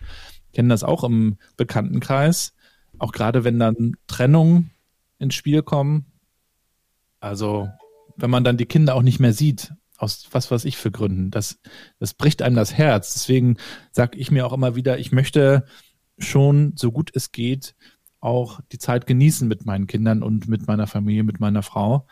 kenne 0.54 0.70
das 0.70 0.84
auch 0.84 1.04
im 1.04 1.38
Bekanntenkreis, 1.58 2.54
auch 3.00 3.12
gerade 3.14 3.44
wenn 3.44 3.58
dann 3.58 3.96
Trennungen 4.06 4.70
ins 5.18 5.34
Spiel 5.34 5.64
kommen. 5.64 6.06
Also, 7.20 7.68
wenn 8.16 8.30
man 8.30 8.44
dann 8.44 8.58
die 8.58 8.66
Kinder 8.66 8.96
auch 8.96 9.02
nicht 9.02 9.20
mehr 9.20 9.34
sieht, 9.34 9.74
aus 9.98 10.28
was 10.32 10.52
weiß 10.52 10.66
ich 10.66 10.78
für 10.78 10.92
Gründen, 10.92 11.32
das, 11.32 11.60
das 12.00 12.14
bricht 12.14 12.42
einem 12.42 12.56
das 12.56 12.74
Herz. 12.74 13.14
Deswegen 13.14 13.58
sage 13.92 14.18
ich 14.18 14.30
mir 14.30 14.46
auch 14.46 14.54
immer 14.54 14.76
wieder, 14.76 15.00
ich 15.00 15.12
möchte 15.12 15.66
schon, 16.20 16.74
so 16.76 16.92
gut 16.92 17.12
es 17.16 17.32
geht, 17.32 17.76
auch 18.20 18.60
die 18.72 18.78
Zeit 18.78 19.08
genießen 19.08 19.48
mit 19.48 19.66
meinen 19.66 19.88
Kindern 19.88 20.24
und 20.24 20.48
mit 20.48 20.68
meiner 20.68 20.88
Familie, 20.88 21.24
mit 21.24 21.40
meiner 21.40 21.64
Frau. 21.64 22.08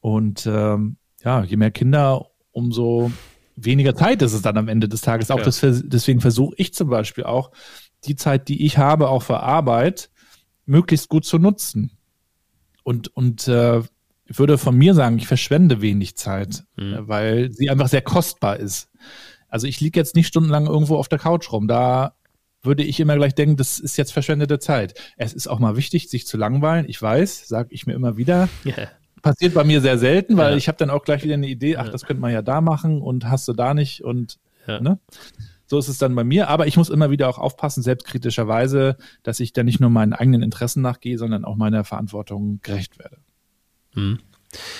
Und 0.00 0.46
ähm, 0.46 0.96
ja, 1.22 1.42
je 1.42 1.56
mehr 1.56 1.70
Kinder, 1.70 2.26
umso 2.52 3.10
weniger 3.56 3.94
Zeit 3.94 4.22
ist 4.22 4.32
es 4.32 4.42
dann 4.42 4.58
am 4.58 4.68
Ende 4.68 4.88
des 4.88 5.00
Tages. 5.00 5.30
Auch 5.30 5.38
ja. 5.38 5.44
das, 5.44 5.60
deswegen 5.60 6.20
versuche 6.20 6.54
ich 6.58 6.74
zum 6.74 6.88
Beispiel 6.88 7.24
auch, 7.24 7.50
die 8.04 8.16
Zeit, 8.16 8.48
die 8.48 8.64
ich 8.64 8.78
habe, 8.78 9.08
auch 9.08 9.22
für 9.22 9.40
Arbeit, 9.40 10.10
möglichst 10.64 11.08
gut 11.08 11.24
zu 11.24 11.38
nutzen. 11.38 11.92
Und, 12.84 13.08
und 13.16 13.48
äh, 13.48 13.80
ich 14.26 14.38
würde 14.38 14.58
von 14.58 14.76
mir 14.76 14.94
sagen, 14.94 15.18
ich 15.18 15.26
verschwende 15.26 15.80
wenig 15.80 16.16
Zeit, 16.16 16.64
mhm. 16.76 16.98
weil 17.00 17.52
sie 17.52 17.70
einfach 17.70 17.88
sehr 17.88 18.02
kostbar 18.02 18.58
ist. 18.58 18.90
Also 19.48 19.66
ich 19.66 19.80
liege 19.80 19.98
jetzt 19.98 20.14
nicht 20.14 20.26
stundenlang 20.26 20.66
irgendwo 20.66 20.96
auf 20.96 21.08
der 21.08 21.18
Couch 21.18 21.50
rum. 21.52 21.68
Da 21.68 22.14
würde 22.66 22.82
ich 22.82 23.00
immer 23.00 23.16
gleich 23.16 23.34
denken, 23.34 23.56
das 23.56 23.78
ist 23.78 23.96
jetzt 23.96 24.12
verschwendete 24.12 24.58
Zeit. 24.58 24.94
Es 25.16 25.32
ist 25.32 25.46
auch 25.46 25.58
mal 25.58 25.76
wichtig, 25.76 26.08
sich 26.08 26.26
zu 26.26 26.36
langweilen. 26.36 26.86
Ich 26.88 27.00
weiß, 27.00 27.48
sage 27.48 27.68
ich 27.72 27.86
mir 27.86 27.94
immer 27.94 28.16
wieder. 28.16 28.48
Yeah. 28.64 28.90
Passiert 29.22 29.54
bei 29.54 29.64
mir 29.64 29.80
sehr 29.80 29.98
selten, 29.98 30.36
weil 30.36 30.52
ja. 30.52 30.56
ich 30.56 30.68
habe 30.68 30.78
dann 30.78 30.90
auch 30.90 31.02
gleich 31.02 31.24
wieder 31.24 31.34
eine 31.34 31.48
Idee, 31.48 31.76
ach, 31.78 31.88
das 31.88 32.04
könnte 32.04 32.20
man 32.20 32.32
ja 32.32 32.42
da 32.42 32.60
machen 32.60 33.00
und 33.00 33.28
hast 33.28 33.48
du 33.48 33.54
da 33.54 33.74
nicht 33.74 34.04
und 34.04 34.38
ja. 34.66 34.80
ne? 34.80 34.98
So 35.68 35.78
ist 35.78 35.88
es 35.88 35.98
dann 35.98 36.14
bei 36.14 36.22
mir, 36.22 36.48
aber 36.48 36.68
ich 36.68 36.76
muss 36.76 36.90
immer 36.90 37.10
wieder 37.10 37.28
auch 37.28 37.38
aufpassen, 37.38 37.82
selbstkritischerweise, 37.82 38.96
dass 39.24 39.40
ich 39.40 39.52
da 39.52 39.64
nicht 39.64 39.80
nur 39.80 39.90
meinen 39.90 40.12
eigenen 40.12 40.42
Interessen 40.42 40.80
nachgehe, 40.80 41.18
sondern 41.18 41.44
auch 41.44 41.56
meiner 41.56 41.82
Verantwortung 41.82 42.60
gerecht 42.62 43.00
werde. 43.00 43.16
Hm. 43.94 44.18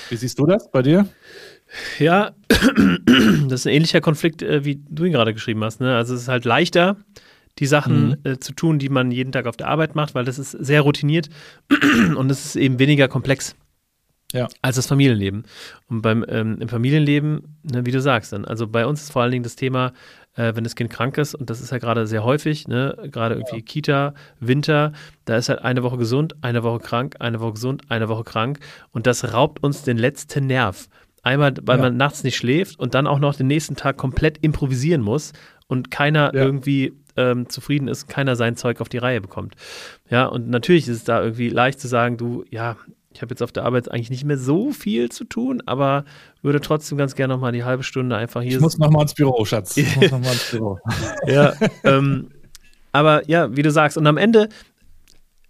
Wie 0.08 0.16
siehst 0.16 0.38
du 0.38 0.46
das 0.46 0.70
bei 0.70 0.82
dir? 0.82 1.08
Ja, 1.98 2.34
das 2.48 3.60
ist 3.60 3.66
ein 3.66 3.72
ähnlicher 3.72 4.00
Konflikt, 4.00 4.42
äh, 4.42 4.64
wie 4.64 4.80
du 4.88 5.04
ihn 5.04 5.12
gerade 5.12 5.34
geschrieben 5.34 5.64
hast. 5.64 5.80
Ne? 5.80 5.96
Also 5.96 6.14
es 6.14 6.22
ist 6.22 6.28
halt 6.28 6.44
leichter, 6.44 6.96
die 7.58 7.66
Sachen 7.66 8.08
mhm. 8.08 8.16
äh, 8.24 8.38
zu 8.38 8.52
tun, 8.52 8.78
die 8.78 8.88
man 8.88 9.10
jeden 9.10 9.32
Tag 9.32 9.46
auf 9.46 9.56
der 9.56 9.68
Arbeit 9.68 9.94
macht, 9.94 10.14
weil 10.14 10.24
das 10.24 10.38
ist 10.38 10.50
sehr 10.52 10.82
routiniert 10.82 11.28
und 12.16 12.30
es 12.30 12.44
ist 12.44 12.56
eben 12.56 12.78
weniger 12.78 13.08
komplex. 13.08 13.54
Ja. 14.32 14.48
als 14.60 14.74
das 14.74 14.88
Familienleben. 14.88 15.44
Und 15.88 16.02
beim 16.02 16.24
ähm, 16.28 16.58
im 16.60 16.68
Familienleben, 16.68 17.58
ne, 17.62 17.86
wie 17.86 17.92
du 17.92 18.00
sagst, 18.00 18.32
dann, 18.32 18.44
also 18.44 18.66
bei 18.66 18.84
uns 18.84 19.02
ist 19.02 19.12
vor 19.12 19.22
allen 19.22 19.30
Dingen 19.30 19.44
das 19.44 19.54
Thema, 19.54 19.92
äh, 20.34 20.52
wenn 20.56 20.64
das 20.64 20.74
Kind 20.74 20.90
krank 20.90 21.16
ist, 21.16 21.36
und 21.36 21.48
das 21.48 21.60
ist 21.60 21.70
ja 21.70 21.78
gerade 21.78 22.08
sehr 22.08 22.24
häufig, 22.24 22.66
ne, 22.66 22.96
gerade 23.12 23.36
irgendwie 23.36 23.58
ja. 23.58 23.62
Kita, 23.62 24.14
Winter, 24.40 24.92
da 25.26 25.36
ist 25.36 25.48
halt 25.48 25.62
eine 25.62 25.84
Woche 25.84 25.96
gesund, 25.96 26.34
eine 26.40 26.64
Woche 26.64 26.80
krank, 26.80 27.14
eine 27.20 27.38
Woche 27.38 27.52
gesund, 27.52 27.84
eine 27.88 28.08
Woche 28.08 28.24
krank. 28.24 28.58
Und 28.90 29.06
das 29.06 29.32
raubt 29.32 29.62
uns 29.62 29.84
den 29.84 29.96
letzten 29.96 30.48
Nerv 30.48 30.88
Einmal, 31.26 31.54
weil 31.62 31.78
ja. 31.78 31.82
man 31.82 31.96
nachts 31.96 32.22
nicht 32.22 32.36
schläft 32.36 32.78
und 32.78 32.94
dann 32.94 33.08
auch 33.08 33.18
noch 33.18 33.34
den 33.34 33.48
nächsten 33.48 33.74
Tag 33.74 33.96
komplett 33.96 34.38
improvisieren 34.38 35.02
muss 35.02 35.32
und 35.66 35.90
keiner 35.90 36.32
irgendwie 36.32 36.92
ähm, 37.16 37.48
zufrieden 37.48 37.88
ist, 37.88 38.08
keiner 38.08 38.36
sein 38.36 38.56
Zeug 38.56 38.80
auf 38.80 38.88
die 38.88 38.98
Reihe 38.98 39.20
bekommt. 39.20 39.54
Ja, 40.10 40.26
und 40.26 40.48
natürlich 40.48 40.88
ist 40.88 40.96
es 40.96 41.04
da 41.04 41.22
irgendwie 41.22 41.48
leicht 41.48 41.80
zu 41.80 41.88
sagen, 41.88 42.16
du, 42.16 42.44
ja, 42.50 42.76
ich 43.16 43.22
habe 43.22 43.32
jetzt 43.32 43.42
auf 43.42 43.52
der 43.52 43.64
Arbeit 43.64 43.90
eigentlich 43.90 44.10
nicht 44.10 44.24
mehr 44.24 44.36
so 44.36 44.72
viel 44.72 45.10
zu 45.10 45.24
tun, 45.24 45.62
aber 45.64 46.04
würde 46.42 46.60
trotzdem 46.60 46.98
ganz 46.98 47.14
gerne 47.14 47.34
noch 47.34 47.40
mal 47.40 47.50
die 47.50 47.64
halbe 47.64 47.82
Stunde 47.82 48.14
einfach 48.16 48.42
hier. 48.42 48.52
Ich 48.52 48.60
muss 48.60 48.78
noch 48.78 48.90
mal 48.90 49.02
ins 49.02 49.14
Büro, 49.14 49.44
Schatz. 49.44 49.76
Ich 49.76 49.96
muss 49.96 50.10
noch 50.10 50.20
mal 50.20 50.32
ins 50.32 50.50
Büro. 50.50 50.78
ja, 51.26 51.54
ähm, 51.84 52.28
aber 52.92 53.26
ja, 53.28 53.56
wie 53.56 53.62
du 53.62 53.70
sagst, 53.70 53.96
und 53.96 54.06
am 54.06 54.18
Ende, 54.18 54.50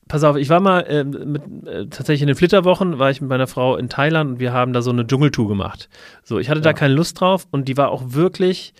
pass 0.08 0.22
auf, 0.22 0.36
ich 0.36 0.48
war 0.48 0.60
mal 0.60 0.80
äh, 0.82 1.04
mit, 1.04 1.42
äh, 1.66 1.86
tatsächlich 1.86 2.22
in 2.22 2.28
den 2.28 2.36
Flitterwochen, 2.36 3.00
war 3.00 3.10
ich 3.10 3.20
mit 3.20 3.30
meiner 3.30 3.48
Frau 3.48 3.76
in 3.76 3.88
Thailand 3.88 4.32
und 4.32 4.38
wir 4.38 4.52
haben 4.52 4.72
da 4.72 4.80
so 4.80 4.90
eine 4.90 5.06
Dschungeltour 5.06 5.48
gemacht. 5.48 5.88
So, 6.22 6.38
ich 6.38 6.48
hatte 6.48 6.60
ja. 6.60 6.64
da 6.64 6.72
keine 6.72 6.94
Lust 6.94 7.20
drauf 7.20 7.48
und 7.50 7.66
die 7.66 7.76
war 7.76 7.90
auch 7.90 8.12
wirklich, 8.12 8.74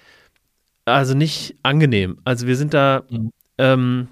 also 0.86 1.14
nicht 1.14 1.56
angenehm. 1.62 2.18
Also 2.24 2.46
wir 2.46 2.56
sind 2.56 2.72
da 2.72 3.02
mhm. 3.10 3.32
ähm, 3.58 4.08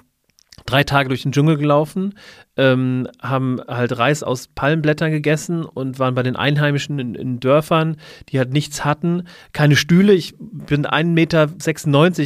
drei 0.66 0.84
Tage 0.84 1.08
durch 1.08 1.22
den 1.22 1.32
Dschungel 1.32 1.56
gelaufen 1.56 2.14
ähm, 2.56 3.08
haben 3.20 3.60
halt 3.66 3.98
Reis 3.98 4.22
aus 4.22 4.48
Palmblättern 4.54 5.10
gegessen 5.10 5.64
und 5.64 5.98
waren 5.98 6.14
bei 6.14 6.22
den 6.22 6.36
Einheimischen 6.36 6.98
in, 6.98 7.14
in, 7.14 7.40
Dörfern, 7.40 7.96
die 8.28 8.38
halt 8.38 8.52
nichts 8.52 8.84
hatten, 8.84 9.24
keine 9.52 9.76
Stühle. 9.76 10.12
Ich 10.12 10.34
bin 10.38 10.86
1,96 10.86 11.04
Meter 11.04 11.48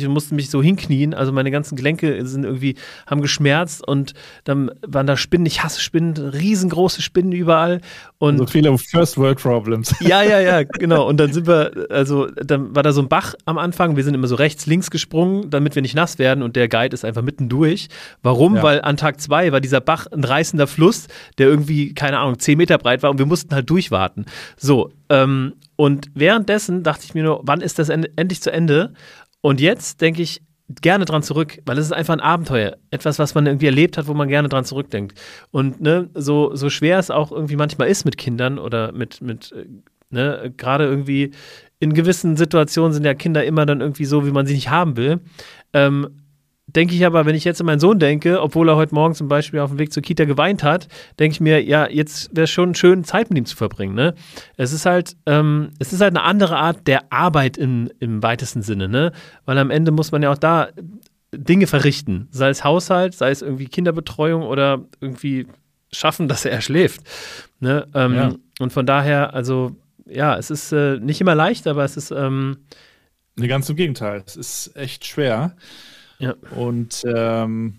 und 0.07 0.13
musste 0.13 0.35
mich 0.35 0.51
so 0.51 0.63
hinknien. 0.63 1.15
Also 1.15 1.33
meine 1.33 1.51
ganzen 1.51 1.77
Gelenke 1.77 2.27
sind 2.27 2.45
irgendwie, 2.45 2.77
haben 3.07 3.23
geschmerzt 3.23 3.87
und 3.87 4.15
dann 4.45 4.71
waren 4.87 5.07
da 5.07 5.17
Spinnen. 5.17 5.47
Ich 5.47 5.65
hasse 5.65 5.81
Spinnen, 5.81 6.17
riesengroße 6.17 7.01
Spinnen 7.01 7.33
überall. 7.33 7.81
Und 8.19 8.39
so 8.39 8.47
viele 8.47 8.77
First 8.77 9.17
World 9.17 9.39
Problems. 9.39 9.95
Ja, 10.01 10.23
ja, 10.23 10.41
ja, 10.41 10.63
genau. 10.79 11.09
Und 11.09 11.19
dann 11.19 11.33
sind 11.33 11.47
wir, 11.47 11.87
also 11.89 12.27
dann 12.27 12.75
war 12.75 12.83
da 12.83 12.93
so 12.93 13.01
ein 13.01 13.09
Bach 13.09 13.35
am 13.47 13.57
Anfang. 13.57 13.97
Wir 13.97 14.05
sind 14.05 14.15
immer 14.15 14.27
so 14.27 14.35
rechts, 14.35 14.67
links 14.67 14.91
gesprungen, 14.91 15.49
damit 15.49 15.75
wir 15.75 15.83
nicht 15.83 15.95
nass 15.95 16.19
werden 16.19 16.43
und 16.43 16.57
der 16.57 16.69
Guide 16.69 16.93
ist 16.93 17.05
einfach 17.05 17.23
mitten 17.23 17.49
durch. 17.49 17.89
Warum? 18.23 18.57
Ja. 18.57 18.63
Weil 18.63 18.83
an 18.83 18.97
Tag 18.99 19.21
zwei 19.21 19.53
war 19.53 19.61
dieser 19.61 19.81
Bach 19.81 20.07
ein 20.19 20.25
reißender 20.25 20.67
Fluss, 20.67 21.07
der 21.39 21.49
irgendwie, 21.49 21.95
keine 21.95 22.19
Ahnung, 22.19 22.39
zehn 22.39 22.59
Meter 22.59 22.79
breit 22.79 23.03
war 23.03 23.11
und 23.11 23.19
wir 23.19 23.27
mussten 23.27 23.55
halt 23.55 23.71
durchwarten. 23.71 24.27
So, 24.57 24.91
ähm, 25.09 25.55
und 25.77 26.11
währenddessen 26.15 26.83
dachte 26.83 27.05
ich 27.05 27.15
mir 27.15 27.23
nur, 27.23 27.41
wann 27.45 27.61
ist 27.61 27.79
das 27.79 27.89
endlich 27.89 28.43
zu 28.43 28.53
Ende? 28.53 28.93
Und 29.41 29.61
jetzt 29.61 30.01
denke 30.01 30.23
ich 30.23 30.43
gerne 30.83 31.05
dran 31.05 31.23
zurück, 31.23 31.59
weil 31.65 31.79
es 31.79 31.87
ist 31.87 31.93
einfach 31.93 32.15
ein 32.15 32.21
Abenteuer. 32.21 32.77
Etwas, 32.91 33.19
was 33.19 33.35
man 33.35 33.47
irgendwie 33.47 33.67
erlebt 33.67 33.97
hat, 33.97 34.07
wo 34.07 34.15
man 34.15 34.29
gerne 34.29 34.49
dran 34.49 34.65
zurückdenkt. 34.65 35.19
Und 35.51 35.81
ne, 35.81 36.11
so, 36.15 36.55
so 36.55 36.69
schwer 36.69 36.99
es 36.99 37.11
auch 37.11 37.33
irgendwie 37.33 37.57
manchmal 37.57 37.89
ist 37.89 38.05
mit 38.05 38.19
Kindern 38.19 38.59
oder 38.59 38.93
mit, 38.93 39.23
mit 39.23 39.53
äh, 39.53 39.67
ne, 40.11 40.53
gerade 40.57 40.85
irgendwie 40.85 41.31
in 41.81 41.95
gewissen 41.95 42.37
Situationen 42.37 42.93
sind 42.93 43.05
ja 43.05 43.15
Kinder 43.15 43.45
immer 43.45 43.65
dann 43.65 43.81
irgendwie 43.81 44.05
so, 44.05 44.27
wie 44.27 44.33
man 44.33 44.47
sie 44.47 44.55
nicht 44.55 44.69
haben 44.69 44.97
will. 44.97 45.21
Ähm, 45.73 46.09
denke 46.69 46.95
ich 46.95 47.05
aber, 47.05 47.27
wenn 47.27 47.35
ich 47.35 47.45
jetzt 47.45 47.61
an 47.61 47.67
meinen 47.67 47.81
Sohn 47.81 47.99
denke, 47.99 48.41
obwohl 48.41 48.69
er 48.69 48.77
heute 48.77 48.95
Morgen 48.95 49.15
zum 49.15 49.29
Beispiel 49.29 49.61
auf 49.61 49.71
dem 49.71 49.79
Weg 49.79 49.93
zur 49.93 50.03
Kita 50.03 50.25
geweint 50.25 50.63
hat, 50.63 50.89
denke 51.19 51.33
ich 51.33 51.41
mir, 51.41 51.63
ja, 51.65 51.89
jetzt 51.89 52.35
wäre 52.35 52.45
es 52.45 52.51
schon 52.51 52.75
schön, 52.75 53.05
Zeit 53.05 53.31
mit 53.31 53.39
ihm 53.39 53.47
zu 53.47 53.57
verbringen. 53.57 53.95
Ne? 53.95 54.15
Es 54.57 54.73
ist 54.73 54.87
halt, 54.87 55.17
ähm, 55.27 55.71
es 55.79 55.93
ist 55.93 56.01
halt 56.01 56.15
eine 56.17 56.25
andere 56.25 56.57
Art 56.57 56.87
der 56.87 57.13
Arbeit 57.13 57.57
im, 57.57 57.91
im 57.99 58.23
weitesten 58.23 58.63
Sinne, 58.63 58.89
ne? 58.89 59.13
Weil 59.45 59.59
am 59.59 59.71
Ende 59.71 59.91
muss 59.91 60.13
man 60.13 60.23
ja 60.23 60.31
auch 60.31 60.39
da 60.39 60.69
Dinge 61.35 61.67
verrichten, 61.67 62.29
sei 62.31 62.51
es 62.51 62.65
Haushalt, 62.65 63.15
sei 63.15 63.31
es 63.31 63.43
irgendwie 63.43 63.67
Kinderbetreuung 63.67 64.43
oder 64.43 64.85
irgendwie 65.01 65.47
schaffen, 65.93 66.29
dass 66.29 66.45
er 66.45 66.61
schläft. 66.61 67.03
Ne? 67.61 67.87
Ähm, 67.95 68.15
ja. 68.15 68.35
Und 68.61 68.73
von 68.73 68.87
daher, 68.87 69.35
also 69.35 69.77
ja, 70.07 70.37
es 70.37 70.51
ist 70.51 70.73
äh, 70.73 70.99
nicht 70.99 71.21
immer 71.21 71.35
leicht, 71.35 71.67
aber 71.67 71.85
es 71.85 71.97
ist 71.97 72.11
ähm, 72.11 72.59
Ne, 73.39 73.47
ganz 73.47 73.69
im 73.71 73.77
Gegenteil. 73.77 74.25
Es 74.27 74.35
ist 74.37 74.77
echt 74.77 75.07
schwer. 75.07 75.55
Ja. 76.19 76.35
Und 76.57 77.05
ähm, 77.07 77.79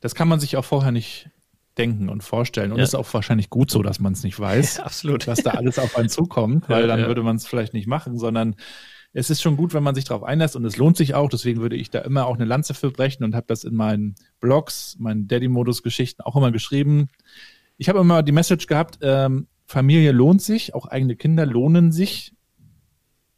das 0.00 0.14
kann 0.14 0.28
man 0.28 0.40
sich 0.40 0.56
auch 0.56 0.64
vorher 0.64 0.92
nicht 0.92 1.30
denken 1.78 2.08
und 2.08 2.22
vorstellen. 2.22 2.72
Und 2.72 2.78
ja. 2.78 2.84
ist 2.84 2.94
auch 2.94 3.12
wahrscheinlich 3.14 3.50
gut 3.50 3.70
so, 3.70 3.82
dass 3.82 4.00
man 4.00 4.12
es 4.12 4.22
nicht 4.22 4.38
weiß, 4.38 4.76
ja, 4.78 4.84
absolut. 4.84 5.26
was 5.26 5.42
da 5.42 5.52
alles 5.52 5.78
auf 5.78 5.96
einen 5.96 6.08
zukommt, 6.08 6.64
weil 6.68 6.86
dann 6.86 7.06
würde 7.06 7.22
man 7.22 7.36
es 7.36 7.46
vielleicht 7.46 7.74
nicht 7.74 7.86
machen, 7.86 8.18
sondern 8.18 8.56
es 9.14 9.28
ist 9.28 9.42
schon 9.42 9.56
gut, 9.56 9.74
wenn 9.74 9.82
man 9.82 9.94
sich 9.94 10.04
darauf 10.04 10.22
einlässt 10.22 10.56
und 10.56 10.64
es 10.64 10.78
lohnt 10.78 10.96
sich 10.96 11.14
auch. 11.14 11.28
Deswegen 11.28 11.60
würde 11.60 11.76
ich 11.76 11.90
da 11.90 12.00
immer 12.00 12.26
auch 12.26 12.36
eine 12.36 12.46
Lanze 12.46 12.72
für 12.72 12.90
brechen 12.90 13.24
und 13.24 13.34
habe 13.34 13.46
das 13.46 13.64
in 13.64 13.74
meinen 13.74 14.14
Blogs, 14.40 14.96
meinen 14.98 15.28
Daddy-Modus-Geschichten 15.28 16.22
auch 16.22 16.34
immer 16.34 16.50
geschrieben. 16.50 17.10
Ich 17.76 17.88
habe 17.88 18.00
immer 18.00 18.22
die 18.22 18.32
Message 18.32 18.66
gehabt, 18.66 18.98
ähm, 19.02 19.48
Familie 19.66 20.12
lohnt 20.12 20.42
sich, 20.42 20.74
auch 20.74 20.86
eigene 20.86 21.16
Kinder 21.16 21.46
lohnen 21.46 21.92
sich 21.92 22.34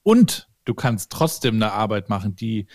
und 0.03 0.49
du 0.65 0.75
kannst 0.75 1.11
trotzdem 1.11 1.57
eine 1.57 1.73
Arbeit 1.73 2.09
machen, 2.09 2.37
die 2.37 2.67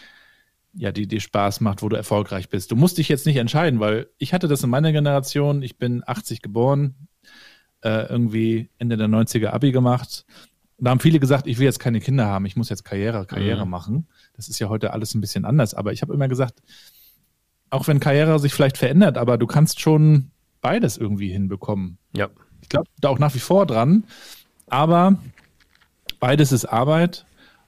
ja, 0.73 0.91
die 0.91 1.07
dir 1.07 1.19
Spaß 1.19 1.61
macht, 1.61 1.81
wo 1.81 1.89
du 1.89 1.95
erfolgreich 1.95 2.49
bist. 2.49 2.71
Du 2.71 2.75
musst 2.75 2.97
dich 2.97 3.09
jetzt 3.09 3.25
nicht 3.25 3.37
entscheiden, 3.37 3.79
weil 3.79 4.07
ich 4.17 4.33
hatte 4.33 4.47
das 4.47 4.63
in 4.63 4.69
meiner 4.69 4.91
Generation, 4.91 5.61
ich 5.61 5.77
bin 5.77 6.03
80 6.05 6.41
geboren, 6.41 7.07
äh, 7.81 8.07
irgendwie 8.07 8.69
Ende 8.77 8.97
der 8.97 9.07
90er 9.07 9.49
Abi 9.49 9.71
gemacht. 9.71 10.25
Da 10.77 10.91
haben 10.91 10.99
viele 10.99 11.19
gesagt, 11.19 11.47
ich 11.47 11.57
will 11.57 11.65
jetzt 11.65 11.79
keine 11.79 11.99
Kinder 11.99 12.27
haben, 12.27 12.45
ich 12.45 12.55
muss 12.55 12.69
jetzt 12.69 12.85
Karriere, 12.85 13.25
Karriere 13.25 13.65
mhm. 13.65 13.71
machen. 13.71 14.07
Das 14.33 14.47
ist 14.47 14.59
ja 14.59 14.69
heute 14.69 14.93
alles 14.93 15.13
ein 15.15 15.21
bisschen 15.21 15.45
anders, 15.45 15.73
aber 15.73 15.91
ich 15.91 16.01
habe 16.01 16.13
immer 16.13 16.27
gesagt, 16.27 16.61
auch 17.69 17.87
wenn 17.87 17.99
Karriere 17.99 18.39
sich 18.39 18.53
vielleicht 18.53 18.77
verändert, 18.77 19.17
aber 19.17 19.37
du 19.37 19.47
kannst 19.47 19.79
schon 19.79 20.31
beides 20.61 20.97
irgendwie 20.97 21.31
hinbekommen. 21.31 21.97
Ja. 22.15 22.29
Ich 22.61 22.69
glaube 22.69 22.89
da 22.99 23.09
auch 23.09 23.19
nach 23.19 23.33
wie 23.35 23.39
vor 23.39 23.65
dran, 23.65 24.03
aber 24.67 25.17
beides 26.19 26.51
ist 26.51 26.65
Arbeit 26.65 27.25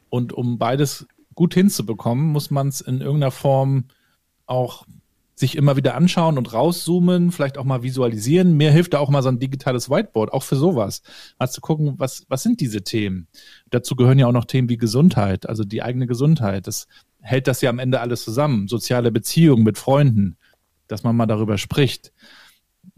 und 0.10 0.34
um 0.34 0.58
beides 0.58 1.08
gut 1.36 1.54
hinzubekommen, 1.54 2.28
muss 2.28 2.52
man 2.52 2.68
es 2.68 2.82
in 2.82 3.02
irgendeiner 3.02 3.32
Form 3.32 3.86
auch 4.46 4.86
sich 5.42 5.58
immer 5.58 5.76
wieder 5.76 5.96
anschauen 5.96 6.38
und 6.38 6.54
rauszoomen, 6.54 7.32
vielleicht 7.32 7.58
auch 7.58 7.64
mal 7.66 7.84
visualisieren. 7.84 8.56
Mir 8.56 8.72
hilft 8.72 8.94
da 8.94 9.00
auch 9.00 9.10
mal 9.10 9.24
so 9.24 9.30
ein 9.30 9.40
digitales 9.40 9.90
Whiteboard, 9.90 10.32
auch 10.32 10.44
für 10.44 10.56
sowas. 10.56 11.02
Mal 11.40 11.50
zu 11.50 11.62
gucken, 11.62 11.96
was, 11.98 12.26
was 12.30 12.44
sind 12.44 12.62
diese 12.62 12.84
Themen? 12.84 13.28
Dazu 13.72 13.96
gehören 13.96 14.20
ja 14.20 14.28
auch 14.28 14.34
noch 14.34 14.46
Themen 14.46 14.70
wie 14.70 14.78
Gesundheit, 14.78 15.50
also 15.50 15.64
die 15.64 15.82
eigene 15.82 16.06
Gesundheit. 16.06 16.68
Das 16.68 16.88
hält 17.22 17.48
das 17.48 17.62
ja 17.62 17.70
am 17.70 17.80
Ende 17.80 18.00
alles 18.00 18.24
zusammen. 18.24 18.68
Soziale 18.68 19.12
Beziehungen 19.12 19.64
mit 19.64 19.78
Freunden, 19.78 20.38
dass 20.88 21.04
man 21.04 21.16
mal 21.16 21.26
darüber 21.26 21.58
spricht. 21.58 22.14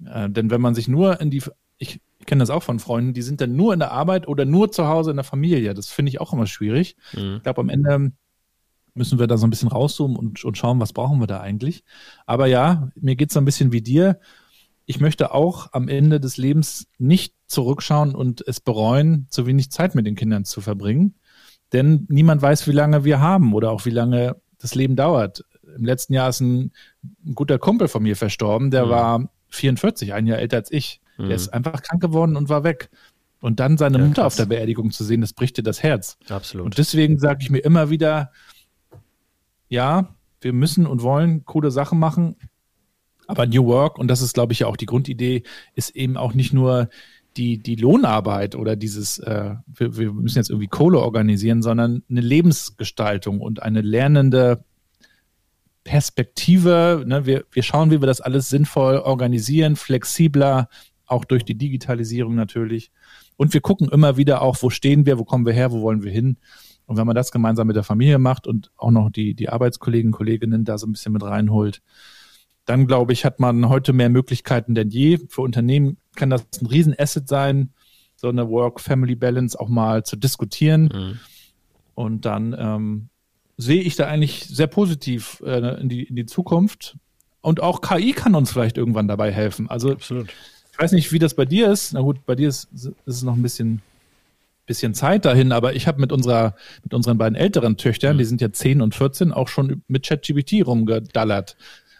Äh, 0.05 0.29
denn 0.29 0.51
wenn 0.51 0.61
man 0.61 0.75
sich 0.75 0.87
nur 0.87 1.21
in 1.21 1.31
die, 1.31 1.41
ich, 1.77 2.01
ich 2.19 2.25
kenne 2.25 2.41
das 2.41 2.49
auch 2.49 2.63
von 2.63 2.79
Freunden, 2.79 3.13
die 3.13 3.21
sind 3.21 3.39
dann 3.39 3.55
nur 3.55 3.73
in 3.73 3.79
der 3.79 3.91
Arbeit 3.91 4.27
oder 4.27 4.43
nur 4.43 4.71
zu 4.71 4.87
Hause 4.87 5.11
in 5.11 5.17
der 5.17 5.23
Familie. 5.23 5.73
Das 5.73 5.89
finde 5.89 6.09
ich 6.09 6.19
auch 6.19 6.33
immer 6.33 6.47
schwierig. 6.47 6.97
Mhm. 7.13 7.35
Ich 7.37 7.43
glaube, 7.43 7.61
am 7.61 7.69
Ende 7.69 8.11
müssen 8.93 9.19
wir 9.19 9.27
da 9.27 9.37
so 9.37 9.47
ein 9.47 9.49
bisschen 9.49 9.69
rauszoomen 9.69 10.17
und, 10.17 10.43
und 10.43 10.57
schauen, 10.57 10.79
was 10.79 10.93
brauchen 10.93 11.19
wir 11.19 11.27
da 11.27 11.39
eigentlich. 11.39 11.83
Aber 12.25 12.47
ja, 12.47 12.89
mir 12.95 13.15
geht 13.15 13.29
es 13.29 13.33
so 13.33 13.39
ein 13.39 13.45
bisschen 13.45 13.71
wie 13.71 13.81
dir. 13.81 14.19
Ich 14.85 14.99
möchte 14.99 15.33
auch 15.33 15.69
am 15.71 15.87
Ende 15.87 16.19
des 16.19 16.37
Lebens 16.37 16.87
nicht 16.97 17.33
zurückschauen 17.47 18.15
und 18.15 18.45
es 18.47 18.59
bereuen, 18.59 19.27
zu 19.29 19.45
wenig 19.45 19.71
Zeit 19.71 19.95
mit 19.95 20.05
den 20.05 20.15
Kindern 20.15 20.45
zu 20.45 20.61
verbringen. 20.61 21.15
Denn 21.71 22.05
niemand 22.09 22.41
weiß, 22.41 22.67
wie 22.67 22.73
lange 22.73 23.03
wir 23.03 23.19
haben 23.19 23.53
oder 23.53 23.71
auch 23.71 23.85
wie 23.85 23.91
lange 23.91 24.35
das 24.59 24.75
Leben 24.75 24.95
dauert. 24.95 25.43
Im 25.75 25.85
letzten 25.85 26.13
Jahr 26.13 26.29
ist 26.29 26.41
ein, 26.41 26.71
ein 27.25 27.33
guter 27.33 27.57
Kumpel 27.57 27.87
von 27.87 28.03
mir 28.03 28.15
verstorben, 28.15 28.69
der 28.69 28.85
mhm. 28.85 28.89
war 28.89 29.29
44, 29.49 30.13
ein 30.13 30.27
Jahr 30.27 30.39
älter 30.39 30.57
als 30.57 30.71
ich. 30.71 31.01
Mhm. 31.17 31.27
Der 31.27 31.35
ist 31.35 31.49
einfach 31.53 31.81
krank 31.81 32.01
geworden 32.01 32.35
und 32.35 32.49
war 32.49 32.63
weg. 32.63 32.89
Und 33.39 33.59
dann 33.59 33.77
seine 33.77 33.97
ja, 33.97 34.05
Mutter 34.05 34.21
krass. 34.21 34.33
auf 34.33 34.35
der 34.37 34.45
Beerdigung 34.45 34.91
zu 34.91 35.03
sehen, 35.03 35.21
das 35.21 35.33
bricht 35.33 35.57
dir 35.57 35.63
das 35.63 35.83
Herz. 35.83 36.17
Absolut. 36.29 36.65
Und 36.65 36.77
deswegen 36.77 37.19
sage 37.19 37.39
ich 37.41 37.49
mir 37.49 37.59
immer 37.59 37.89
wieder, 37.89 38.31
ja, 39.73 40.15
wir 40.39 40.53
müssen 40.53 40.85
und 40.85 41.01
wollen 41.01 41.45
coole 41.45 41.71
Sachen 41.71 41.97
machen, 41.97 42.35
aber 43.25 43.47
New 43.47 43.65
Work, 43.65 43.97
und 43.97 44.07
das 44.07 44.21
ist, 44.21 44.33
glaube 44.33 44.53
ich, 44.53 44.59
ja 44.59 44.67
auch 44.67 44.77
die 44.77 44.85
Grundidee, 44.85 45.43
ist 45.73 45.95
eben 45.95 46.15
auch 46.15 46.33
nicht 46.33 46.53
nur 46.53 46.89
die, 47.37 47.57
die 47.57 47.75
Lohnarbeit 47.75 48.55
oder 48.55 48.75
dieses, 48.75 49.17
äh, 49.17 49.55
wir, 49.65 49.97
wir 49.97 50.13
müssen 50.13 50.37
jetzt 50.37 50.51
irgendwie 50.51 50.67
Kohle 50.67 50.99
organisieren, 50.99 51.63
sondern 51.63 52.03
eine 52.07 52.21
Lebensgestaltung 52.21 53.41
und 53.41 53.63
eine 53.63 53.81
lernende 53.81 54.63
Perspektive. 55.83 57.03
Ne? 57.07 57.25
Wir, 57.25 57.45
wir 57.51 57.63
schauen, 57.63 57.89
wie 57.89 57.99
wir 57.99 58.07
das 58.07 58.21
alles 58.21 58.49
sinnvoll 58.49 58.97
organisieren, 58.97 59.75
flexibler, 59.75 60.69
auch 61.07 61.25
durch 61.25 61.45
die 61.45 61.57
Digitalisierung 61.57 62.35
natürlich. 62.35 62.91
Und 63.37 63.53
wir 63.55 63.61
gucken 63.61 63.89
immer 63.89 64.17
wieder 64.17 64.43
auch, 64.43 64.57
wo 64.61 64.69
stehen 64.69 65.07
wir, 65.07 65.17
wo 65.17 65.23
kommen 65.23 65.47
wir 65.47 65.53
her, 65.53 65.71
wo 65.71 65.81
wollen 65.81 66.03
wir 66.03 66.11
hin. 66.11 66.37
Und 66.85 66.97
wenn 66.97 67.07
man 67.07 67.15
das 67.15 67.31
gemeinsam 67.31 67.67
mit 67.67 67.75
der 67.75 67.83
Familie 67.83 68.19
macht 68.19 68.47
und 68.47 68.71
auch 68.77 68.91
noch 68.91 69.09
die, 69.09 69.33
die 69.33 69.49
Arbeitskollegen, 69.49 70.11
Kolleginnen 70.11 70.65
da 70.65 70.77
so 70.77 70.87
ein 70.87 70.91
bisschen 70.91 71.13
mit 71.13 71.23
reinholt, 71.23 71.81
dann 72.65 72.87
glaube 72.87 73.13
ich, 73.13 73.25
hat 73.25 73.39
man 73.39 73.69
heute 73.69 73.93
mehr 73.93 74.09
Möglichkeiten 74.09 74.75
denn 74.75 74.89
je. 74.89 75.19
Für 75.29 75.41
Unternehmen 75.41 75.97
kann 76.15 76.29
das 76.29 76.45
ein 76.61 76.65
Riesenasset 76.65 77.27
sein, 77.27 77.71
so 78.15 78.29
eine 78.29 78.49
Work-Family-Balance 78.49 79.59
auch 79.59 79.69
mal 79.69 80.03
zu 80.03 80.15
diskutieren. 80.15 80.89
Mhm. 80.93 81.19
Und 81.95 82.25
dann 82.25 82.55
ähm, 82.57 83.09
sehe 83.57 83.81
ich 83.81 83.95
da 83.95 84.07
eigentlich 84.07 84.45
sehr 84.45 84.67
positiv 84.67 85.41
äh, 85.45 85.79
in, 85.81 85.89
die, 85.89 86.03
in 86.03 86.15
die 86.15 86.25
Zukunft. 86.25 86.97
Und 87.41 87.61
auch 87.61 87.81
KI 87.81 88.13
kann 88.13 88.35
uns 88.35 88.51
vielleicht 88.51 88.77
irgendwann 88.77 89.07
dabei 89.07 89.31
helfen. 89.31 89.69
Also 89.69 89.91
Absolut. 89.91 90.33
ich 90.71 90.79
weiß 90.79 90.93
nicht, 90.93 91.11
wie 91.11 91.19
das 91.19 91.33
bei 91.33 91.45
dir 91.45 91.69
ist. 91.69 91.93
Na 91.93 92.01
gut, 92.01 92.25
bei 92.25 92.35
dir 92.35 92.47
ist, 92.47 92.69
ist 92.73 92.93
es 93.05 93.23
noch 93.23 93.35
ein 93.35 93.41
bisschen 93.41 93.81
bisschen 94.65 94.93
Zeit 94.93 95.25
dahin, 95.25 95.51
aber 95.51 95.75
ich 95.75 95.87
habe 95.87 95.99
mit 95.99 96.11
unserer, 96.11 96.55
mit 96.83 96.93
unseren 96.93 97.17
beiden 97.17 97.35
älteren 97.35 97.77
Töchtern, 97.77 98.15
mhm. 98.15 98.19
die 98.19 98.25
sind 98.25 98.41
ja 98.41 98.51
10 98.51 98.81
und 98.81 98.95
14, 98.95 99.31
auch 99.31 99.47
schon 99.47 99.83
mit 99.87 100.05
ChatGPT 100.05 100.65
rumgedallert. 100.65 101.57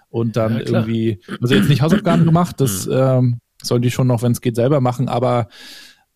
Und 0.09 0.36
dann 0.36 0.53
ja, 0.53 0.61
irgendwie, 0.61 1.20
also 1.41 1.55
jetzt 1.55 1.70
nicht 1.70 1.82
Hausaufgaben 1.82 2.26
gemacht, 2.26 2.61
das 2.61 2.86
mhm. 2.86 2.93
ähm, 2.93 3.39
sollen 3.61 3.82
die 3.82 3.91
schon 3.91 4.07
noch, 4.07 4.22
wenn 4.22 4.32
es 4.32 4.41
geht, 4.41 4.55
selber 4.55 4.80
machen, 4.80 5.09
aber 5.09 5.47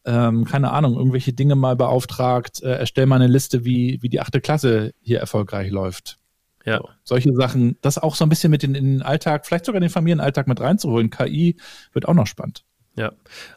ähm, 0.06 0.46
keine 0.46 0.72
Ahnung, 0.72 0.96
irgendwelche 0.96 1.34
Dinge 1.34 1.56
mal 1.56 1.76
beauftragt, 1.76 2.62
äh, 2.64 2.78
erstell 2.78 3.08
mal 3.08 3.16
eine 3.16 3.28
Liste, 3.28 3.66
wie, 3.66 4.02
wie 4.02 4.10
die 4.10 4.22
achte 4.22 4.40
Klasse 4.40 4.94
hier 5.02 5.20
erfolgreich 5.20 5.70
läuft. 5.70 6.18
Ja. 6.64 6.78
So, 6.78 6.90
solche 7.04 7.34
Sachen, 7.34 7.78
das 7.82 7.98
auch 7.98 8.16
so 8.16 8.26
ein 8.26 8.30
bisschen 8.30 8.52
mit 8.52 8.64
in, 8.64 8.76
in 8.76 8.86
den 8.86 9.02
Alltag, 9.02 9.46
vielleicht 9.46 9.66
sogar 9.66 9.78
in 9.78 9.84
den 9.84 9.90
Familienalltag 9.90 10.48
mit 10.48 10.62
reinzuholen. 10.62 11.10
KI 11.10 11.58
wird 11.94 12.08
auch 12.08 12.14
noch 12.14 12.28
spannend. 12.28 12.64
Ja, 12.98 13.12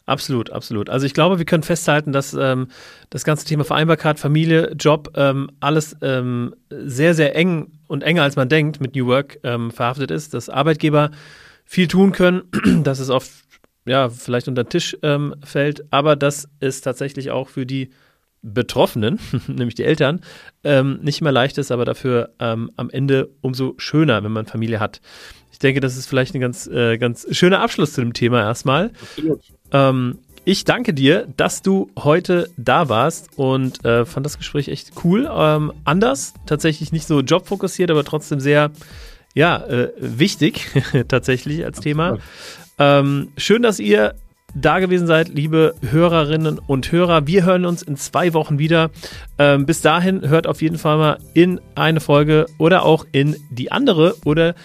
absolut, 0.05 0.51
absolut. 0.51 0.91
Also 0.91 1.07
ich 1.07 1.15
glaube, 1.15 1.39
wir 1.39 1.45
können 1.45 1.63
festhalten, 1.63 2.11
dass 2.11 2.35
ähm, 2.35 2.67
das 3.09 3.23
ganze 3.23 3.43
Thema 3.43 3.63
Vereinbarkeit, 3.63 4.19
Familie, 4.19 4.73
Job, 4.79 5.13
ähm, 5.15 5.49
alles 5.59 5.97
ähm, 6.03 6.53
sehr, 6.69 7.15
sehr 7.15 7.35
eng 7.35 7.71
und 7.87 8.03
enger 8.03 8.21
als 8.21 8.35
man 8.35 8.49
denkt 8.49 8.79
mit 8.81 8.95
New 8.95 9.07
Work 9.07 9.39
ähm, 9.43 9.71
verhaftet 9.71 10.11
ist, 10.11 10.35
dass 10.35 10.47
Arbeitgeber 10.47 11.09
viel 11.65 11.87
tun 11.87 12.11
können, 12.11 12.43
dass 12.83 12.99
es 12.99 13.09
oft 13.09 13.31
ja 13.85 14.09
vielleicht 14.09 14.47
unter 14.47 14.63
den 14.63 14.69
Tisch 14.69 14.95
ähm, 15.01 15.33
fällt, 15.43 15.91
aber 15.91 16.15
dass 16.15 16.47
es 16.59 16.81
tatsächlich 16.81 17.31
auch 17.31 17.49
für 17.49 17.65
die 17.65 17.89
Betroffenen, 18.43 19.19
nämlich 19.47 19.73
die 19.73 19.85
Eltern, 19.85 20.21
ähm, 20.63 20.99
nicht 21.01 21.21
mehr 21.21 21.31
leicht 21.31 21.57
ist, 21.57 21.71
aber 21.71 21.85
dafür 21.85 22.33
am 22.37 22.89
Ende 22.91 23.29
umso 23.41 23.73
schöner, 23.77 24.23
wenn 24.23 24.31
man 24.31 24.45
Familie 24.45 24.79
hat 24.79 25.01
denke, 25.59 25.79
das 25.79 25.97
ist 25.97 26.07
vielleicht 26.07 26.35
ein 26.35 26.41
ganz, 26.41 26.67
äh, 26.67 26.97
ganz 26.97 27.27
schöner 27.31 27.61
Abschluss 27.61 27.93
zu 27.93 28.01
dem 28.01 28.13
Thema 28.13 28.41
erstmal. 28.41 28.91
Ähm, 29.71 30.19
ich 30.43 30.63
danke 30.63 30.93
dir, 30.93 31.27
dass 31.37 31.61
du 31.61 31.91
heute 31.99 32.49
da 32.57 32.89
warst 32.89 33.37
und 33.37 33.85
äh, 33.85 34.05
fand 34.05 34.25
das 34.25 34.37
Gespräch 34.37 34.69
echt 34.69 34.93
cool. 35.03 35.29
Ähm, 35.31 35.71
anders, 35.83 36.33
tatsächlich 36.47 36.91
nicht 36.91 37.07
so 37.07 37.19
jobfokussiert, 37.19 37.91
aber 37.91 38.03
trotzdem 38.03 38.39
sehr, 38.39 38.71
ja, 39.35 39.63
äh, 39.63 39.91
wichtig 39.97 40.67
tatsächlich 41.07 41.63
als 41.63 41.79
Thema. 41.79 42.17
Ähm, 42.79 43.29
schön, 43.37 43.61
dass 43.61 43.79
ihr 43.79 44.15
da 44.55 44.79
gewesen 44.79 45.07
seid, 45.07 45.29
liebe 45.29 45.75
Hörerinnen 45.87 46.59
und 46.59 46.91
Hörer. 46.91 47.27
Wir 47.27 47.45
hören 47.45 47.65
uns 47.65 47.83
in 47.83 47.95
zwei 47.95 48.33
Wochen 48.33 48.59
wieder. 48.59 48.89
Ähm, 49.37 49.65
bis 49.65 49.81
dahin 49.81 50.27
hört 50.27 50.47
auf 50.47 50.61
jeden 50.61 50.77
Fall 50.77 50.97
mal 50.97 51.17
in 51.33 51.61
eine 51.75 51.99
Folge 51.99 52.47
oder 52.57 52.83
auch 52.83 53.05
in 53.11 53.35
die 53.49 53.71
andere 53.71 54.15
oder 54.25 54.55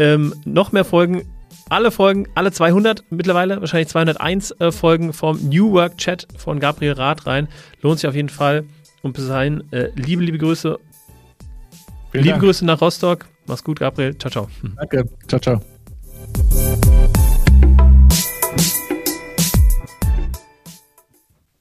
ähm, 0.00 0.34
noch 0.46 0.72
mehr 0.72 0.84
Folgen, 0.84 1.22
alle 1.68 1.90
Folgen, 1.90 2.26
alle 2.34 2.50
200 2.50 3.04
mittlerweile, 3.10 3.60
wahrscheinlich 3.60 3.88
201 3.88 4.52
äh, 4.52 4.72
Folgen 4.72 5.12
vom 5.12 5.38
New 5.48 5.72
Work 5.72 5.98
Chat 5.98 6.26
von 6.38 6.58
Gabriel 6.58 6.92
Rath 6.92 7.26
rein. 7.26 7.48
Lohnt 7.82 8.00
sich 8.00 8.08
auf 8.08 8.14
jeden 8.14 8.30
Fall. 8.30 8.64
Und 9.02 9.12
bis 9.12 9.28
dahin, 9.28 9.62
äh, 9.72 9.90
liebe, 9.94 10.22
liebe 10.22 10.38
Grüße. 10.38 10.78
Vielen 12.12 12.24
liebe 12.24 12.32
Dank. 12.32 12.42
Grüße 12.42 12.64
nach 12.64 12.80
Rostock. 12.80 13.26
Mach's 13.46 13.62
gut, 13.62 13.78
Gabriel. 13.78 14.16
Ciao, 14.16 14.30
ciao. 14.30 14.48
Danke. 14.76 15.04
Ciao, 15.28 15.40
ciao. 15.40 15.60